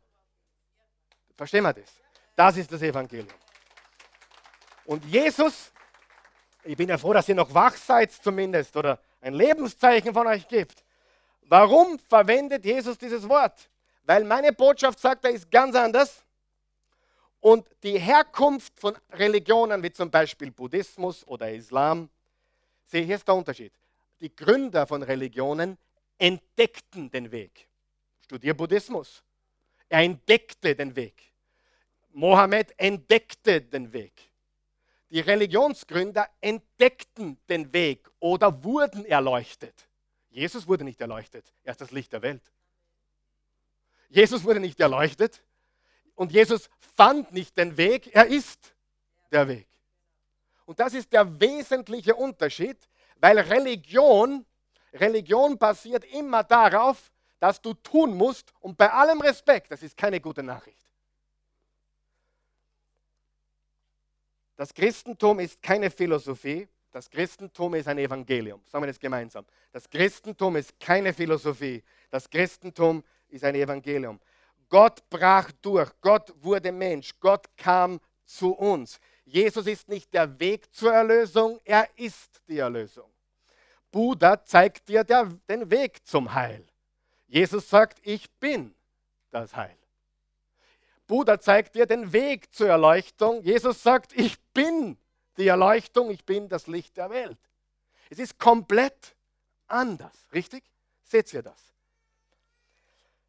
Verstehen 1.37 1.64
wir 1.64 1.73
das? 1.73 1.90
Das 2.35 2.57
ist 2.57 2.71
das 2.73 2.83
Evangelium. 2.83 3.29
Und 4.85 5.05
Jesus, 5.05 5.73
ich 6.64 6.77
bin 6.77 6.88
ja 6.88 6.99
froh, 6.99 7.12
dass 7.12 7.29
ihr 7.29 7.35
noch 7.35 7.53
wach 7.55 7.77
seid 7.77 8.12
zumindest 8.12 8.77
oder 8.77 8.99
ein 9.21 9.35
Lebenszeichen 9.35 10.12
von 10.12 10.27
euch 10.27 10.47
gibt. 10.49 10.85
Warum 11.42 11.99
verwendet 11.99 12.64
Jesus 12.64 12.99
dieses 12.99 13.29
Wort? 13.29 13.68
Weil 14.05 14.25
meine 14.25 14.53
Botschaft 14.53 14.99
sagt, 14.99 15.25
er 15.25 15.31
ist 15.31 15.51
ganz 15.51 15.75
anders. 15.77 16.25
Und 17.40 17.68
die 17.83 17.99
Herkunft 17.99 18.79
von 18.79 18.97
Religionen, 19.11 19.83
wie 19.83 19.92
zum 19.92 20.11
Beispiel 20.11 20.51
Buddhismus 20.51 21.27
oder 21.27 21.51
Islam, 21.51 22.09
sehe 22.87 23.05
hier 23.05 23.16
ist 23.16 23.27
der 23.27 23.35
Unterschied. 23.35 23.73
Die 24.21 24.35
Gründer 24.35 24.87
von 24.87 25.03
Religionen 25.03 25.77
entdeckten 26.18 27.11
den 27.11 27.31
Weg. 27.33 27.66
Studier 28.21 28.55
Buddhismus. 28.55 29.23
Er 29.92 30.05
entdeckte 30.05 30.74
den 30.74 30.96
Weg. 30.96 31.35
Mohammed 32.14 32.72
entdeckte 32.78 33.61
den 33.61 33.92
Weg. 33.92 34.14
Die 35.11 35.20
Religionsgründer 35.20 36.31
entdeckten 36.40 37.37
den 37.46 37.70
Weg 37.74 38.09
oder 38.18 38.64
wurden 38.64 39.05
erleuchtet. 39.05 39.74
Jesus 40.31 40.66
wurde 40.66 40.85
nicht 40.85 40.98
erleuchtet, 41.02 41.44
er 41.62 41.72
ist 41.72 41.83
das 41.83 41.90
Licht 41.90 42.11
der 42.14 42.22
Welt. 42.22 42.40
Jesus 44.09 44.42
wurde 44.44 44.61
nicht 44.61 44.81
erleuchtet 44.81 45.42
und 46.14 46.33
Jesus 46.33 46.70
fand 46.96 47.31
nicht 47.35 47.59
den 47.59 47.76
Weg, 47.76 48.14
er 48.14 48.26
ist 48.26 48.74
der 49.31 49.46
Weg. 49.46 49.68
Und 50.64 50.81
das 50.81 50.94
ist 50.94 51.12
der 51.12 51.38
wesentliche 51.38 52.14
Unterschied, 52.14 52.78
weil 53.16 53.38
Religion, 53.40 54.46
Religion 54.94 55.59
basiert 55.59 56.07
immer 56.14 56.44
darauf, 56.44 57.12
dass 57.42 57.61
du 57.61 57.74
tun 57.74 58.16
musst 58.16 58.55
und 58.61 58.76
bei 58.76 58.88
allem 58.88 59.20
Respekt, 59.20 59.72
das 59.72 59.83
ist 59.83 59.96
keine 59.96 60.20
gute 60.20 60.44
Nachricht. 60.44 60.78
Das 64.55 64.72
Christentum 64.72 65.40
ist 65.40 65.61
keine 65.61 65.90
Philosophie, 65.90 66.68
das 66.92 67.11
Christentum 67.11 67.74
ist 67.74 67.88
ein 67.88 67.98
Evangelium. 67.98 68.62
Sagen 68.64 68.85
wir 68.85 68.87
das 68.87 69.00
gemeinsam. 69.00 69.44
Das 69.72 69.90
Christentum 69.90 70.55
ist 70.55 70.78
keine 70.78 71.12
Philosophie, 71.12 71.83
das 72.12 72.31
Christentum 72.31 73.02
ist 73.28 73.42
ein 73.42 73.57
Evangelium. 73.57 74.20
Gott 74.68 75.02
brach 75.11 75.50
durch, 75.62 75.90
Gott 76.00 76.33
wurde 76.44 76.70
Mensch, 76.70 77.11
Gott 77.18 77.48
kam 77.57 77.98
zu 78.24 78.52
uns. 78.52 79.00
Jesus 79.24 79.66
ist 79.66 79.88
nicht 79.88 80.14
der 80.14 80.38
Weg 80.38 80.72
zur 80.72 80.92
Erlösung, 80.92 81.59
er 81.64 81.88
ist 81.96 82.40
die 82.46 82.59
Erlösung. 82.59 83.11
Buddha 83.90 84.44
zeigt 84.44 84.88
dir 84.88 85.02
den 85.02 85.68
Weg 85.68 86.07
zum 86.07 86.33
Heil. 86.33 86.64
Jesus 87.33 87.71
sagt, 87.71 87.99
ich 88.03 88.31
bin 88.33 88.75
das 89.31 89.57
Heil. 89.57 89.75
Buddha 91.07 91.41
zeigt 91.41 91.74
dir 91.74 91.87
den 91.87 92.12
Weg 92.12 92.53
zur 92.53 92.68
Erleuchtung. 92.68 93.43
Jesus 93.43 93.83
sagt, 93.83 94.12
ich 94.12 94.39
bin 94.53 94.99
die 95.39 95.49
Erleuchtung, 95.49 96.11
ich 96.11 96.26
bin 96.26 96.51
das 96.51 96.66
Licht 96.66 96.95
der 96.99 97.09
Welt. 97.09 97.39
Es 98.11 98.18
ist 98.18 98.39
komplett 98.39 99.16
anders, 99.66 100.12
richtig? 100.35 100.62
Seht 101.05 101.33
ihr 101.33 101.43
das? 101.43 101.59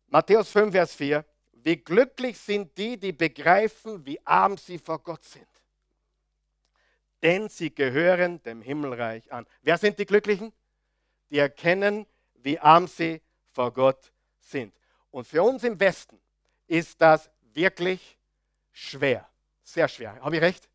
Matthäus 0.07 0.51
5, 0.51 0.73
Vers 0.73 0.95
4. 0.95 1.23
Wie 1.53 1.77
glücklich 1.77 2.37
sind 2.37 2.77
die, 2.77 2.97
die 2.97 3.13
begreifen, 3.13 4.05
wie 4.05 4.19
arm 4.25 4.57
sie 4.57 4.79
vor 4.79 4.99
Gott 4.99 5.23
sind. 5.23 5.47
Denn 7.21 7.47
sie 7.47 7.73
gehören 7.73 8.43
dem 8.43 8.61
Himmelreich 8.61 9.31
an. 9.31 9.47
Wer 9.61 9.77
sind 9.77 9.97
die 9.97 10.05
Glücklichen? 10.05 10.51
Die 11.29 11.37
erkennen, 11.37 12.05
wie 12.33 12.59
arm 12.59 12.87
sie 12.87 13.21
vor 13.53 13.71
Gott 13.71 14.11
sind. 14.39 14.73
Und 15.11 15.27
für 15.27 15.43
uns 15.43 15.63
im 15.63 15.79
Westen 15.79 16.19
ist 16.67 16.99
das 16.99 17.29
wirklich 17.53 18.17
schwer. 18.71 19.27
Sehr 19.63 19.87
schwer. 19.87 20.19
Habe 20.19 20.35
ich 20.35 20.41
recht? 20.41 20.67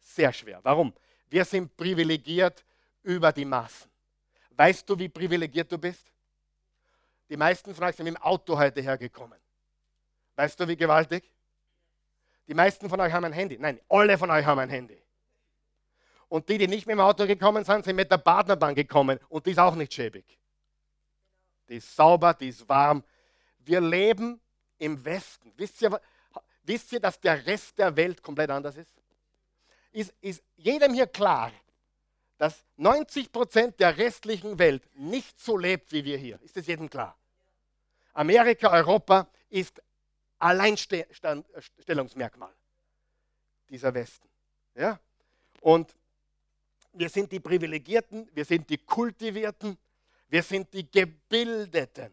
Sehr 0.00 0.32
schwer. 0.32 0.60
Warum? 0.62 0.92
Wir 1.28 1.44
sind 1.44 1.74
privilegiert 1.76 2.64
über 3.02 3.32
die 3.32 3.44
Maßen. 3.44 3.90
Weißt 4.50 4.88
du, 4.88 4.98
wie 4.98 5.08
privilegiert 5.08 5.70
du 5.70 5.78
bist? 5.78 6.12
Die 7.28 7.36
meisten 7.36 7.74
von 7.74 7.84
euch 7.84 7.96
sind 7.96 8.04
mit 8.04 8.14
dem 8.14 8.22
Auto 8.22 8.58
heute 8.58 8.80
hergekommen. 8.80 9.38
Weißt 10.36 10.58
du, 10.58 10.68
wie 10.68 10.76
gewaltig? 10.76 11.24
Die 12.46 12.54
meisten 12.54 12.88
von 12.88 13.00
euch 13.00 13.12
haben 13.12 13.24
ein 13.24 13.32
Handy. 13.32 13.56
Nein, 13.58 13.80
alle 13.88 14.18
von 14.18 14.30
euch 14.30 14.44
haben 14.44 14.58
ein 14.58 14.68
Handy. 14.68 15.00
Und 16.28 16.48
die, 16.48 16.58
die 16.58 16.68
nicht 16.68 16.86
mit 16.86 16.94
dem 16.94 17.00
Auto 17.00 17.26
gekommen 17.26 17.64
sind, 17.64 17.84
sind 17.84 17.96
mit 17.96 18.10
der 18.10 18.18
Partnerbahn 18.18 18.74
gekommen. 18.74 19.18
Und 19.28 19.46
die 19.46 19.52
ist 19.52 19.58
auch 19.58 19.74
nicht 19.74 19.94
schäbig. 19.94 20.24
Die 21.68 21.76
ist 21.76 21.94
sauber, 21.94 22.34
die 22.34 22.48
ist 22.48 22.68
warm. 22.68 23.04
Wir 23.60 23.80
leben 23.80 24.40
im 24.78 25.04
Westen. 25.04 25.52
Wisst 25.56 25.80
ihr, 25.82 26.00
wisst 26.62 26.92
ihr, 26.92 27.00
dass 27.00 27.20
der 27.20 27.46
Rest 27.46 27.78
der 27.78 27.94
Welt 27.96 28.22
komplett 28.22 28.50
anders 28.50 28.76
ist? 28.76 28.92
Ist, 29.92 30.12
ist 30.20 30.42
jedem 30.56 30.92
hier 30.92 31.06
klar, 31.06 31.50
dass 32.36 32.62
90 32.76 33.32
Prozent 33.32 33.80
der 33.80 33.96
restlichen 33.96 34.58
Welt 34.58 34.82
nicht 34.96 35.40
so 35.40 35.56
lebt 35.56 35.90
wie 35.92 36.04
wir 36.04 36.18
hier? 36.18 36.38
Ist 36.42 36.56
das 36.56 36.66
jedem 36.66 36.90
klar? 36.90 37.16
Amerika, 38.12 38.70
Europa 38.70 39.28
ist 39.48 39.80
Alleinstellungsmerkmal 40.38 42.52
dieser 43.68 43.94
Westen. 43.94 44.28
Ja? 44.74 44.98
Und 45.60 45.94
wir 46.92 47.08
sind 47.08 47.30
die 47.32 47.40
Privilegierten, 47.40 48.28
wir 48.34 48.44
sind 48.44 48.68
die 48.68 48.76
Kultivierten, 48.78 49.78
wir 50.28 50.42
sind 50.42 50.72
die 50.72 50.90
Gebildeten. 50.90 52.12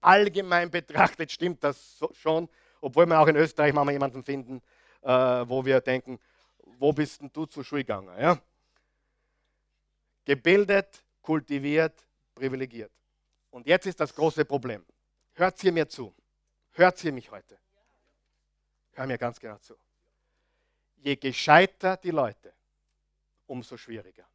Allgemein 0.00 0.70
betrachtet 0.70 1.32
stimmt 1.32 1.64
das 1.64 1.98
schon, 2.12 2.48
obwohl 2.80 3.06
wir 3.06 3.18
auch 3.18 3.26
in 3.26 3.36
Österreich 3.36 3.72
manchmal 3.72 3.94
jemanden 3.94 4.22
finden, 4.22 4.60
äh, 5.02 5.08
wo 5.08 5.64
wir 5.64 5.80
denken, 5.80 6.18
wo 6.78 6.92
bist 6.92 7.20
denn 7.20 7.30
du 7.32 7.46
zur 7.46 7.64
Schule 7.64 7.82
gegangen? 7.82 8.14
Ja? 8.18 8.38
Gebildet, 10.24 11.02
kultiviert, 11.22 12.06
privilegiert. 12.34 12.92
Und 13.50 13.66
jetzt 13.66 13.86
ist 13.86 14.00
das 14.00 14.14
große 14.14 14.44
Problem. 14.44 14.84
Hört 15.34 15.62
ihr 15.64 15.72
mir 15.72 15.88
zu? 15.88 16.14
Hört 16.72 17.02
ihr 17.04 17.12
mich 17.12 17.30
heute? 17.30 17.58
Hör 18.92 19.06
mir 19.06 19.18
ganz 19.18 19.38
genau 19.40 19.58
zu. 19.58 19.74
Je 20.96 21.16
gescheiter 21.16 21.96
die 21.96 22.10
Leute, 22.10 22.52
umso 23.46 23.76
schwieriger. 23.76 24.26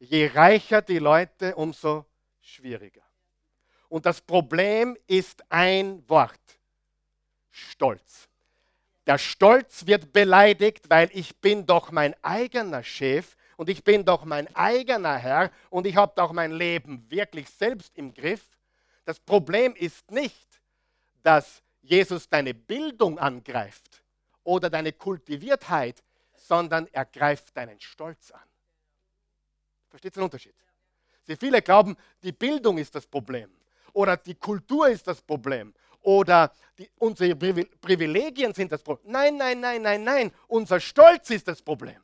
Je 0.00 0.26
reicher 0.28 0.80
die 0.80 0.98
Leute, 0.98 1.54
umso 1.56 2.06
schwieriger. 2.40 3.02
Und 3.90 4.06
das 4.06 4.20
Problem 4.22 4.96
ist 5.06 5.44
ein 5.50 6.02
Wort. 6.08 6.40
Stolz. 7.50 8.28
Der 9.06 9.18
Stolz 9.18 9.86
wird 9.86 10.12
beleidigt, 10.12 10.88
weil 10.88 11.10
ich 11.12 11.36
bin 11.36 11.66
doch 11.66 11.90
mein 11.90 12.14
eigener 12.22 12.82
Chef 12.82 13.36
und 13.58 13.68
ich 13.68 13.84
bin 13.84 14.06
doch 14.06 14.24
mein 14.24 14.54
eigener 14.56 15.18
Herr 15.18 15.50
und 15.68 15.86
ich 15.86 15.96
habe 15.96 16.12
doch 16.16 16.32
mein 16.32 16.52
Leben 16.52 17.04
wirklich 17.10 17.50
selbst 17.50 17.98
im 17.98 18.14
Griff. 18.14 18.48
Das 19.04 19.20
Problem 19.20 19.74
ist 19.74 20.10
nicht, 20.10 20.62
dass 21.22 21.62
Jesus 21.82 22.28
deine 22.28 22.54
Bildung 22.54 23.18
angreift 23.18 24.02
oder 24.44 24.70
deine 24.70 24.92
Kultiviertheit, 24.92 26.02
sondern 26.34 26.86
er 26.92 27.04
greift 27.04 27.54
deinen 27.54 27.80
Stolz 27.80 28.30
an. 28.30 28.49
Versteht 29.90 30.12
ihr 30.12 30.20
den 30.20 30.24
Unterschied? 30.24 30.54
Sie 31.22 31.36
viele 31.36 31.60
glauben, 31.60 31.96
die 32.22 32.32
Bildung 32.32 32.78
ist 32.78 32.94
das 32.94 33.06
Problem 33.06 33.50
oder 33.92 34.16
die 34.16 34.34
Kultur 34.34 34.88
ist 34.88 35.06
das 35.06 35.20
Problem 35.20 35.74
oder 36.00 36.52
die, 36.78 36.90
unsere 36.98 37.36
Privilegien 37.36 38.54
sind 38.54 38.72
das 38.72 38.82
Problem. 38.82 39.12
Nein, 39.12 39.36
nein, 39.36 39.60
nein, 39.60 39.82
nein, 39.82 40.02
nein. 40.02 40.32
Unser 40.46 40.80
Stolz 40.80 41.28
ist 41.30 41.46
das 41.46 41.60
Problem. 41.60 42.00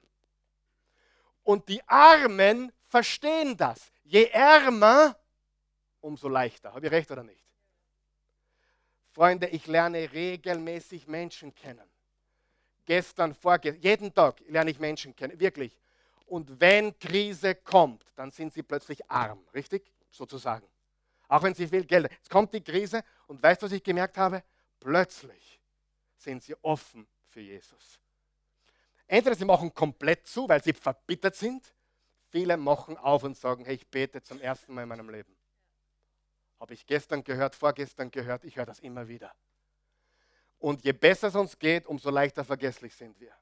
Und 1.42 1.68
die 1.68 1.80
Armen 1.88 2.72
verstehen 2.88 3.56
das. 3.56 3.92
Je 4.04 4.24
ärmer, 4.26 5.16
umso 6.00 6.28
leichter. 6.28 6.74
Habe 6.74 6.86
ich 6.86 6.92
recht 6.92 7.10
oder 7.10 7.22
nicht? 7.22 7.42
Freunde, 9.12 9.46
ich 9.48 9.66
lerne 9.66 10.12
regelmäßig 10.12 11.06
Menschen 11.06 11.54
kennen. 11.54 11.88
Gestern, 12.84 13.34
vorgestern, 13.34 13.82
jeden 13.82 14.12
Tag 14.12 14.40
lerne 14.48 14.70
ich 14.70 14.78
Menschen 14.78 15.16
kennen, 15.16 15.40
wirklich. 15.40 15.80
Und 16.26 16.60
wenn 16.60 16.98
Krise 16.98 17.54
kommt, 17.54 18.04
dann 18.16 18.30
sind 18.30 18.52
sie 18.52 18.62
plötzlich 18.62 19.08
arm, 19.10 19.44
richtig? 19.54 19.92
Sozusagen. 20.10 20.66
Auch 21.28 21.42
wenn 21.42 21.54
sie 21.54 21.66
viel 21.66 21.84
Geld 21.84 22.04
haben. 22.04 22.14
Jetzt 22.14 22.30
kommt 22.30 22.52
die 22.52 22.60
Krise 22.60 23.02
und 23.26 23.42
weißt 23.42 23.62
du, 23.62 23.66
was 23.66 23.72
ich 23.72 23.82
gemerkt 23.82 24.18
habe? 24.18 24.42
Plötzlich 24.80 25.60
sind 26.16 26.42
sie 26.42 26.54
offen 26.62 27.06
für 27.28 27.40
Jesus. 27.40 28.00
Entweder 29.06 29.36
sie 29.36 29.44
machen 29.44 29.72
komplett 29.72 30.26
zu, 30.26 30.48
weil 30.48 30.62
sie 30.62 30.72
verbittert 30.72 31.36
sind. 31.36 31.72
Viele 32.30 32.56
machen 32.56 32.96
auf 32.96 33.22
und 33.22 33.36
sagen, 33.36 33.64
hey, 33.64 33.76
ich 33.76 33.86
bete 33.86 34.20
zum 34.22 34.40
ersten 34.40 34.74
Mal 34.74 34.82
in 34.82 34.88
meinem 34.88 35.08
Leben. 35.08 35.36
Habe 36.58 36.74
ich 36.74 36.86
gestern 36.86 37.22
gehört, 37.22 37.54
vorgestern 37.54 38.10
gehört, 38.10 38.44
ich 38.44 38.56
höre 38.56 38.66
das 38.66 38.80
immer 38.80 39.06
wieder. 39.06 39.32
Und 40.58 40.84
je 40.84 40.92
besser 40.92 41.28
es 41.28 41.36
uns 41.36 41.58
geht, 41.58 41.86
umso 41.86 42.10
leichter 42.10 42.44
vergesslich 42.44 42.94
sind 42.94 43.18
wir. 43.20 43.32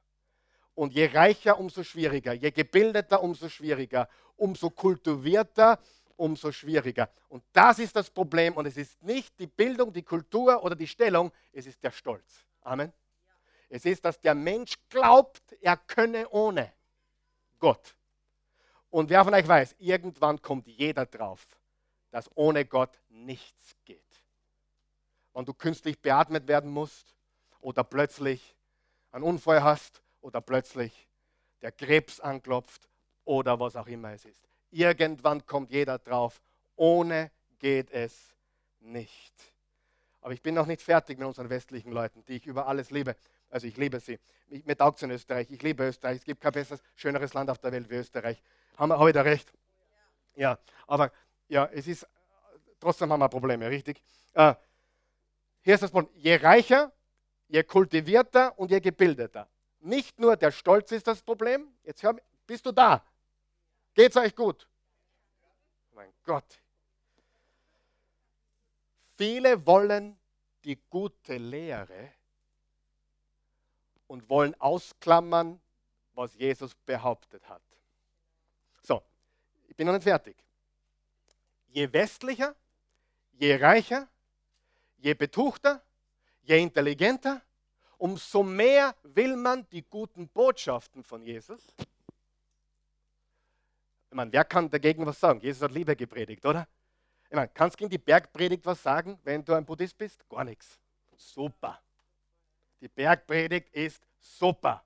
Und 0.75 0.93
je 0.93 1.07
reicher, 1.07 1.57
umso 1.57 1.83
schwieriger. 1.83 2.33
Je 2.33 2.51
gebildeter, 2.51 3.23
umso 3.23 3.49
schwieriger. 3.49 4.09
Umso 4.35 4.69
kultivierter, 4.69 5.79
umso 6.17 6.51
schwieriger. 6.51 7.09
Und 7.29 7.43
das 7.53 7.79
ist 7.79 7.95
das 7.95 8.09
Problem. 8.09 8.53
Und 8.53 8.65
es 8.65 8.77
ist 8.77 9.01
nicht 9.01 9.39
die 9.39 9.47
Bildung, 9.47 9.93
die 9.93 10.03
Kultur 10.03 10.61
oder 10.63 10.75
die 10.75 10.87
Stellung, 10.87 11.31
es 11.53 11.65
ist 11.65 11.81
der 11.81 11.91
Stolz. 11.91 12.45
Amen. 12.61 12.91
Es 13.69 13.85
ist, 13.85 14.03
dass 14.05 14.19
der 14.19 14.35
Mensch 14.35 14.75
glaubt, 14.89 15.41
er 15.61 15.77
könne 15.77 16.29
ohne 16.29 16.71
Gott. 17.59 17.95
Und 18.89 19.09
wer 19.09 19.23
von 19.23 19.33
euch 19.33 19.47
weiß, 19.47 19.75
irgendwann 19.79 20.41
kommt 20.41 20.67
jeder 20.67 21.05
drauf, 21.05 21.45
dass 22.11 22.29
ohne 22.35 22.65
Gott 22.65 22.99
nichts 23.09 23.75
geht. 23.85 24.01
Wenn 25.33 25.45
du 25.45 25.53
künstlich 25.53 25.99
beatmet 25.99 26.47
werden 26.47 26.71
musst 26.71 27.15
oder 27.59 27.83
plötzlich 27.83 28.55
einen 29.11 29.23
Unfall 29.23 29.63
hast 29.63 30.01
oder 30.25 30.41
plötzlich 30.41 31.07
der 31.61 31.71
Krebs 31.71 32.19
anklopft 32.19 32.89
oder 33.25 33.59
was 33.59 33.75
auch 33.75 33.85
immer 33.85 34.11
es 34.11 34.25
ist. 34.25 34.41
Irgendwann 34.71 35.45
kommt 35.45 35.69
jeder 35.71 35.99
drauf, 35.99 36.41
ohne 36.75 37.31
geht 37.59 37.91
es 37.91 38.33
nicht. 38.79 39.33
Aber 40.21 40.33
ich 40.33 40.41
bin 40.41 40.55
noch 40.55 40.65
nicht 40.65 40.81
fertig 40.81 41.19
mit 41.19 41.27
unseren 41.27 41.49
westlichen 41.51 41.91
Leuten, 41.91 42.25
die 42.25 42.37
ich 42.37 42.47
über 42.47 42.67
alles 42.67 42.89
liebe. 42.89 43.15
Also 43.51 43.67
ich 43.67 43.77
liebe 43.77 43.99
sie. 43.99 44.19
mir 44.47 44.75
taugt 44.75 44.97
es 44.97 45.03
in 45.03 45.11
Österreich. 45.11 45.51
Ich 45.51 45.61
liebe 45.61 45.87
Österreich. 45.87 46.17
Es 46.17 46.25
gibt 46.25 46.41
kein 46.41 46.51
besseres, 46.51 46.81
schöneres 46.95 47.35
Land 47.35 47.51
auf 47.51 47.59
der 47.59 47.71
Welt 47.71 47.87
wie 47.91 47.95
Österreich. 47.95 48.41
Haben 48.77 48.89
wir 48.89 48.97
heute 48.97 49.23
recht? 49.23 49.53
Ja, 50.33 50.57
aber 50.87 51.11
ja, 51.47 51.69
es 51.71 51.85
ist, 51.85 52.07
trotzdem 52.79 53.11
haben 53.11 53.19
wir 53.19 53.29
Probleme, 53.29 53.69
richtig? 53.69 54.01
Äh, 54.33 54.55
hier 55.61 55.75
ist 55.75 55.83
das 55.83 55.91
Problem. 55.91 56.11
Je 56.15 56.35
reicher, 56.35 56.91
je 57.47 57.63
kultivierter 57.63 58.57
und 58.57 58.71
je 58.71 58.79
gebildeter. 58.79 59.47
Nicht 59.85 60.17
nur 60.17 60.35
der 60.35 60.51
Stolz 60.51 60.91
ist 60.91 61.05
das 61.05 61.21
Problem. 61.21 61.71
Jetzt 61.83 62.01
hör, 62.01 62.19
bist 62.47 62.65
du 62.65 62.71
da? 62.71 63.05
Geht 63.93 64.09
es 64.09 64.17
euch 64.17 64.35
gut? 64.35 64.67
Mein 65.93 66.11
Gott. 66.23 66.59
Viele 69.15 69.63
wollen 69.63 70.17
die 70.63 70.75
gute 70.89 71.37
Lehre 71.37 72.11
und 74.07 74.27
wollen 74.27 74.59
ausklammern, 74.59 75.61
was 76.15 76.33
Jesus 76.33 76.73
behauptet 76.73 77.47
hat. 77.47 77.61
So, 78.81 79.03
ich 79.67 79.75
bin 79.75 79.85
noch 79.85 79.93
nicht 79.93 80.03
fertig. 80.03 80.35
Je 81.67 81.93
westlicher, 81.93 82.55
je 83.33 83.55
reicher, 83.55 84.07
je 84.97 85.13
betuchter, 85.13 85.83
je 86.41 86.59
intelligenter, 86.59 87.43
umso 87.97 88.43
mehr 88.43 88.95
will 89.03 89.35
man 89.35 89.67
die 89.69 89.83
guten 89.83 90.27
Botschaften 90.27 91.03
von 91.03 91.23
Jesus 91.23 91.61
ich 94.15 94.17
meine, 94.17 94.31
wer 94.31 94.45
kann 94.45 94.69
dagegen 94.69 95.05
was 95.05 95.19
sagen? 95.19 95.41
Jesus 95.41 95.61
hat 95.61 95.71
Liebe 95.73 95.93
gepredigt, 95.93 96.45
oder? 96.45 96.69
Ich 97.29 97.35
meine, 97.35 97.49
kannst 97.49 97.75
du 97.75 97.79
gegen 97.79 97.89
die 97.89 97.97
Bergpredigt 97.97 98.65
was 98.65 98.81
sagen, 98.81 99.19
wenn 99.25 99.43
du 99.43 99.51
ein 99.53 99.65
Buddhist 99.65 99.97
bist? 99.97 100.23
Gar 100.29 100.45
nichts. 100.45 100.79
Super. 101.17 101.81
Die 102.79 102.87
Bergpredigt 102.87 103.67
ist 103.75 104.01
super. 104.21 104.85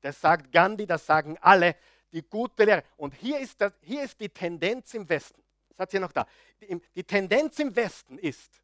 Das 0.00 0.20
sagt 0.20 0.52
Gandhi, 0.52 0.86
das 0.86 1.04
sagen 1.04 1.36
alle. 1.40 1.74
Die 2.12 2.22
gute 2.22 2.62
Lehre. 2.62 2.84
Und 2.96 3.14
hier 3.14 3.40
ist, 3.40 3.60
das, 3.60 3.72
hier 3.82 4.04
ist 4.04 4.20
die 4.20 4.28
Tendenz 4.28 4.94
im 4.94 5.08
Westen. 5.08 5.42
Hat 5.76 5.90
hier 5.90 5.98
noch 5.98 6.12
da. 6.12 6.24
Die, 6.60 6.80
die 6.94 7.02
Tendenz 7.02 7.58
im 7.58 7.74
Westen 7.74 8.16
ist, 8.16 8.62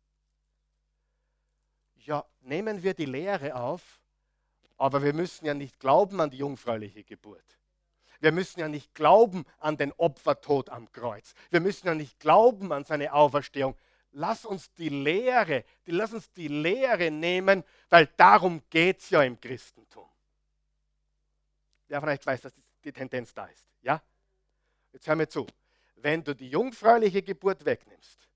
ja, 2.06 2.24
nehmen 2.40 2.82
wir 2.82 2.94
die 2.94 3.06
Lehre 3.06 3.54
auf, 3.54 4.00
aber 4.76 5.02
wir 5.02 5.12
müssen 5.12 5.46
ja 5.46 5.54
nicht 5.54 5.78
glauben 5.78 6.20
an 6.20 6.30
die 6.30 6.38
jungfräuliche 6.38 7.04
Geburt. 7.04 7.58
Wir 8.20 8.32
müssen 8.32 8.60
ja 8.60 8.68
nicht 8.68 8.94
glauben 8.94 9.44
an 9.58 9.76
den 9.76 9.92
Opfertod 9.92 10.70
am 10.70 10.90
Kreuz. 10.92 11.34
Wir 11.50 11.60
müssen 11.60 11.86
ja 11.86 11.94
nicht 11.94 12.18
glauben 12.20 12.72
an 12.72 12.84
seine 12.84 13.12
Auferstehung. 13.12 13.76
Lass 14.12 14.44
uns 14.44 14.72
die 14.72 14.88
Lehre, 14.88 15.64
die, 15.86 15.90
lass 15.90 16.12
uns 16.12 16.32
die 16.32 16.48
Lehre 16.48 17.10
nehmen, 17.10 17.64
weil 17.90 18.06
darum 18.16 18.62
geht 18.70 19.00
es 19.00 19.10
ja 19.10 19.22
im 19.22 19.40
Christentum. 19.40 20.08
Wer 21.88 22.02
euch 22.02 22.24
weiß, 22.24 22.42
dass 22.42 22.54
die 22.82 22.92
Tendenz 22.92 23.34
da 23.34 23.46
ist? 23.46 23.66
Ja? 23.82 24.00
Jetzt 24.92 25.06
hör 25.06 25.16
mir 25.16 25.28
zu. 25.28 25.46
Wenn 25.96 26.22
du 26.22 26.34
die 26.34 26.48
jungfräuliche 26.48 27.22
Geburt 27.22 27.64
wegnimmst, 27.64 28.28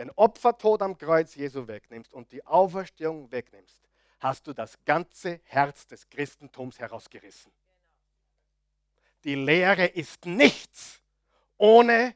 den 0.00 0.10
Opfertod 0.12 0.80
am 0.80 0.96
Kreuz 0.96 1.34
Jesu 1.34 1.68
wegnimmst 1.68 2.14
und 2.14 2.32
die 2.32 2.42
Auferstehung 2.46 3.30
wegnimmst, 3.30 3.82
hast 4.18 4.46
du 4.46 4.54
das 4.54 4.82
ganze 4.86 5.42
Herz 5.44 5.86
des 5.86 6.08
Christentums 6.08 6.78
herausgerissen. 6.78 7.52
Die 9.24 9.34
Lehre 9.34 9.84
ist 9.84 10.24
nichts 10.24 11.02
ohne 11.58 12.14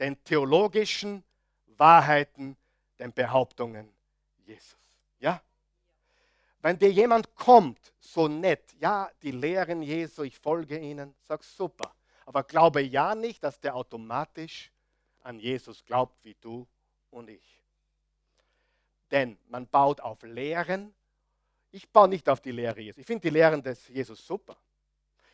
den 0.00 0.22
theologischen 0.24 1.22
Wahrheiten, 1.76 2.56
den 2.98 3.12
Behauptungen 3.12 3.88
Jesus. 4.44 4.80
Ja? 5.20 5.40
Wenn 6.62 6.80
dir 6.80 6.90
jemand 6.90 7.36
kommt, 7.36 7.92
so 8.00 8.26
nett, 8.26 8.74
ja, 8.80 9.08
die 9.22 9.30
Lehren 9.30 9.82
Jesu, 9.82 10.24
ich 10.24 10.36
folge 10.36 10.80
ihnen, 10.80 11.14
sag 11.22 11.44
super. 11.44 11.94
Aber 12.26 12.42
glaube 12.42 12.80
ja 12.80 13.14
nicht, 13.14 13.44
dass 13.44 13.60
der 13.60 13.76
automatisch 13.76 14.72
an 15.22 15.38
Jesus 15.38 15.84
glaubt 15.84 16.24
wie 16.24 16.34
du 16.40 16.66
und 17.10 17.30
ich. 17.30 17.62
Denn 19.10 19.38
man 19.48 19.66
baut 19.66 20.00
auf 20.00 20.22
Lehren. 20.22 20.94
Ich 21.72 21.88
baue 21.88 22.08
nicht 22.08 22.28
auf 22.28 22.40
die 22.40 22.52
Lehre 22.52 22.80
Jesus. 22.80 22.98
Ich 22.98 23.06
finde 23.06 23.22
die 23.22 23.30
Lehren 23.30 23.62
des 23.62 23.88
Jesus 23.88 24.24
super. 24.26 24.56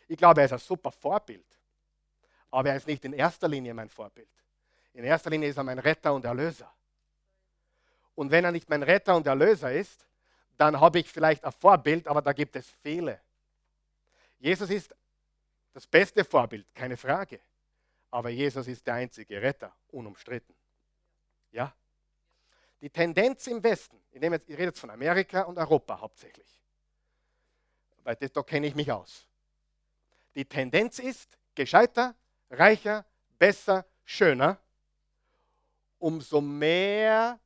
Ich 0.09 0.16
glaube, 0.16 0.41
er 0.41 0.47
ist 0.47 0.53
ein 0.53 0.59
super 0.59 0.91
Vorbild. 0.91 1.47
Aber 2.51 2.70
er 2.70 2.77
ist 2.77 2.87
nicht 2.87 3.05
in 3.05 3.12
erster 3.12 3.49
Linie 3.49 3.74
mein 3.74 3.89
Vorbild. 3.89 4.29
In 4.95 5.05
erster 5.05 5.31
Linie 5.31 5.49
ist 5.49 5.57
er 5.57 5.64
mein 5.64 5.79
Retter 5.79 6.14
und 6.14 6.24
Erlöser. 6.24 6.72
Und 8.14 8.31
wenn 8.31 8.45
er 8.45 8.53
nicht 8.53 8.68
mein 8.68 8.83
Retter 8.83 9.14
und 9.14 9.27
Erlöser 9.27 9.72
ist, 9.72 10.07
dann 10.57 10.81
habe 10.81 10.99
ich 10.99 11.11
vielleicht 11.11 11.45
ein 11.45 11.53
Vorbild, 11.53 12.09
aber 12.09 12.22
da 12.22 12.33
gibt 12.33 12.57
es 12.57 12.66
viele. 12.83 13.20
Jesus 14.39 14.70
ist 14.70 14.95
das 15.74 15.87
beste 15.87 16.24
Vorbild, 16.24 16.66
keine 16.74 16.97
Frage. 16.97 17.41
Aber 18.11 18.31
Jesus 18.31 18.66
ist 18.66 18.87
der 18.87 18.95
einzige 18.95 19.43
Retter, 19.43 19.74
unumstritten. 19.89 20.55
Ja? 21.57 21.72
Die 22.82 22.90
Tendenz 22.90 23.46
im 23.46 23.62
Westen, 23.62 23.98
ich, 24.11 24.20
nehme 24.20 24.36
jetzt, 24.36 24.48
ich 24.48 24.54
rede 24.54 24.66
jetzt 24.66 24.78
von 24.78 24.90
Amerika 24.90 25.42
und 25.42 25.57
Europa 25.57 25.98
hauptsächlich, 25.98 26.62
weil 28.04 28.14
da 28.16 28.42
kenne 28.42 28.66
ich 28.66 28.74
mich 28.74 28.92
aus. 28.92 29.26
Die 30.34 30.44
Tendenz 30.44 30.98
ist 30.98 31.38
gescheiter, 31.54 32.14
reicher, 32.50 33.07
besser, 33.38 33.86
schöner. 34.04 34.59
Umso 35.98 36.42
mehr 36.42 37.40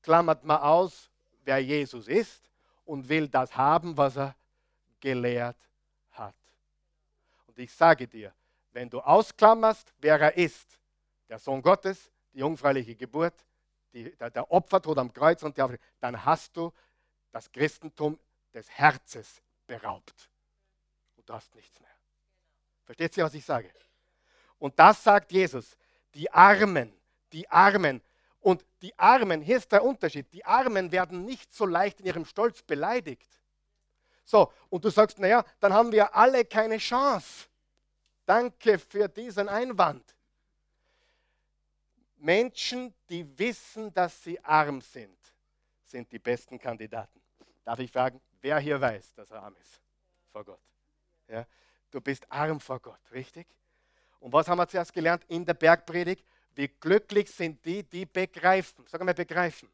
klammert 0.00 0.42
man 0.42 0.62
aus, 0.62 1.10
wer 1.44 1.58
Jesus 1.58 2.08
ist 2.08 2.50
und 2.86 3.06
will 3.06 3.28
das 3.28 3.54
haben, 3.54 3.94
was 3.94 4.16
er 4.16 4.34
gelehrt 5.00 5.58
hat. 6.12 6.34
Und 7.46 7.58
ich 7.58 7.70
sage 7.70 8.08
dir, 8.08 8.32
wenn 8.72 8.88
du 8.88 9.00
ausklammerst, 9.00 9.92
wer 9.98 10.18
er 10.18 10.36
ist, 10.38 10.80
der 11.28 11.38
Sohn 11.38 11.60
Gottes, 11.60 12.10
die 12.32 12.38
jungfräuliche 12.38 12.96
Geburt, 12.96 13.44
die, 13.92 14.16
der, 14.16 14.30
der 14.30 14.50
Opfertod 14.50 14.98
am 14.98 15.12
Kreuz 15.12 15.42
und 15.42 15.56
die 15.56 15.78
dann 16.00 16.24
hast 16.24 16.56
du 16.56 16.72
das 17.32 17.50
Christentum 17.50 18.18
des 18.52 18.68
Herzens 18.70 19.42
beraubt. 19.66 20.30
Und 21.16 21.28
du 21.28 21.32
hast 21.34 21.54
nichts 21.54 21.78
mehr. 21.80 21.90
Versteht 22.84 23.16
ihr, 23.16 23.24
was 23.24 23.34
ich 23.34 23.44
sage? 23.44 23.70
Und 24.58 24.78
das 24.78 25.02
sagt 25.02 25.32
Jesus. 25.32 25.76
Die 26.14 26.30
Armen, 26.32 26.92
die 27.32 27.48
Armen. 27.48 28.02
Und 28.40 28.64
die 28.82 28.98
Armen, 28.98 29.42
hier 29.42 29.58
ist 29.58 29.70
der 29.70 29.84
Unterschied, 29.84 30.32
die 30.32 30.44
Armen 30.44 30.90
werden 30.90 31.24
nicht 31.24 31.52
so 31.52 31.66
leicht 31.66 32.00
in 32.00 32.06
ihrem 32.06 32.24
Stolz 32.24 32.62
beleidigt. 32.62 33.28
So, 34.24 34.52
und 34.68 34.84
du 34.84 34.90
sagst, 34.90 35.18
naja, 35.18 35.44
dann 35.60 35.72
haben 35.72 35.92
wir 35.92 36.14
alle 36.14 36.44
keine 36.44 36.78
Chance. 36.78 37.48
Danke 38.24 38.78
für 38.78 39.08
diesen 39.08 39.48
Einwand. 39.48 40.14
Menschen, 42.20 42.94
die 43.08 43.26
wissen, 43.38 43.92
dass 43.92 44.22
sie 44.22 44.38
arm 44.44 44.80
sind, 44.80 45.18
sind 45.84 46.10
die 46.12 46.18
besten 46.18 46.58
Kandidaten. 46.58 47.20
Darf 47.64 47.78
ich 47.78 47.90
fragen, 47.90 48.20
wer 48.40 48.58
hier 48.58 48.80
weiß, 48.80 49.14
dass 49.14 49.30
er 49.30 49.42
arm 49.42 49.56
ist 49.60 49.80
vor 50.30 50.44
Gott? 50.44 50.60
Ja? 51.28 51.46
Du 51.90 52.00
bist 52.00 52.30
arm 52.30 52.60
vor 52.60 52.78
Gott, 52.78 53.00
richtig? 53.12 53.46
Und 54.20 54.32
was 54.32 54.46
haben 54.48 54.58
wir 54.58 54.68
zuerst 54.68 54.92
gelernt 54.92 55.24
in 55.28 55.44
der 55.44 55.54
Bergpredigt? 55.54 56.24
Wie 56.54 56.68
glücklich 56.68 57.30
sind 57.30 57.64
die, 57.64 57.82
die 57.82 58.04
begreifen. 58.04 58.84
Sag 58.86 59.02
mal, 59.02 59.14
begreifen. 59.14 59.68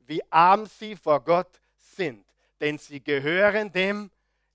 Wie 0.00 0.20
arm 0.30 0.66
sie 0.66 0.96
vor 0.96 1.20
Gott 1.20 1.60
sind. 1.76 2.24
Denn 2.60 2.78
sie 2.78 3.02
gehören 3.02 3.70
dem 3.70 4.10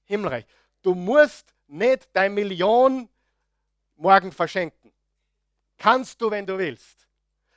Himmelreich. 0.06 0.46
Du 0.82 0.94
musst 0.94 1.54
nicht 1.68 2.10
deine 2.14 2.34
Million 2.34 3.10
morgen 3.96 4.32
verschenken. 4.32 4.92
Kannst 5.78 6.22
du, 6.22 6.32
wenn 6.32 6.46
du 6.46 6.58
willst. 6.58 7.08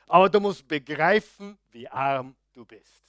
Aber 0.07 0.29
du 0.29 0.41
musst 0.41 0.66
begreifen, 0.66 1.59
wie 1.71 1.89
arm 1.89 2.37
du 2.53 2.64
bist. 2.64 3.05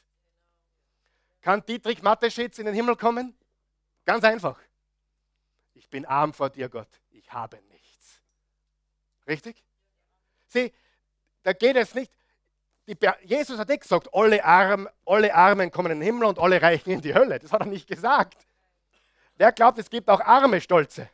Kann 1.42 1.66
Dietrich 1.66 2.02
Mateschitz 2.02 2.60
in 2.60 2.66
den 2.66 2.76
Himmel 2.76 2.96
kommen? 2.96 3.36
Ganz 4.06 4.24
einfach. 4.24 4.60
Ich 5.74 5.90
bin 5.90 6.06
arm 6.06 6.34
vor 6.34 6.50
dir, 6.50 6.70
Gott. 6.70 6.90
Ich 7.10 7.32
habe 7.34 7.60
nichts. 7.70 8.22
Richtig? 9.28 9.64
Sieh, 10.48 10.72
da 11.44 11.54
geht 11.54 11.76
es 11.76 11.96
nicht. 11.96 12.12
Jesus 13.24 13.58
hat 13.58 13.70
nicht 13.70 13.82
gesagt, 13.82 14.10
alle, 14.14 14.44
Arm, 14.44 14.90
alle 15.06 15.34
Armen 15.34 15.72
kommen 15.72 15.92
in 15.92 16.00
den 16.00 16.06
Himmel 16.06 16.26
und 16.26 16.40
alle 16.40 16.62
Reichen 16.62 16.92
in 16.92 17.02
die 17.02 17.14
Hölle. 17.14 17.40
Das 17.40 17.52
hat 17.52 17.62
er 17.62 17.68
nicht 17.68 17.88
gesagt. 17.88 18.46
Wer 19.36 19.52
glaubt, 19.52 19.80
es 19.80 19.90
gibt 19.90 20.10
auch 20.10 20.20
arme 20.20 20.60
Stolze? 20.60 21.10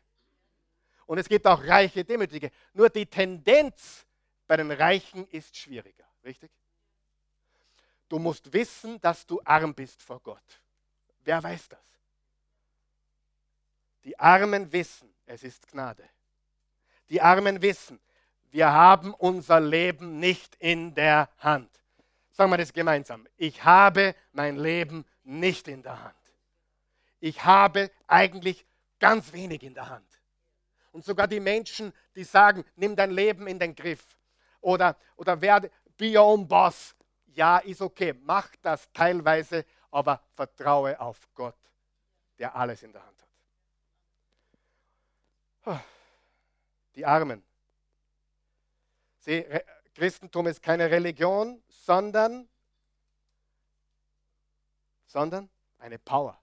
Und 1.08 1.18
es 1.18 1.28
gibt 1.28 1.48
auch 1.48 1.64
reiche 1.64 2.06
Demütige. 2.06 2.52
Nur 2.74 2.90
die 2.90 3.06
Tendenz 3.06 4.06
bei 4.46 4.58
den 4.58 4.72
Reichen 4.72 5.28
ist 5.30 5.56
schwieriger. 5.58 6.06
Richtig? 6.24 6.52
Du 8.10 8.20
musst 8.20 8.52
wissen, 8.54 9.02
dass 9.02 9.26
du 9.26 9.42
arm 9.44 9.74
bist 9.74 10.02
vor 10.04 10.20
Gott. 10.20 10.62
Wer 11.24 11.42
weiß 11.42 11.70
das? 11.70 11.80
Die 14.04 14.18
Armen 14.20 14.72
wissen, 14.72 15.14
es 15.26 15.44
ist 15.44 15.68
Gnade. 15.68 16.08
Die 17.10 17.22
Armen 17.22 17.62
wissen, 17.62 18.00
wir 18.52 18.72
haben 18.72 19.14
unser 19.14 19.60
Leben 19.60 20.20
nicht 20.20 20.56
in 20.56 20.94
der 20.94 21.30
Hand. 21.40 21.70
Sagen 22.32 22.52
wir 22.52 22.58
das 22.58 22.72
gemeinsam. 22.72 23.28
Ich 23.36 23.64
habe 23.64 24.16
mein 24.32 24.58
Leben 24.58 25.06
nicht 25.24 25.68
in 25.68 25.84
der 25.84 26.02
Hand. 26.04 26.16
Ich 27.20 27.44
habe 27.44 27.92
eigentlich 28.08 28.66
ganz 29.00 29.34
wenig 29.34 29.64
in 29.64 29.74
der 29.74 29.90
Hand. 29.90 30.17
Und 30.98 31.06
sogar 31.06 31.28
die 31.28 31.40
Menschen, 31.40 31.94
die 32.16 32.24
sagen, 32.24 32.66
nimm 32.76 32.96
dein 32.96 33.12
Leben 33.12 33.46
in 33.46 33.60
den 33.60 33.76
Griff 33.76 34.04
oder, 34.62 34.98
oder 35.16 35.40
werde, 35.40 35.70
be 35.96 36.18
your 36.18 36.26
own 36.26 36.48
boss. 36.48 36.96
Ja, 37.28 37.60
ist 37.60 37.84
okay, 37.84 38.16
mach 38.24 38.50
das 38.64 38.92
teilweise, 38.94 39.64
aber 39.92 40.20
vertraue 40.34 41.00
auf 41.00 41.30
Gott, 41.36 41.54
der 42.40 42.56
alles 42.56 42.82
in 42.82 42.94
der 42.94 43.06
Hand 43.06 43.28
hat. 45.66 45.86
Die 46.96 47.06
Armen. 47.06 47.44
Sie, 49.20 49.46
Christentum 49.94 50.48
ist 50.48 50.64
keine 50.64 50.90
Religion, 50.90 51.62
sondern, 51.68 52.50
sondern 55.06 55.48
eine 55.78 56.00
Power 56.00 56.42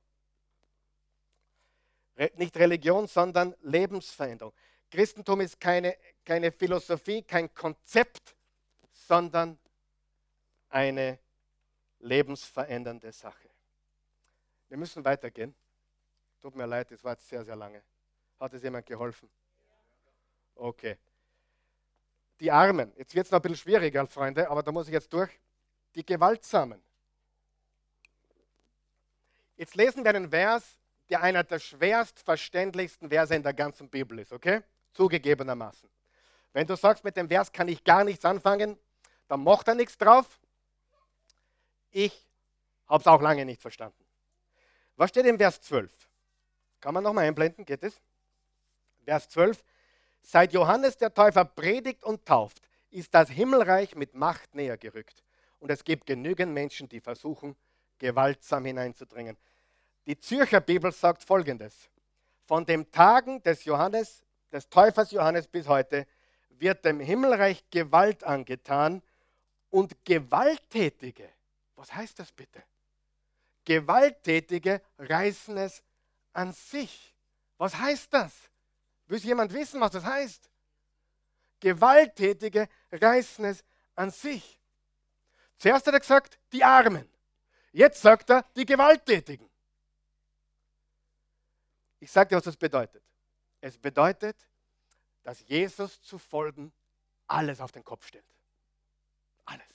nicht 2.36 2.56
Religion, 2.56 3.06
sondern 3.06 3.54
Lebensveränderung. 3.62 4.52
Christentum 4.90 5.40
ist 5.40 5.58
keine, 5.58 5.96
keine 6.24 6.52
Philosophie, 6.52 7.22
kein 7.22 7.52
Konzept, 7.52 8.36
sondern 8.92 9.58
eine 10.68 11.18
lebensverändernde 11.98 13.12
Sache. 13.12 13.48
Wir 14.68 14.76
müssen 14.76 15.04
weitergehen. 15.04 15.54
Tut 16.40 16.54
mir 16.54 16.66
leid, 16.66 16.92
es 16.92 17.02
war 17.02 17.12
jetzt 17.12 17.28
sehr, 17.28 17.44
sehr 17.44 17.56
lange. 17.56 17.82
Hat 18.38 18.52
es 18.54 18.62
jemand 18.62 18.86
geholfen? 18.86 19.28
Okay. 20.54 20.98
Die 22.40 22.50
Armen. 22.50 22.92
Jetzt 22.96 23.14
wird 23.14 23.26
es 23.26 23.32
noch 23.32 23.38
ein 23.38 23.42
bisschen 23.42 23.56
schwieriger, 23.56 24.06
Freunde, 24.06 24.48
aber 24.48 24.62
da 24.62 24.70
muss 24.70 24.86
ich 24.86 24.92
jetzt 24.92 25.12
durch. 25.12 25.30
Die 25.94 26.04
Gewaltsamen. 26.04 26.82
Jetzt 29.56 29.76
lesen 29.76 30.04
wir 30.04 30.10
einen 30.10 30.28
Vers 30.28 30.78
der 31.10 31.22
einer 31.22 31.44
der 31.44 31.58
schwerst 31.58 32.20
verständlichsten 32.20 33.10
Verse 33.10 33.34
in 33.34 33.42
der 33.42 33.54
ganzen 33.54 33.88
Bibel 33.88 34.18
ist, 34.18 34.32
okay? 34.32 34.62
Zugegebenermaßen. 34.92 35.88
Wenn 36.52 36.66
du 36.66 36.76
sagst, 36.76 37.04
mit 37.04 37.16
dem 37.16 37.28
Vers 37.28 37.52
kann 37.52 37.68
ich 37.68 37.82
gar 37.84 38.04
nichts 38.04 38.24
anfangen, 38.24 38.78
dann 39.28 39.42
macht 39.42 39.68
er 39.68 39.74
nichts 39.74 39.98
drauf. 39.98 40.40
Ich 41.90 42.26
habe 42.86 43.00
es 43.00 43.06
auch 43.06 43.20
lange 43.20 43.44
nicht 43.44 43.60
verstanden. 43.60 44.04
Was 44.96 45.10
steht 45.10 45.26
im 45.26 45.38
Vers 45.38 45.60
12? 45.62 45.90
Kann 46.80 46.94
man 46.94 47.02
nochmal 47.02 47.24
einblenden, 47.24 47.64
geht 47.64 47.82
es? 47.82 48.00
Vers 49.04 49.28
12. 49.30 49.64
Seit 50.22 50.52
Johannes 50.52 50.96
der 50.96 51.12
Täufer 51.12 51.44
predigt 51.44 52.04
und 52.04 52.24
tauft, 52.24 52.62
ist 52.90 53.12
das 53.12 53.28
Himmelreich 53.28 53.94
mit 53.96 54.14
Macht 54.14 54.54
näher 54.54 54.78
gerückt. 54.78 55.24
Und 55.58 55.70
es 55.70 55.84
gibt 55.84 56.06
genügend 56.06 56.52
Menschen, 56.52 56.88
die 56.88 57.00
versuchen, 57.00 57.56
gewaltsam 57.98 58.64
hineinzudringen. 58.64 59.36
Die 60.06 60.18
Zürcher 60.18 60.60
Bibel 60.60 60.92
sagt 60.92 61.24
folgendes: 61.24 61.90
Von 62.44 62.66
den 62.66 62.90
Tagen 62.90 63.42
des 63.42 63.64
Johannes, 63.64 64.22
des 64.52 64.68
Täufers 64.68 65.10
Johannes 65.10 65.46
bis 65.46 65.66
heute, 65.66 66.06
wird 66.50 66.84
dem 66.84 67.00
Himmelreich 67.00 67.64
Gewalt 67.70 68.24
angetan 68.24 69.02
Und 69.70 70.04
Gewalttätige, 70.04 71.28
was 71.74 71.92
heißt 71.92 72.18
das 72.18 72.30
bitte? 72.30 72.62
Gewalttätige 73.64 74.80
reißen 74.98 75.56
es 75.56 75.82
an 76.32 76.52
sich. 76.52 77.14
Was 77.58 77.76
heißt 77.76 78.12
das? 78.12 78.32
Will 79.06 79.18
jemand 79.18 79.52
wissen, 79.52 79.80
was 79.80 79.92
das 79.92 80.04
heißt? 80.04 80.50
Gewalttätige 81.60 82.68
reißen 82.92 83.44
es 83.46 83.64
an 83.94 84.10
sich. 84.10 84.60
Zuerst 85.58 85.86
hat 85.86 85.94
er 85.94 86.00
gesagt, 86.00 86.38
die 86.52 86.62
Armen. 86.62 87.08
Jetzt 87.72 88.02
sagt 88.02 88.30
er, 88.30 88.44
die 88.54 88.66
Gewalttätigen. 88.66 89.48
Ich 92.04 92.12
sage 92.12 92.28
dir, 92.28 92.36
was 92.36 92.44
das 92.44 92.56
bedeutet. 92.58 93.02
Es 93.62 93.78
bedeutet, 93.78 94.36
dass 95.22 95.40
Jesus 95.48 96.02
zu 96.02 96.18
folgen 96.18 96.70
alles 97.26 97.62
auf 97.62 97.72
den 97.72 97.82
Kopf 97.82 98.06
stellt. 98.06 98.26
Alles. 99.46 99.66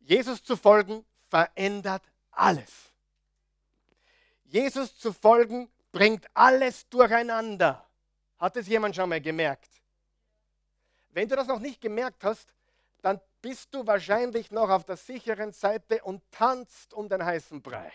Jesus 0.00 0.42
zu 0.42 0.56
folgen 0.56 1.04
verändert 1.28 2.02
alles. 2.32 2.90
Jesus 4.42 4.98
zu 4.98 5.12
folgen 5.12 5.70
bringt 5.92 6.26
alles 6.34 6.88
durcheinander. 6.88 7.88
Hat 8.36 8.56
es 8.56 8.66
jemand 8.66 8.96
schon 8.96 9.10
mal 9.10 9.20
gemerkt? 9.20 9.70
Wenn 11.10 11.28
du 11.28 11.36
das 11.36 11.46
noch 11.46 11.60
nicht 11.60 11.80
gemerkt 11.80 12.24
hast, 12.24 12.52
dann 13.00 13.20
bist 13.40 13.72
du 13.72 13.86
wahrscheinlich 13.86 14.50
noch 14.50 14.70
auf 14.70 14.82
der 14.82 14.96
sicheren 14.96 15.52
Seite 15.52 16.02
und 16.02 16.20
tanzt 16.32 16.94
um 16.94 17.08
den 17.08 17.24
heißen 17.24 17.62
Brei. 17.62 17.92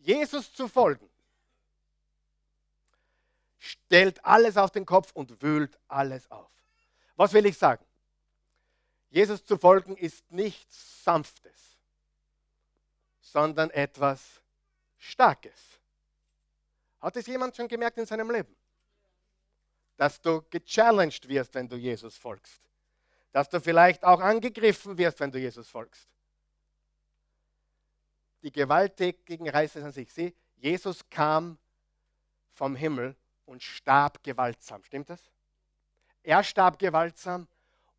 Jesus 0.00 0.52
zu 0.52 0.68
folgen 0.68 1.08
stellt 3.60 4.24
alles 4.24 4.56
auf 4.56 4.70
den 4.70 4.86
Kopf 4.86 5.12
und 5.12 5.42
wühlt 5.42 5.78
alles 5.86 6.30
auf. 6.30 6.50
Was 7.16 7.32
will 7.32 7.46
ich 7.46 7.58
sagen? 7.58 7.84
Jesus 9.10 9.44
zu 9.44 9.58
folgen 9.58 9.96
ist 9.96 10.30
nichts 10.32 11.04
Sanftes, 11.04 11.76
sondern 13.20 13.70
etwas 13.70 14.40
Starkes. 14.96 15.80
Hat 17.00 17.16
es 17.16 17.26
jemand 17.26 17.56
schon 17.56 17.68
gemerkt 17.68 17.98
in 17.98 18.06
seinem 18.06 18.30
Leben? 18.30 18.54
Dass 19.96 20.20
du 20.20 20.42
gechallenged 20.48 21.28
wirst, 21.28 21.54
wenn 21.54 21.68
du 21.68 21.76
Jesus 21.76 22.16
folgst. 22.16 22.62
Dass 23.32 23.48
du 23.48 23.60
vielleicht 23.60 24.04
auch 24.04 24.20
angegriffen 24.20 24.96
wirst, 24.96 25.20
wenn 25.20 25.30
du 25.30 25.38
Jesus 25.38 25.68
folgst. 25.68 26.08
Die 28.42 28.52
Gewalttätigen 28.52 29.48
reißen 29.48 29.82
an 29.82 29.92
sich. 29.92 30.12
Sieh, 30.12 30.34
Jesus 30.56 31.08
kam 31.08 31.58
vom 32.52 32.76
Himmel 32.76 33.16
und 33.46 33.62
starb 33.62 34.22
gewaltsam. 34.22 34.82
Stimmt 34.84 35.10
das? 35.10 35.20
Er 36.22 36.42
starb 36.44 36.78
gewaltsam. 36.78 37.48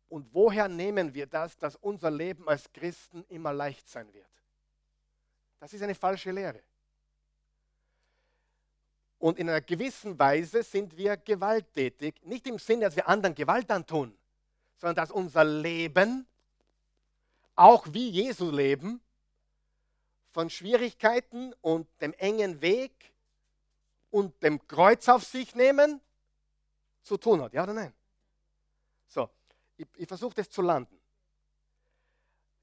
Und 0.08 0.32
woher 0.34 0.68
nehmen 0.68 1.14
wir 1.14 1.26
das, 1.26 1.56
dass 1.56 1.76
unser 1.76 2.10
Leben 2.10 2.46
als 2.46 2.70
Christen 2.72 3.24
immer 3.28 3.52
leicht 3.52 3.88
sein 3.88 4.12
wird? 4.12 4.28
Das 5.58 5.72
ist 5.72 5.82
eine 5.82 5.94
falsche 5.94 6.30
Lehre. 6.30 6.60
Und 9.18 9.38
in 9.38 9.48
einer 9.48 9.60
gewissen 9.60 10.18
Weise 10.18 10.64
sind 10.64 10.96
wir 10.96 11.16
gewalttätig, 11.16 12.16
nicht 12.24 12.46
im 12.48 12.58
Sinne, 12.58 12.86
dass 12.86 12.96
wir 12.96 13.08
anderen 13.08 13.34
Gewalt 13.34 13.70
antun, 13.70 14.18
sondern 14.76 14.96
dass 14.96 15.12
unser 15.12 15.44
Leben, 15.44 16.26
auch 17.54 17.86
wie 17.92 18.10
Jesu 18.10 18.50
Leben, 18.50 19.00
von 20.32 20.50
Schwierigkeiten 20.50 21.54
und 21.60 21.86
dem 22.00 22.12
engen 22.14 22.60
Weg 22.60 23.12
und 24.10 24.42
dem 24.42 24.66
Kreuz 24.66 25.08
auf 25.08 25.24
sich 25.24 25.54
nehmen 25.54 26.00
zu 27.02 27.16
tun 27.16 27.42
hat. 27.42 27.52
Ja 27.52 27.62
oder 27.62 27.74
nein? 27.74 27.92
So, 29.06 29.28
ich, 29.76 29.86
ich 29.96 30.08
versuche 30.08 30.34
das 30.34 30.50
zu 30.50 30.62
landen. 30.62 30.98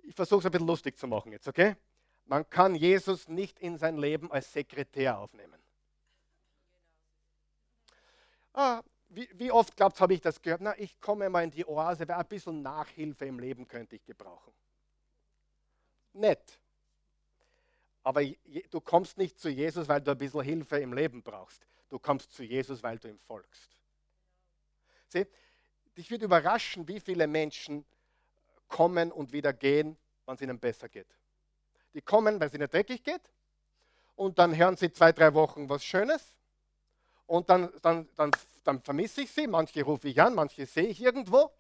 Ich 0.04 0.16
versuche 0.16 0.40
es 0.40 0.46
ein 0.46 0.52
bisschen 0.52 0.68
lustig 0.68 0.98
zu 0.98 1.08
machen 1.08 1.32
jetzt, 1.32 1.48
okay? 1.48 1.76
Man 2.26 2.50
kann 2.50 2.76
Jesus 2.76 3.28
nicht 3.28 3.60
in 3.60 3.78
sein 3.78 3.98
Leben 3.98 4.32
als 4.32 4.52
Sekretär 4.52 5.18
aufnehmen. 5.18 5.62
Ah, 8.54 8.84
wie, 9.10 9.28
wie, 9.34 9.52
oft 9.52 9.76
glaubt 9.76 10.00
habe 10.02 10.14
ich 10.14 10.22
das 10.22 10.42
gehört? 10.42 10.62
Na, 10.62 10.78
ich 10.78 11.00
komme 11.02 11.30
mal 11.30 11.44
in 11.44 11.52
die 11.52 11.66
Oase, 11.66 12.08
weil 12.08 12.16
ein 12.16 12.28
bisschen 12.28 12.62
Nachhilfe 12.62 13.26
im 13.26 13.40
Leben 13.40 13.68
könnte 13.68 13.96
ich 13.96 14.06
gebrauchen. 14.06 14.54
Nett. 16.14 16.60
Aber 18.04 18.24
du 18.24 18.82
kommst 18.82 19.18
nicht 19.18 19.40
zu 19.40 19.50
Jesus, 19.50 19.88
weil 19.88 20.02
du 20.02 20.12
ein 20.12 20.18
bisschen 20.18 20.42
Hilfe 20.42 20.80
im 20.80 20.94
Leben 20.94 21.22
brauchst. 21.22 21.66
Du 21.90 22.00
kommst 22.00 22.34
zu 22.34 22.44
Jesus, 22.44 22.82
weil 22.82 22.98
du 22.98 23.10
ihm 23.10 23.20
folgst. 23.20 23.78
Sieh, 25.08 25.26
dich 25.98 26.10
wird 26.10 26.22
überraschen, 26.22 26.88
wie 26.88 27.00
viele 27.00 27.28
Menschen 27.28 27.86
kommen 28.68 29.12
und 29.12 29.34
wieder 29.34 29.54
gehen, 29.54 29.98
wenn 30.26 30.36
es 30.36 30.42
ihnen 30.42 30.60
besser 30.60 30.88
geht. 30.88 31.08
Die 31.94 32.02
kommen, 32.02 32.40
weil 32.40 32.48
es 32.48 32.54
ihnen 32.54 32.70
dreckig 32.70 33.04
geht, 33.04 33.22
und 34.16 34.38
dann 34.38 34.56
hören 34.56 34.76
sie 34.76 34.92
zwei, 34.92 35.12
drei 35.12 35.34
Wochen 35.34 35.68
was 35.70 35.84
Schönes, 35.84 36.34
und 37.30 37.48
dann, 37.48 37.72
dann, 37.84 38.10
dann, 38.16 38.32
dann 38.64 38.82
vermisse 38.82 39.22
ich 39.22 39.32
sie. 39.32 39.46
Manche 39.46 39.84
rufe 39.84 40.08
ich 40.08 40.20
an, 40.20 40.34
manche 40.34 40.66
sehe 40.66 40.88
ich 40.88 41.00
irgendwo. 41.00 41.52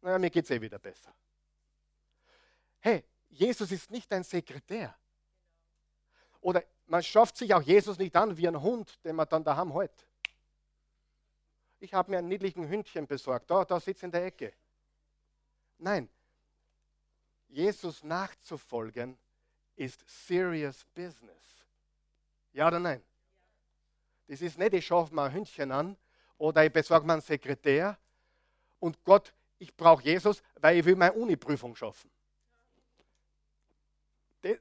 Naja, 0.00 0.18
mir 0.18 0.30
geht 0.30 0.46
es 0.46 0.50
eh 0.50 0.58
wieder 0.58 0.78
besser. 0.78 1.14
Hey, 2.80 3.04
Jesus 3.28 3.70
ist 3.72 3.90
nicht 3.90 4.10
ein 4.10 4.24
Sekretär. 4.24 4.96
Oder 6.42 6.64
man 6.86 7.02
schafft 7.02 7.38
sich 7.38 7.54
auch 7.54 7.62
Jesus 7.62 7.96
nicht 7.96 8.14
an 8.14 8.36
wie 8.36 8.46
ein 8.46 8.60
Hund, 8.60 9.02
den 9.04 9.16
man 9.16 9.28
dann 9.28 9.42
daheim 9.42 9.72
hält. 9.72 10.06
Ich 11.80 11.94
habe 11.94 12.10
mir 12.10 12.18
einen 12.18 12.28
niedlichen 12.28 12.68
Hündchen 12.68 13.06
besorgt. 13.06 13.50
Da, 13.50 13.64
da 13.64 13.80
sitzt 13.80 14.02
in 14.02 14.10
der 14.10 14.26
Ecke. 14.26 14.52
Nein, 15.78 16.08
Jesus 17.48 18.04
nachzufolgen 18.04 19.16
ist 19.76 20.04
serious 20.26 20.84
business. 20.94 21.66
Ja 22.52 22.68
oder 22.68 22.78
nein? 22.78 23.02
Das 24.28 24.40
ist 24.40 24.58
nicht, 24.58 24.74
ich 24.74 24.86
schaue 24.86 25.08
mir 25.12 25.22
ein 25.22 25.32
Hündchen 25.32 25.72
an 25.72 25.96
oder 26.38 26.64
ich 26.64 26.72
besorge 26.72 27.06
mir 27.06 27.14
einen 27.14 27.22
Sekretär 27.22 27.98
und 28.80 29.02
Gott, 29.04 29.32
ich 29.58 29.74
brauche 29.76 30.02
Jesus, 30.02 30.42
weil 30.56 30.78
ich 30.78 30.84
will 30.84 30.96
meine 30.96 31.12
Uni-Prüfung 31.12 31.74
schaffen. 31.76 32.10
Das, 34.42 34.58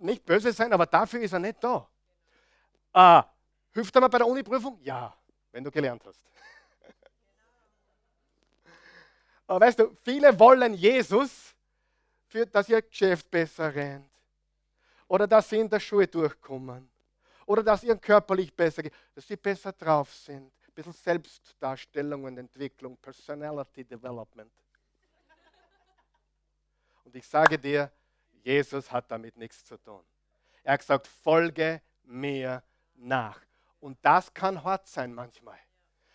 nicht 0.00 0.24
böse 0.24 0.52
sein, 0.52 0.72
aber 0.72 0.86
dafür 0.86 1.20
ist 1.20 1.32
er 1.32 1.38
nicht 1.38 1.62
da. 1.62 1.88
Ah, 2.92 3.24
hilft 3.72 3.94
er 3.94 4.00
mir 4.00 4.08
bei 4.08 4.18
der 4.18 4.26
Uni-Prüfung? 4.26 4.78
Ja, 4.82 5.14
wenn 5.52 5.64
du 5.64 5.70
gelernt 5.70 6.02
hast. 6.04 6.20
aber 9.46 9.66
weißt 9.66 9.78
du, 9.78 9.96
viele 10.02 10.38
wollen 10.38 10.74
Jesus, 10.74 11.54
für, 12.28 12.46
dass 12.46 12.68
ihr 12.68 12.82
Geschäft 12.82 13.30
besser 13.30 13.74
rennt 13.74 14.10
oder 15.08 15.26
dass 15.26 15.48
sie 15.48 15.58
in 15.58 15.68
der 15.68 15.80
Schule 15.80 16.06
durchkommen 16.06 16.88
oder 17.46 17.62
dass 17.62 17.84
ihnen 17.84 18.00
körperlich 18.00 18.54
besser 18.54 18.82
geht, 18.82 18.92
dass 19.14 19.26
sie 19.26 19.36
besser 19.36 19.72
drauf 19.72 20.12
sind. 20.12 20.52
Ein 20.66 20.74
bisschen 20.74 20.92
Selbstdarstellung 20.92 22.24
und 22.24 22.36
Entwicklung, 22.36 22.96
Personality 22.98 23.84
Development. 23.84 24.52
Und 27.04 27.14
ich 27.14 27.26
sage 27.26 27.58
dir, 27.58 27.90
Jesus 28.46 28.92
hat 28.92 29.10
damit 29.10 29.36
nichts 29.36 29.64
zu 29.64 29.76
tun. 29.76 30.04
Er 30.62 30.74
hat 30.74 30.80
gesagt, 30.80 31.08
folge 31.08 31.82
mir 32.04 32.62
nach. 32.94 33.40
Und 33.80 33.98
das 34.02 34.32
kann 34.32 34.62
hart 34.62 34.86
sein 34.86 35.12
manchmal. 35.12 35.58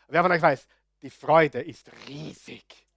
Wer 0.08 0.22
von 0.22 0.32
euch 0.32 0.42
weiß, 0.42 0.66
die 1.02 1.10
Freude 1.10 1.62
ist 1.62 1.92
riesig. 2.08 2.88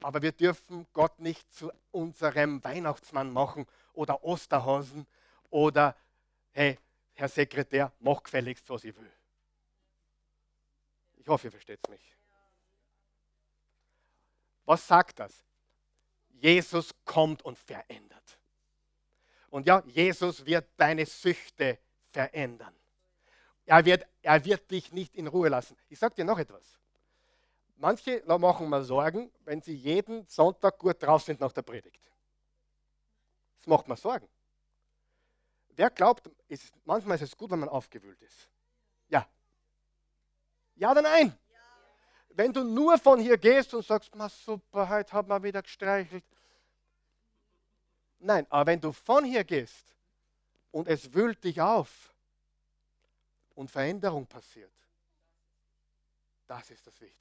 Aber 0.00 0.20
wir 0.22 0.32
dürfen 0.32 0.88
Gott 0.92 1.20
nicht 1.20 1.54
zu 1.54 1.70
unserem 1.92 2.64
Weihnachtsmann 2.64 3.32
machen 3.32 3.68
oder 3.92 4.24
Osterhasen 4.24 5.06
oder 5.48 5.94
hey, 6.50 6.80
Herr 7.14 7.28
Sekretär, 7.28 7.92
mach 8.00 8.24
gefälligst, 8.24 8.68
was 8.70 8.82
ich 8.82 8.96
will. 8.96 9.12
Ich 11.18 11.28
hoffe, 11.28 11.46
ihr 11.46 11.52
versteht 11.52 11.78
es 11.84 11.90
mich. 11.90 12.16
Was 14.64 14.84
sagt 14.84 15.20
das? 15.20 15.44
Jesus 16.42 16.92
kommt 17.04 17.42
und 17.44 17.56
verändert. 17.56 18.38
Und 19.48 19.64
ja, 19.64 19.80
Jesus 19.86 20.44
wird 20.44 20.68
deine 20.76 21.06
Süchte 21.06 21.78
verändern. 22.10 22.74
Er 23.64 23.84
wird, 23.84 24.04
er 24.22 24.44
wird 24.44 24.68
dich 24.68 24.90
nicht 24.92 25.14
in 25.14 25.28
Ruhe 25.28 25.48
lassen. 25.48 25.76
Ich 25.88 26.00
sage 26.00 26.16
dir 26.16 26.24
noch 26.24 26.40
etwas. 26.40 26.80
Manche 27.76 28.24
machen 28.26 28.68
mir 28.68 28.82
Sorgen, 28.82 29.30
wenn 29.44 29.62
sie 29.62 29.74
jeden 29.74 30.26
Sonntag 30.26 30.78
gut 30.78 31.00
drauf 31.00 31.22
sind 31.22 31.38
nach 31.38 31.52
der 31.52 31.62
Predigt. 31.62 32.10
Das 33.58 33.68
macht 33.68 33.86
mir 33.86 33.96
Sorgen. 33.96 34.28
Wer 35.76 35.90
glaubt, 35.90 36.28
ist, 36.48 36.74
manchmal 36.84 37.16
ist 37.16 37.22
es 37.22 37.36
gut, 37.36 37.52
wenn 37.52 37.60
man 37.60 37.68
aufgewühlt 37.68 38.20
ist? 38.20 38.48
Ja. 39.08 39.28
Ja 40.74 40.90
oder 40.90 41.02
nein? 41.02 41.38
Wenn 42.34 42.52
du 42.52 42.64
nur 42.64 42.98
von 42.98 43.20
hier 43.20 43.36
gehst 43.36 43.74
und 43.74 43.84
sagst, 43.84 44.14
ma 44.14 44.28
super, 44.28 44.88
heute 44.88 45.12
hat 45.12 45.28
man 45.28 45.42
wieder 45.42 45.62
gestreichelt. 45.62 46.24
Nein, 48.18 48.46
aber 48.50 48.70
wenn 48.70 48.80
du 48.80 48.92
von 48.92 49.24
hier 49.24 49.44
gehst 49.44 49.94
und 50.70 50.88
es 50.88 51.12
wühlt 51.12 51.42
dich 51.44 51.60
auf 51.60 52.12
und 53.54 53.70
Veränderung 53.70 54.26
passiert, 54.26 54.72
das 56.46 56.70
ist 56.70 56.86
das 56.86 57.00
Wichtige. 57.00 57.18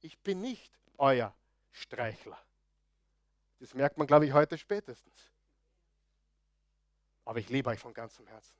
ich 0.00 0.18
bin 0.18 0.40
nicht 0.40 0.72
euer 0.96 1.34
Streichler. 1.72 2.38
Das 3.60 3.74
merkt 3.74 3.98
man, 3.98 4.06
glaube 4.06 4.26
ich, 4.26 4.32
heute 4.32 4.56
spätestens. 4.56 5.30
Aber 7.24 7.40
ich 7.40 7.48
liebe 7.48 7.68
euch 7.70 7.78
von 7.78 7.92
ganzem 7.92 8.26
Herzen. 8.26 8.56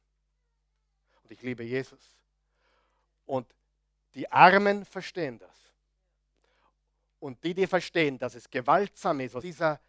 Und 1.23 1.31
ich 1.31 1.43
liebe 1.43 1.63
Jesus. 1.63 2.01
Und 3.27 3.47
die 4.15 4.31
Armen 4.31 4.85
verstehen 4.85 5.39
das. 5.39 5.57
Und 7.21 7.43
die, 7.43 7.55
die 7.55 7.67
verstehen, 7.67 8.19
dass 8.19 8.35
es 8.35 8.49
gewaltsam 8.49 9.21
ist, 9.21 9.35
dieser, 9.43 9.81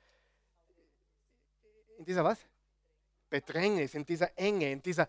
in 1.97 2.05
dieser 2.05 2.23
was? 2.23 2.39
Bedrängnis, 3.29 3.93
in 3.93 4.05
dieser 4.05 4.35
Enge, 4.37 4.71
in 4.71 4.81
dieser, 4.81 5.07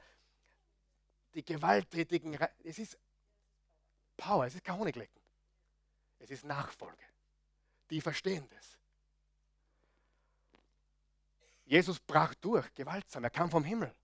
die 1.33 1.45
gewalttätigen, 1.45 2.39
es 2.65 2.79
ist 2.79 2.99
Power, 4.17 4.47
es 4.47 4.55
ist 4.55 4.65
kein 4.65 4.79
Honiglecken. 4.79 5.21
Es 6.19 6.31
ist 6.31 6.45
Nachfolge. 6.45 7.03
Die 7.89 8.01
verstehen 8.01 8.47
das. 8.51 8.79
Jesus 11.65 11.99
brach 11.99 12.35
durch, 12.35 12.73
gewaltsam. 12.75 13.25
Er 13.25 13.31
kam 13.31 13.51
vom 13.51 13.65
Himmel. 13.65 13.95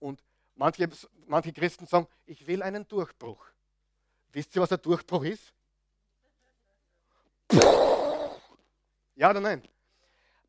Und 0.00 0.22
manche, 0.54 0.88
manche 1.26 1.52
Christen 1.52 1.86
sagen, 1.86 2.06
ich 2.24 2.46
will 2.46 2.62
einen 2.62 2.88
Durchbruch. 2.88 3.44
Wisst 4.34 4.56
ihr, 4.56 4.62
was 4.62 4.72
ein 4.72 4.82
Durchbruch 4.82 5.22
ist? 5.22 5.54
Ja 9.14 9.30
oder 9.30 9.40
nein? 9.40 9.62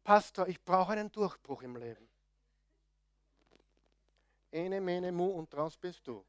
Pastor, 0.04 0.48
ich 0.48 0.60
brauche 0.60 0.94
einen 0.94 1.12
Durchbruch 1.12 1.62
im 1.62 1.76
Leben. 1.76 2.10
Ene, 4.52 4.82
mene, 4.82 5.12
mu 5.12 5.28
und 5.28 5.54
draus 5.54 5.78
bist 5.78 6.08
du. 6.08 6.26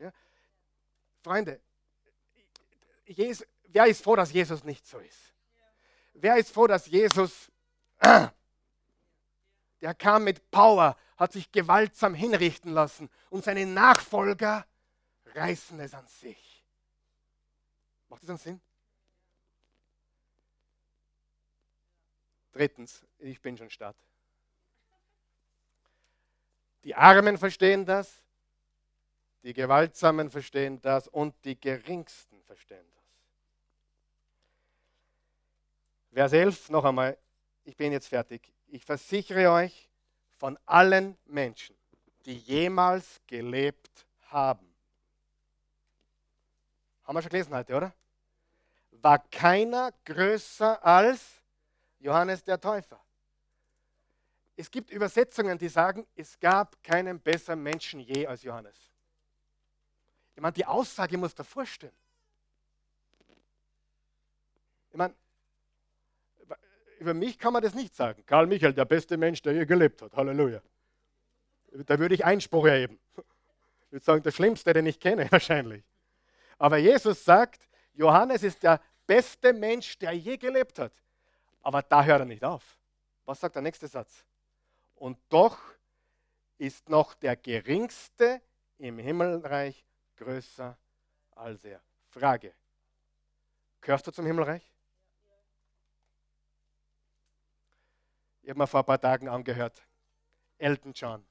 Ja? 0.00 0.12
Freunde, 1.22 1.60
Jesus, 3.04 3.46
wer 3.68 3.86
ist 3.86 4.02
froh, 4.02 4.16
dass 4.16 4.32
Jesus 4.32 4.64
nicht 4.64 4.84
so 4.84 4.98
ist? 4.98 5.32
Wer 6.14 6.38
ist 6.38 6.50
froh, 6.50 6.66
dass 6.66 6.86
Jesus, 6.86 7.52
der 9.80 9.94
kam 9.94 10.24
mit 10.24 10.50
Power, 10.50 10.96
hat 11.16 11.32
sich 11.32 11.52
gewaltsam 11.52 12.14
hinrichten 12.14 12.72
lassen 12.72 13.08
und 13.30 13.44
seine 13.44 13.64
Nachfolger 13.64 14.66
reißen 15.34 15.78
es 15.78 15.94
an 15.94 16.08
sich. 16.08 16.45
Macht 18.08 18.22
das 18.22 18.30
einen 18.30 18.38
Sinn? 18.38 18.60
Drittens, 22.52 23.04
ich 23.18 23.40
bin 23.40 23.56
schon 23.56 23.70
statt. 23.70 23.96
Die 26.84 26.94
Armen 26.94 27.36
verstehen 27.36 27.84
das, 27.84 28.22
die 29.42 29.52
Gewaltsamen 29.52 30.30
verstehen 30.30 30.80
das 30.80 31.06
und 31.08 31.34
die 31.44 31.60
Geringsten 31.60 32.42
verstehen 32.44 32.86
das. 32.94 33.04
Vers 36.12 36.32
11, 36.32 36.70
noch 36.70 36.84
einmal, 36.84 37.18
ich 37.64 37.76
bin 37.76 37.92
jetzt 37.92 38.08
fertig. 38.08 38.52
Ich 38.68 38.84
versichere 38.84 39.50
euch 39.50 39.90
von 40.36 40.58
allen 40.64 41.18
Menschen, 41.26 41.76
die 42.24 42.38
jemals 42.38 43.20
gelebt 43.26 44.06
haben. 44.28 44.66
Haben 47.04 47.16
wir 47.16 47.22
schon 47.22 47.30
gelesen 47.30 47.54
heute, 47.54 47.74
oder? 47.74 47.94
War 49.02 49.18
keiner 49.30 49.92
größer 50.04 50.84
als 50.84 51.42
Johannes 51.98 52.42
der 52.44 52.60
Täufer. 52.60 53.00
Es 54.56 54.70
gibt 54.70 54.90
Übersetzungen, 54.90 55.58
die 55.58 55.68
sagen, 55.68 56.06
es 56.14 56.38
gab 56.40 56.82
keinen 56.82 57.20
besseren 57.20 57.62
Menschen 57.62 58.00
je 58.00 58.26
als 58.26 58.42
Johannes. 58.42 58.76
Ich 60.34 60.40
meine, 60.40 60.52
die 60.52 60.64
Aussage 60.64 61.18
muss 61.18 61.34
davor 61.34 61.66
stehen. 61.66 61.92
Ich 64.90 64.96
meine, 64.96 65.14
über 66.98 67.14
mich 67.14 67.38
kann 67.38 67.52
man 67.52 67.62
das 67.62 67.74
nicht 67.74 67.94
sagen. 67.94 68.24
Karl 68.24 68.46
Michael, 68.46 68.72
der 68.72 68.86
beste 68.86 69.16
Mensch, 69.16 69.42
der 69.42 69.52
je 69.52 69.66
gelebt 69.66 70.00
hat. 70.00 70.14
Halleluja. 70.16 70.62
Da 71.72 71.98
würde 71.98 72.14
ich 72.14 72.24
Einspruch 72.24 72.66
erheben. 72.66 72.98
Ich 73.86 73.92
würde 73.92 74.04
sagen, 74.04 74.22
der 74.22 74.30
Schlimmste, 74.30 74.72
den 74.72 74.86
ich 74.86 74.98
kenne, 74.98 75.26
wahrscheinlich. 75.30 75.84
Aber 76.58 76.78
Jesus 76.78 77.24
sagt, 77.24 77.65
Johannes 77.96 78.42
ist 78.42 78.62
der 78.62 78.80
beste 79.06 79.52
Mensch, 79.52 79.98
der 79.98 80.12
je 80.12 80.36
gelebt 80.36 80.78
hat. 80.78 80.92
Aber 81.62 81.82
da 81.82 82.04
hört 82.04 82.20
er 82.20 82.24
nicht 82.26 82.44
auf. 82.44 82.78
Was 83.24 83.40
sagt 83.40 83.56
der 83.56 83.62
nächste 83.62 83.88
Satz? 83.88 84.24
Und 84.94 85.18
doch 85.28 85.58
ist 86.58 86.88
noch 86.88 87.14
der 87.14 87.36
Geringste 87.36 88.40
im 88.78 88.98
Himmelreich 88.98 89.84
größer 90.16 90.76
als 91.32 91.64
er. 91.64 91.80
Frage. 92.08 92.54
Gehörst 93.80 94.06
du 94.06 94.10
zum 94.10 94.26
Himmelreich? 94.26 94.62
Ich 98.42 98.50
habe 98.50 98.58
mir 98.58 98.66
vor 98.66 98.80
ein 98.80 98.86
paar 98.86 99.00
Tagen 99.00 99.28
angehört. 99.28 99.82
Elton 100.58 100.92
John. 100.92 101.26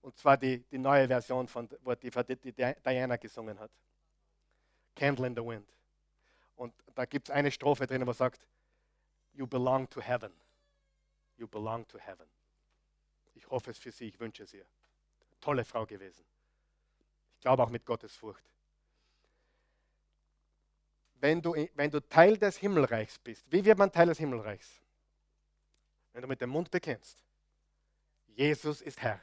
Und 0.00 0.16
zwar 0.16 0.36
die, 0.36 0.64
die 0.64 0.78
neue 0.78 1.06
Version, 1.06 1.46
von, 1.46 1.68
wo 1.82 1.94
die, 1.94 2.10
die 2.10 2.52
Diana 2.52 3.16
gesungen 3.16 3.58
hat. 3.58 3.70
Candle 4.98 5.26
in 5.26 5.34
the 5.34 5.44
Wind. 5.44 5.66
Und 6.56 6.74
da 6.94 7.04
gibt 7.04 7.28
es 7.28 7.34
eine 7.34 7.50
Strophe 7.50 7.86
drin, 7.86 8.06
wo 8.06 8.12
sagt, 8.12 8.46
You 9.32 9.46
belong 9.46 9.88
to 9.90 10.00
heaven. 10.00 10.32
You 11.36 11.46
belong 11.46 11.86
to 11.88 11.98
heaven. 11.98 12.26
Ich 13.34 13.48
hoffe 13.48 13.70
es 13.70 13.78
für 13.78 13.92
sie, 13.92 14.08
ich 14.08 14.18
wünsche 14.18 14.42
es 14.42 14.52
ihr. 14.52 14.66
Tolle 15.40 15.64
Frau 15.64 15.86
gewesen. 15.86 16.24
Ich 17.34 17.40
glaube 17.40 17.62
auch 17.62 17.70
mit 17.70 17.86
Gottes 17.86 18.16
Furcht. 18.16 18.44
Wenn 21.20 21.40
du, 21.40 21.54
wenn 21.74 21.90
du 21.90 22.00
Teil 22.00 22.36
des 22.36 22.56
Himmelreichs 22.56 23.18
bist, 23.20 23.44
wie 23.50 23.64
wird 23.64 23.78
man 23.78 23.92
Teil 23.92 24.08
des 24.08 24.18
Himmelreichs? 24.18 24.80
Wenn 26.12 26.22
du 26.22 26.28
mit 26.28 26.40
dem 26.40 26.50
Mund 26.50 26.70
bekennst, 26.70 27.22
Jesus 28.26 28.80
ist 28.80 29.00
Herr 29.00 29.20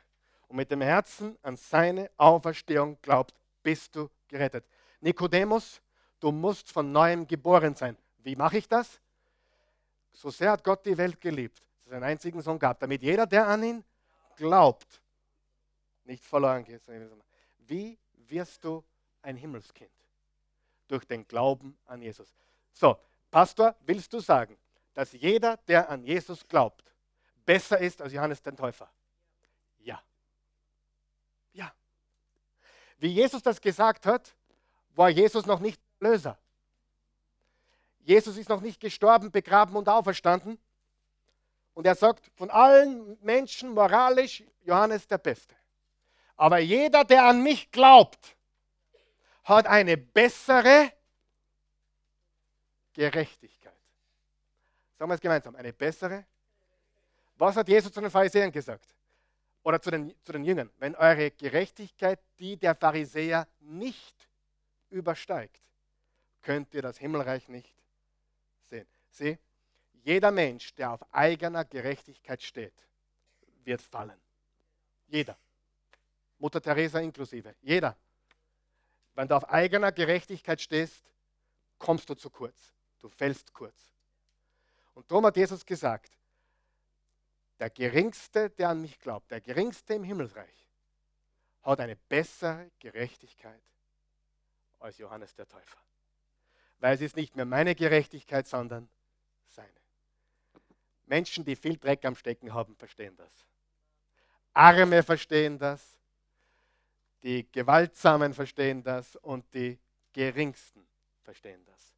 und 0.48 0.56
mit 0.56 0.72
dem 0.72 0.82
Herzen 0.82 1.38
an 1.42 1.58
seine 1.58 2.10
Auferstehung 2.16 2.98
glaubt, 3.02 3.34
bist 3.64 3.96
du 3.96 4.10
gerettet. 4.30 4.66
Nikodemus, 5.06 5.82
du 6.20 6.32
musst 6.32 6.72
von 6.72 6.92
neuem 6.92 7.28
geboren 7.28 7.76
sein. 7.76 7.96
Wie 8.24 8.36
mache 8.36 8.58
ich 8.58 8.68
das? 8.68 9.00
So 10.12 10.32
sehr 10.32 10.52
hat 10.52 10.64
Gott 10.64 10.84
die 10.84 10.98
Welt 10.98 11.22
geliebt, 11.22 11.62
dass 11.84 11.92
er 11.92 11.98
einen 11.98 12.06
einzigen 12.06 12.42
Sohn 12.42 12.58
gab, 12.58 12.80
damit 12.80 13.04
jeder, 13.04 13.28
der 13.28 13.48
an 13.48 13.64
ihn 13.64 13.84
glaubt, 14.36 15.00
nicht 16.06 16.26
verloren 16.26 16.64
geht. 16.64 16.82
Wie 17.68 18.00
wirst 18.28 18.64
du 18.64 18.84
ein 19.22 19.38
Himmelskind? 19.38 19.92
Durch 20.88 21.06
den 21.06 21.28
Glauben 21.28 21.78
an 21.86 22.02
Jesus. 22.02 22.34
So, 22.74 22.98
Pastor, 23.30 23.76
willst 23.82 24.12
du 24.12 24.20
sagen, 24.20 24.58
dass 24.96 25.12
jeder, 25.12 25.58
der 25.68 25.88
an 25.88 26.04
Jesus 26.04 26.48
glaubt, 26.48 26.96
besser 27.46 27.78
ist 27.78 28.02
als 28.02 28.12
Johannes 28.12 28.42
den 28.42 28.58
Täufer? 28.58 28.90
Ja. 29.80 30.02
Ja. 31.54 31.72
Wie 32.98 33.10
Jesus 33.10 33.44
das 33.44 33.62
gesagt 33.62 34.08
hat, 34.08 34.36
war 34.96 35.10
Jesus 35.10 35.46
noch 35.46 35.60
nicht 35.60 35.82
Löser. 36.00 36.38
Jesus 38.00 38.38
ist 38.38 38.50
noch 38.50 38.62
nicht 38.62 38.80
gestorben, 38.80 39.32
begraben 39.32 39.76
und 39.76 39.90
auferstanden. 39.90 40.60
Und 41.74 41.86
er 41.88 41.96
sagt, 41.96 42.32
von 42.36 42.50
allen 42.50 43.18
Menschen 43.22 43.74
moralisch 43.74 44.44
Johannes 44.64 45.08
der 45.08 45.18
Beste. 45.18 45.56
Aber 46.38 46.60
jeder, 46.60 47.04
der 47.04 47.26
an 47.26 47.42
mich 47.42 47.72
glaubt, 47.72 48.36
hat 49.44 49.68
eine 49.68 49.98
bessere 49.98 50.92
Gerechtigkeit. 52.94 53.74
Sagen 54.98 55.10
wir 55.10 55.16
es 55.16 55.22
gemeinsam, 55.22 55.56
eine 55.56 55.74
bessere. 55.74 56.26
Was 57.36 57.56
hat 57.56 57.68
Jesus 57.68 57.92
zu 57.92 58.02
den 58.02 58.10
Pharisäern 58.10 58.52
gesagt? 58.52 58.96
Oder 59.64 59.82
zu 59.82 59.92
den, 59.92 60.16
zu 60.24 60.32
den 60.32 60.44
Jüngern? 60.44 60.72
Wenn 60.78 60.96
eure 60.96 61.32
Gerechtigkeit 61.32 62.20
die 62.40 62.58
der 62.58 62.76
Pharisäer 62.76 63.48
nicht 63.60 64.30
übersteigt, 64.96 65.62
könnt 66.42 66.74
ihr 66.74 66.82
das 66.82 66.98
Himmelreich 66.98 67.48
nicht 67.50 67.76
sehen. 68.64 68.88
Sieh, 69.10 69.38
jeder 70.04 70.32
Mensch, 70.32 70.74
der 70.76 70.92
auf 70.92 71.14
eigener 71.14 71.66
Gerechtigkeit 71.66 72.42
steht, 72.42 72.74
wird 73.64 73.82
fallen. 73.82 74.20
Jeder. 75.08 75.38
Mutter 76.40 76.62
Teresa 76.62 77.00
inklusive. 77.00 77.56
Jeder. 77.62 77.96
Wenn 79.16 79.28
du 79.28 79.36
auf 79.36 79.50
eigener 79.50 79.92
Gerechtigkeit 79.92 80.62
stehst, 80.62 81.04
kommst 81.80 82.10
du 82.10 82.16
zu 82.16 82.30
kurz. 82.30 82.74
Du 83.00 83.10
fällst 83.10 83.54
kurz. 83.54 83.76
Und 84.94 85.10
darum 85.10 85.26
hat 85.26 85.38
Jesus 85.38 85.66
gesagt, 85.66 86.12
der 87.60 87.70
Geringste, 87.70 88.50
der 88.50 88.70
an 88.70 88.82
mich 88.82 89.00
glaubt, 89.00 89.32
der 89.32 89.42
Geringste 89.42 89.94
im 89.94 90.04
Himmelsreich, 90.04 90.68
hat 91.64 91.80
eine 91.80 91.96
bessere 91.96 92.70
Gerechtigkeit 92.80 93.62
als 94.86 94.98
Johannes 94.98 95.36
der 95.36 95.48
Täufer 95.48 95.78
weil 96.80 96.94
es 96.94 97.02
ist 97.02 97.16
nicht 97.16 97.36
mehr 97.36 97.46
meine 97.46 97.76
Gerechtigkeit, 97.76 98.48
sondern 98.48 98.88
seine. 99.48 99.70
Menschen, 101.08 101.46
die 101.46 101.56
viel 101.56 101.78
Dreck 101.78 102.06
am 102.06 102.16
Stecken 102.16 102.54
haben, 102.54 102.76
verstehen 102.76 103.16
das. 103.18 103.32
Arme 104.54 105.04
verstehen 105.04 105.58
das, 105.58 105.98
die 107.24 107.50
Gewaltsamen 107.52 108.34
verstehen 108.34 108.84
das 108.84 109.16
und 109.16 109.52
die 109.54 109.80
Geringsten 110.14 110.86
verstehen 111.24 111.64
das. 111.66 111.94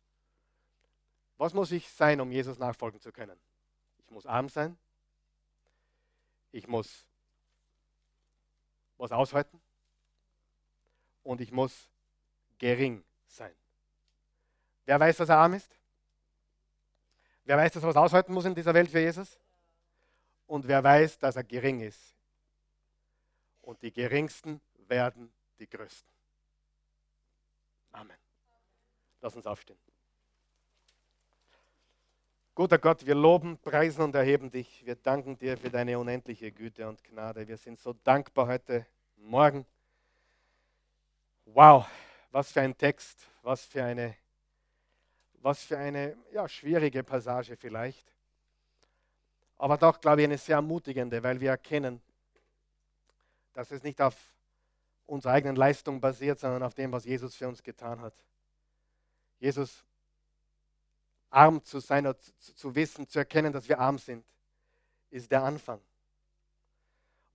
Was 1.37 1.53
muss 1.53 1.71
ich 1.71 1.89
sein, 1.89 2.19
um 2.21 2.31
Jesus 2.31 2.57
nachfolgen 2.57 2.99
zu 2.99 3.11
können? 3.11 3.37
Ich 3.99 4.09
muss 4.09 4.25
arm 4.25 4.49
sein. 4.49 4.77
Ich 6.51 6.67
muss 6.67 7.05
was 8.97 9.11
aushalten. 9.11 9.61
Und 11.23 11.41
ich 11.41 11.51
muss 11.51 11.89
gering 12.57 13.03
sein. 13.27 13.53
Wer 14.85 14.99
weiß, 14.99 15.17
dass 15.17 15.29
er 15.29 15.37
arm 15.37 15.53
ist? 15.53 15.77
Wer 17.43 17.57
weiß, 17.57 17.73
dass 17.73 17.83
er 17.83 17.89
was 17.89 17.95
aushalten 17.95 18.33
muss 18.33 18.45
in 18.45 18.55
dieser 18.55 18.73
Welt 18.73 18.89
für 18.89 18.99
Jesus? 18.99 19.37
Und 20.47 20.67
wer 20.67 20.83
weiß, 20.83 21.17
dass 21.19 21.35
er 21.35 21.43
gering 21.43 21.81
ist? 21.81 22.15
Und 23.61 23.81
die 23.81 23.91
geringsten 23.91 24.61
werden 24.87 25.31
die 25.59 25.69
größten. 25.69 26.13
Amen. 27.91 28.17
Lass 29.21 29.35
uns 29.35 29.45
aufstehen. 29.45 29.77
Guter 32.55 32.79
Gott, 32.79 33.05
wir 33.05 33.13
loben, 33.13 33.57
preisen 33.59 34.01
und 34.01 34.15
erheben 34.15 34.49
dich. 34.49 34.83
Wir 34.85 34.95
danken 34.95 35.37
dir 35.37 35.57
für 35.57 35.69
deine 35.69 35.99
unendliche 35.99 36.51
Güte 36.51 36.87
und 36.87 37.03
Gnade. 37.03 37.47
Wir 37.47 37.57
sind 37.57 37.79
so 37.79 37.93
dankbar 37.93 38.47
heute 38.47 38.85
Morgen. 39.17 39.65
Wow, 41.45 41.85
was 42.31 42.51
für 42.51 42.61
ein 42.61 42.77
Text, 42.77 43.19
was 43.41 43.65
für 43.65 43.83
eine, 43.83 44.15
was 45.41 45.63
für 45.63 45.77
eine 45.77 46.17
ja, 46.31 46.47
schwierige 46.47 47.03
Passage 47.03 47.55
vielleicht. 47.55 48.05
Aber 49.57 49.77
doch, 49.77 49.99
glaube 49.99 50.21
ich, 50.21 50.27
eine 50.27 50.37
sehr 50.37 50.57
ermutigende, 50.57 51.21
weil 51.23 51.39
wir 51.39 51.51
erkennen, 51.51 52.01
dass 53.53 53.71
es 53.71 53.81
nicht 53.81 54.01
auf 54.01 54.15
unserer 55.07 55.33
eigenen 55.33 55.55
Leistung 55.55 55.99
basiert, 55.99 56.39
sondern 56.39 56.63
auf 56.63 56.75
dem, 56.75 56.91
was 56.91 57.05
Jesus 57.05 57.35
für 57.35 57.47
uns 57.47 57.63
getan 57.63 58.01
hat. 58.01 58.13
Jesus 59.39 59.83
arm 61.29 61.63
zu 61.63 61.79
sein 61.79 62.05
zu, 62.39 62.55
zu 62.55 62.75
wissen, 62.75 63.07
zu 63.07 63.19
erkennen, 63.19 63.51
dass 63.51 63.67
wir 63.67 63.79
arm 63.79 63.97
sind, 63.97 64.25
ist 65.09 65.31
der 65.31 65.43
Anfang. 65.43 65.81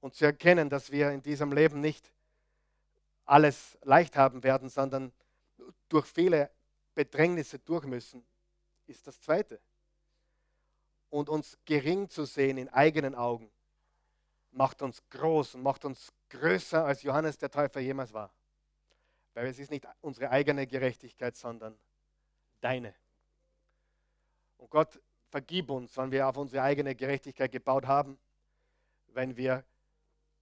Und 0.01 0.14
zu 0.14 0.24
erkennen, 0.24 0.68
dass 0.68 0.90
wir 0.90 1.11
in 1.11 1.22
diesem 1.22 1.53
Leben 1.53 1.80
nicht 1.80 2.12
alles 3.25 3.79
leicht 3.83 4.16
haben 4.16 4.43
werden, 4.43 4.68
sondern 4.68 5.12
durch 5.89 6.07
viele 6.07 6.51
Bedrängnisse 6.95 7.59
durch 7.59 7.85
müssen, 7.85 8.25
ist 8.87 9.07
das 9.07 9.20
Zweite. 9.20 9.61
Und 11.11 11.29
uns 11.29 11.59
gering 11.64 12.09
zu 12.09 12.25
sehen 12.25 12.59
in 12.59 12.68
eigenen 12.68 13.14
Augen, 13.14 13.51
macht 14.51 14.83
uns 14.83 15.03
groß 15.11 15.55
und 15.55 15.62
macht 15.62 15.85
uns 15.85 16.12
größer, 16.31 16.85
als 16.85 17.03
Johannes 17.03 17.39
der 17.39 17.51
Täufer 17.51 17.81
jemals 17.81 18.12
war. 18.12 18.33
Weil 19.35 19.47
es 19.47 19.59
ist 19.59 19.70
nicht 19.70 19.87
unsere 20.01 20.31
eigene 20.31 20.66
Gerechtigkeit, 20.66 21.37
sondern 21.37 21.79
deine. 22.61 22.95
Und 24.59 24.70
Gott, 24.70 25.01
vergib 25.31 25.70
uns, 25.70 25.97
wenn 25.97 26.11
wir 26.11 26.29
auf 26.29 26.37
unsere 26.37 26.62
eigene 26.62 26.95
Gerechtigkeit 26.95 27.51
gebaut 27.51 27.87
haben, 27.87 28.18
wenn 29.09 29.37
wir 29.37 29.64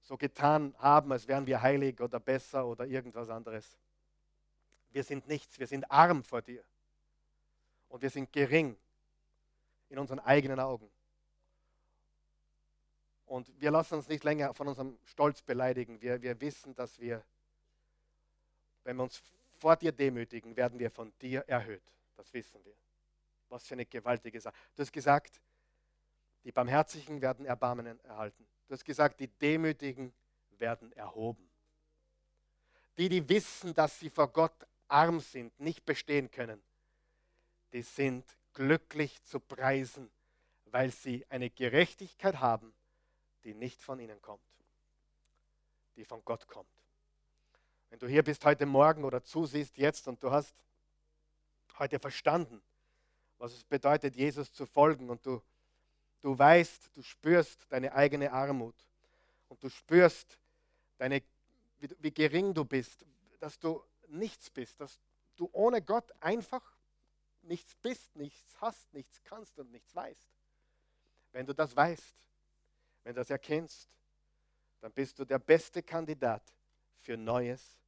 so 0.00 0.16
getan 0.16 0.74
haben, 0.78 1.12
als 1.12 1.28
wären 1.28 1.46
wir 1.46 1.60
heilig 1.62 2.00
oder 2.00 2.18
besser 2.18 2.66
oder 2.66 2.86
irgendwas 2.86 3.28
anderes. 3.28 3.78
Wir 4.90 5.04
sind 5.04 5.28
nichts, 5.28 5.58
wir 5.58 5.66
sind 5.66 5.90
arm 5.90 6.24
vor 6.24 6.42
dir. 6.42 6.64
Und 7.88 8.02
wir 8.02 8.10
sind 8.10 8.32
gering 8.32 8.76
in 9.88 9.98
unseren 9.98 10.20
eigenen 10.20 10.60
Augen. 10.60 10.90
Und 13.26 13.48
wir 13.60 13.70
lassen 13.70 13.94
uns 13.94 14.08
nicht 14.08 14.24
länger 14.24 14.54
von 14.54 14.66
unserem 14.66 14.98
Stolz 15.04 15.42
beleidigen. 15.42 16.00
Wir, 16.00 16.20
wir 16.20 16.40
wissen, 16.40 16.74
dass 16.74 16.98
wir, 16.98 17.22
wenn 18.82 18.96
wir 18.96 19.04
uns 19.04 19.22
vor 19.58 19.76
dir 19.76 19.92
demütigen, 19.92 20.56
werden 20.56 20.78
wir 20.78 20.90
von 20.90 21.12
dir 21.20 21.44
erhöht. 21.46 21.82
Das 22.16 22.32
wissen 22.32 22.64
wir. 22.64 22.74
Was 23.48 23.66
für 23.66 23.74
eine 23.74 23.86
gewaltige 23.86 24.40
Sache. 24.40 24.54
Du 24.74 24.82
hast 24.82 24.92
gesagt, 24.92 25.40
die 26.44 26.52
Barmherzigen 26.52 27.20
werden 27.20 27.44
Erbarmen 27.44 28.02
erhalten. 28.04 28.46
Du 28.70 28.74
hast 28.74 28.84
gesagt, 28.84 29.18
die 29.18 29.26
Demütigen 29.26 30.14
werden 30.50 30.92
erhoben. 30.92 31.50
Die, 32.98 33.08
die 33.08 33.28
wissen, 33.28 33.74
dass 33.74 33.98
sie 33.98 34.10
vor 34.10 34.28
Gott 34.28 34.54
arm 34.86 35.18
sind, 35.18 35.58
nicht 35.58 35.84
bestehen 35.84 36.30
können, 36.30 36.62
die 37.72 37.82
sind 37.82 38.24
glücklich 38.52 39.20
zu 39.24 39.40
preisen, 39.40 40.08
weil 40.66 40.92
sie 40.92 41.26
eine 41.30 41.50
Gerechtigkeit 41.50 42.38
haben, 42.38 42.72
die 43.42 43.54
nicht 43.54 43.82
von 43.82 43.98
ihnen 43.98 44.22
kommt, 44.22 44.40
die 45.96 46.04
von 46.04 46.24
Gott 46.24 46.46
kommt. 46.46 46.70
Wenn 47.88 47.98
du 47.98 48.06
hier 48.06 48.22
bist 48.22 48.44
heute 48.44 48.66
Morgen 48.66 49.02
oder 49.02 49.24
zusiehst 49.24 49.78
jetzt 49.78 50.06
und 50.06 50.22
du 50.22 50.30
hast 50.30 50.54
heute 51.76 51.98
verstanden, 51.98 52.62
was 53.36 53.52
es 53.52 53.64
bedeutet, 53.64 54.14
Jesus 54.14 54.52
zu 54.52 54.64
folgen. 54.64 55.10
Und 55.10 55.26
du, 55.26 55.42
du 56.20 56.38
weißt, 56.38 56.90
du 56.94 57.02
spürst 57.02 57.66
deine 57.70 57.92
eigene 57.92 58.32
Armut. 58.32 58.74
Und 59.48 59.62
du 59.62 59.68
spürst, 59.68 60.38
deine, 60.98 61.22
wie, 61.78 61.88
wie 61.98 62.12
gering 62.12 62.54
du 62.54 62.64
bist, 62.64 63.04
dass 63.40 63.58
du 63.58 63.82
nichts 64.08 64.50
bist, 64.50 64.80
dass 64.80 65.00
du 65.36 65.48
ohne 65.52 65.82
Gott 65.82 66.12
einfach 66.20 66.62
nichts 67.42 67.74
bist, 67.76 68.14
nichts 68.16 68.60
hast, 68.60 68.92
nichts 68.92 69.22
kannst 69.24 69.58
und 69.58 69.70
nichts 69.70 69.94
weißt. 69.94 70.30
Wenn 71.32 71.46
du 71.46 71.54
das 71.54 71.74
weißt, 71.74 72.14
wenn 73.04 73.14
du 73.14 73.20
das 73.20 73.30
erkennst, 73.30 73.88
dann 74.80 74.92
bist 74.92 75.18
du 75.18 75.24
der 75.24 75.38
beste 75.38 75.82
Kandidat 75.82 76.42
für 76.98 77.16
neues 77.16 77.78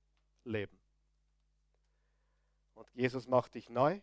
Leben. 0.45 0.78
Und 2.74 2.89
Jesus 2.95 3.28
macht 3.28 3.55
dich 3.55 3.68
neu 3.68 4.01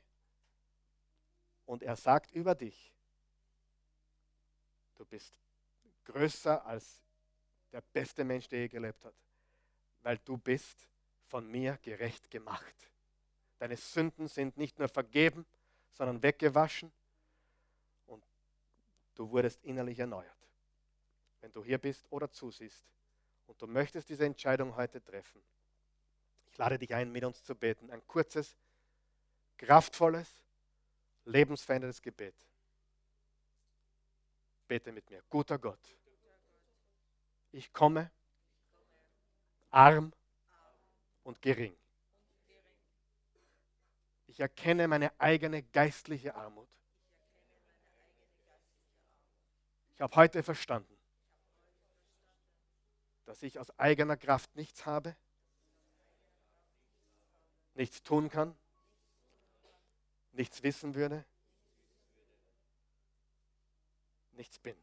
und 1.65 1.83
er 1.83 1.95
sagt 1.95 2.31
über 2.31 2.55
dich, 2.55 2.93
du 4.99 5.05
bist 5.05 5.33
größer 6.03 6.65
als 6.65 7.01
der 7.71 7.81
beste 7.81 8.23
Mensch, 8.23 8.47
der 8.47 8.59
je 8.59 8.67
gelebt 8.67 9.05
hat, 9.05 9.15
weil 10.01 10.17
du 10.19 10.37
bist 10.37 10.87
von 11.27 11.47
mir 11.47 11.77
gerecht 11.81 12.29
gemacht. 12.29 12.91
Deine 13.59 13.77
Sünden 13.77 14.27
sind 14.27 14.57
nicht 14.57 14.77
nur 14.77 14.89
vergeben, 14.89 15.45
sondern 15.91 16.21
weggewaschen 16.21 16.91
und 18.07 18.23
du 19.15 19.29
wurdest 19.31 19.63
innerlich 19.63 19.99
erneuert. 19.99 20.35
Wenn 21.41 21.51
du 21.51 21.63
hier 21.63 21.77
bist 21.77 22.05
oder 22.09 22.29
zusiehst 22.29 22.83
und 23.47 23.61
du 23.61 23.67
möchtest 23.67 24.09
diese 24.09 24.25
Entscheidung 24.25 24.75
heute 24.75 25.01
treffen, 25.01 25.41
ich 26.51 26.57
lade 26.57 26.77
dich 26.77 26.93
ein, 26.93 27.11
mit 27.11 27.23
uns 27.23 27.43
zu 27.43 27.55
beten. 27.55 27.89
Ein 27.91 28.05
kurzes, 28.07 28.57
kraftvolles, 29.57 30.27
lebensveränderndes 31.25 32.01
Gebet. 32.01 32.35
Bete 34.69 34.93
mit 34.93 35.09
mir. 35.09 35.21
Guter 35.29 35.59
Gott, 35.59 35.79
ich 37.51 37.73
komme 37.73 38.09
arm 39.69 40.13
und 41.23 41.41
gering. 41.41 41.75
Ich 44.27 44.39
erkenne 44.39 44.87
meine 44.87 45.11
eigene 45.19 45.63
geistliche 45.63 46.35
Armut. 46.35 46.69
Ich 49.95 49.99
habe 49.99 50.15
heute 50.15 50.43
verstanden, 50.43 50.97
dass 53.25 53.43
ich 53.43 53.59
aus 53.59 53.77
eigener 53.77 54.15
Kraft 54.15 54.55
nichts 54.55 54.85
habe, 54.85 55.13
nichts 57.73 58.01
tun 58.01 58.29
kann 58.29 58.55
nichts 60.39 60.63
wissen 60.63 60.95
würde, 60.95 61.25
nichts 64.39 64.57
bin. 64.57 64.75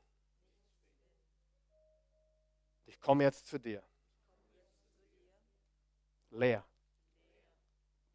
Ich 2.85 3.01
komme 3.01 3.25
jetzt 3.25 3.47
zu 3.47 3.59
dir. 3.59 3.83
Leer. 6.31 6.65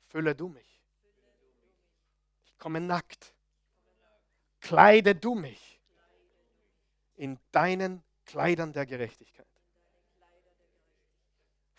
Fülle 0.08 0.36
du 0.36 0.48
mich. 0.48 0.82
Ich 2.46 2.58
komme 2.58 2.80
nackt. 2.80 3.34
Kleide 4.60 5.16
du 5.16 5.36
mich 5.36 5.82
in 7.16 7.40
deinen 7.52 8.04
Kleidern 8.26 8.72
der 8.72 8.86
Gerechtigkeit. 8.86 9.48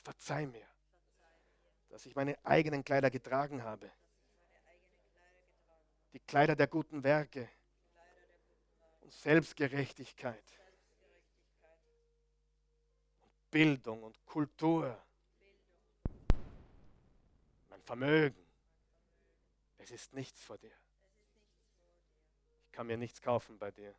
Verzeih 0.02 0.46
mir, 0.46 0.66
dass 1.88 2.04
ich 2.04 2.16
meine 2.16 2.36
eigenen 2.44 2.82
Kleider 2.82 3.10
getragen 3.10 3.62
habe 3.62 3.90
die 6.12 6.20
Kleider 6.20 6.54
der 6.54 6.66
guten 6.66 7.02
Werke 7.02 7.48
und 9.02 9.12
Selbstgerechtigkeit 9.12 10.44
und 13.20 13.50
Bildung 13.50 14.02
und 14.02 14.24
Kultur, 14.24 14.98
mein 17.68 17.82
Vermögen. 17.82 18.42
Es 19.78 19.90
ist 19.90 20.14
nichts 20.14 20.42
vor 20.42 20.56
dir. 20.58 20.72
Ich 22.66 22.72
kann 22.72 22.86
mir 22.86 22.96
nichts 22.96 23.20
kaufen 23.20 23.58
bei 23.58 23.70
dir. 23.70 23.94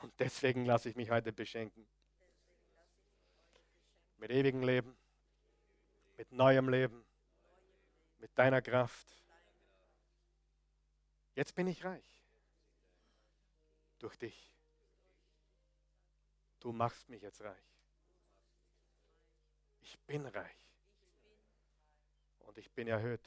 Und 0.00 0.12
deswegen 0.18 0.64
lasse 0.64 0.88
ich 0.88 0.96
mich 0.96 1.10
heute 1.10 1.32
beschenken. 1.32 1.86
Mit 4.16 4.30
ewigem 4.30 4.62
Leben, 4.62 4.96
mit 6.16 6.32
neuem 6.32 6.68
Leben 6.68 7.04
mit 8.24 8.38
deiner 8.38 8.62
Kraft. 8.62 9.06
Jetzt 11.34 11.54
bin 11.54 11.66
ich 11.66 11.84
reich. 11.84 12.13
Durch 14.04 14.18
dich. 14.18 14.54
Du 16.60 16.72
machst 16.72 17.08
mich 17.08 17.22
jetzt 17.22 17.40
reich. 17.40 17.64
Ich 19.80 19.98
bin 20.00 20.26
reich. 20.26 20.68
Und 22.40 22.58
ich 22.58 22.70
bin 22.72 22.86
erhöht. 22.86 23.26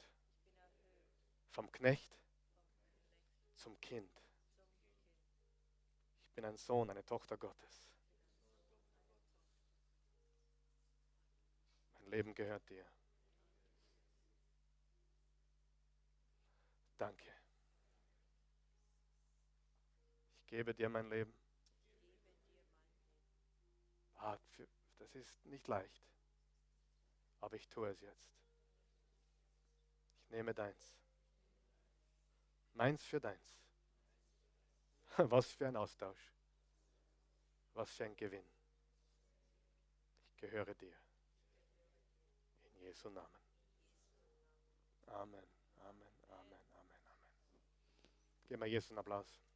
Vom 1.50 1.72
Knecht 1.72 2.16
zum 3.56 3.82
Kind. 3.82 4.22
Ich 6.28 6.34
bin 6.36 6.46
ein 6.46 6.58
Sohn, 6.58 6.92
eine 6.92 7.04
Tochter 7.04 7.38
Gottes. 7.38 7.90
Mein 11.96 12.12
Leben 12.12 12.36
gehört 12.36 12.70
dir. 12.70 12.86
Danke. 17.00 17.26
Ich 17.26 17.38
gebe 20.48 20.74
dir 20.74 20.90
mein 20.90 21.10
Leben. 21.10 21.34
Ah, 24.16 24.38
das 24.98 25.16
ist 25.16 25.46
nicht 25.46 25.68
leicht, 25.68 26.04
aber 27.40 27.56
ich 27.56 27.68
tue 27.70 27.90
es 27.90 28.02
jetzt. 28.02 28.34
Ich 30.24 30.30
nehme 30.32 30.54
deins. 30.54 30.98
Meins 32.74 33.04
für 33.04 33.20
deins. 33.20 33.62
Was 35.18 35.52
für 35.52 35.68
ein 35.68 35.76
Austausch. 35.76 36.34
Was 37.74 37.92
für 37.92 38.06
ein 38.06 38.16
Gewinn. 38.16 38.46
Ich 40.32 40.38
gehöre 40.38 40.74
dir. 40.76 40.96
In 42.66 42.82
Jesu 42.82 43.10
Namen. 43.10 43.28
Amen, 45.08 45.44
Amen, 45.80 46.08
Amen, 46.28 46.60
Amen, 46.74 47.00
Amen. 47.06 47.32
Geben 48.48 48.62
wir 48.62 48.68
Jesus 48.68 48.92
einen 48.92 49.00
Applaus. 49.00 49.47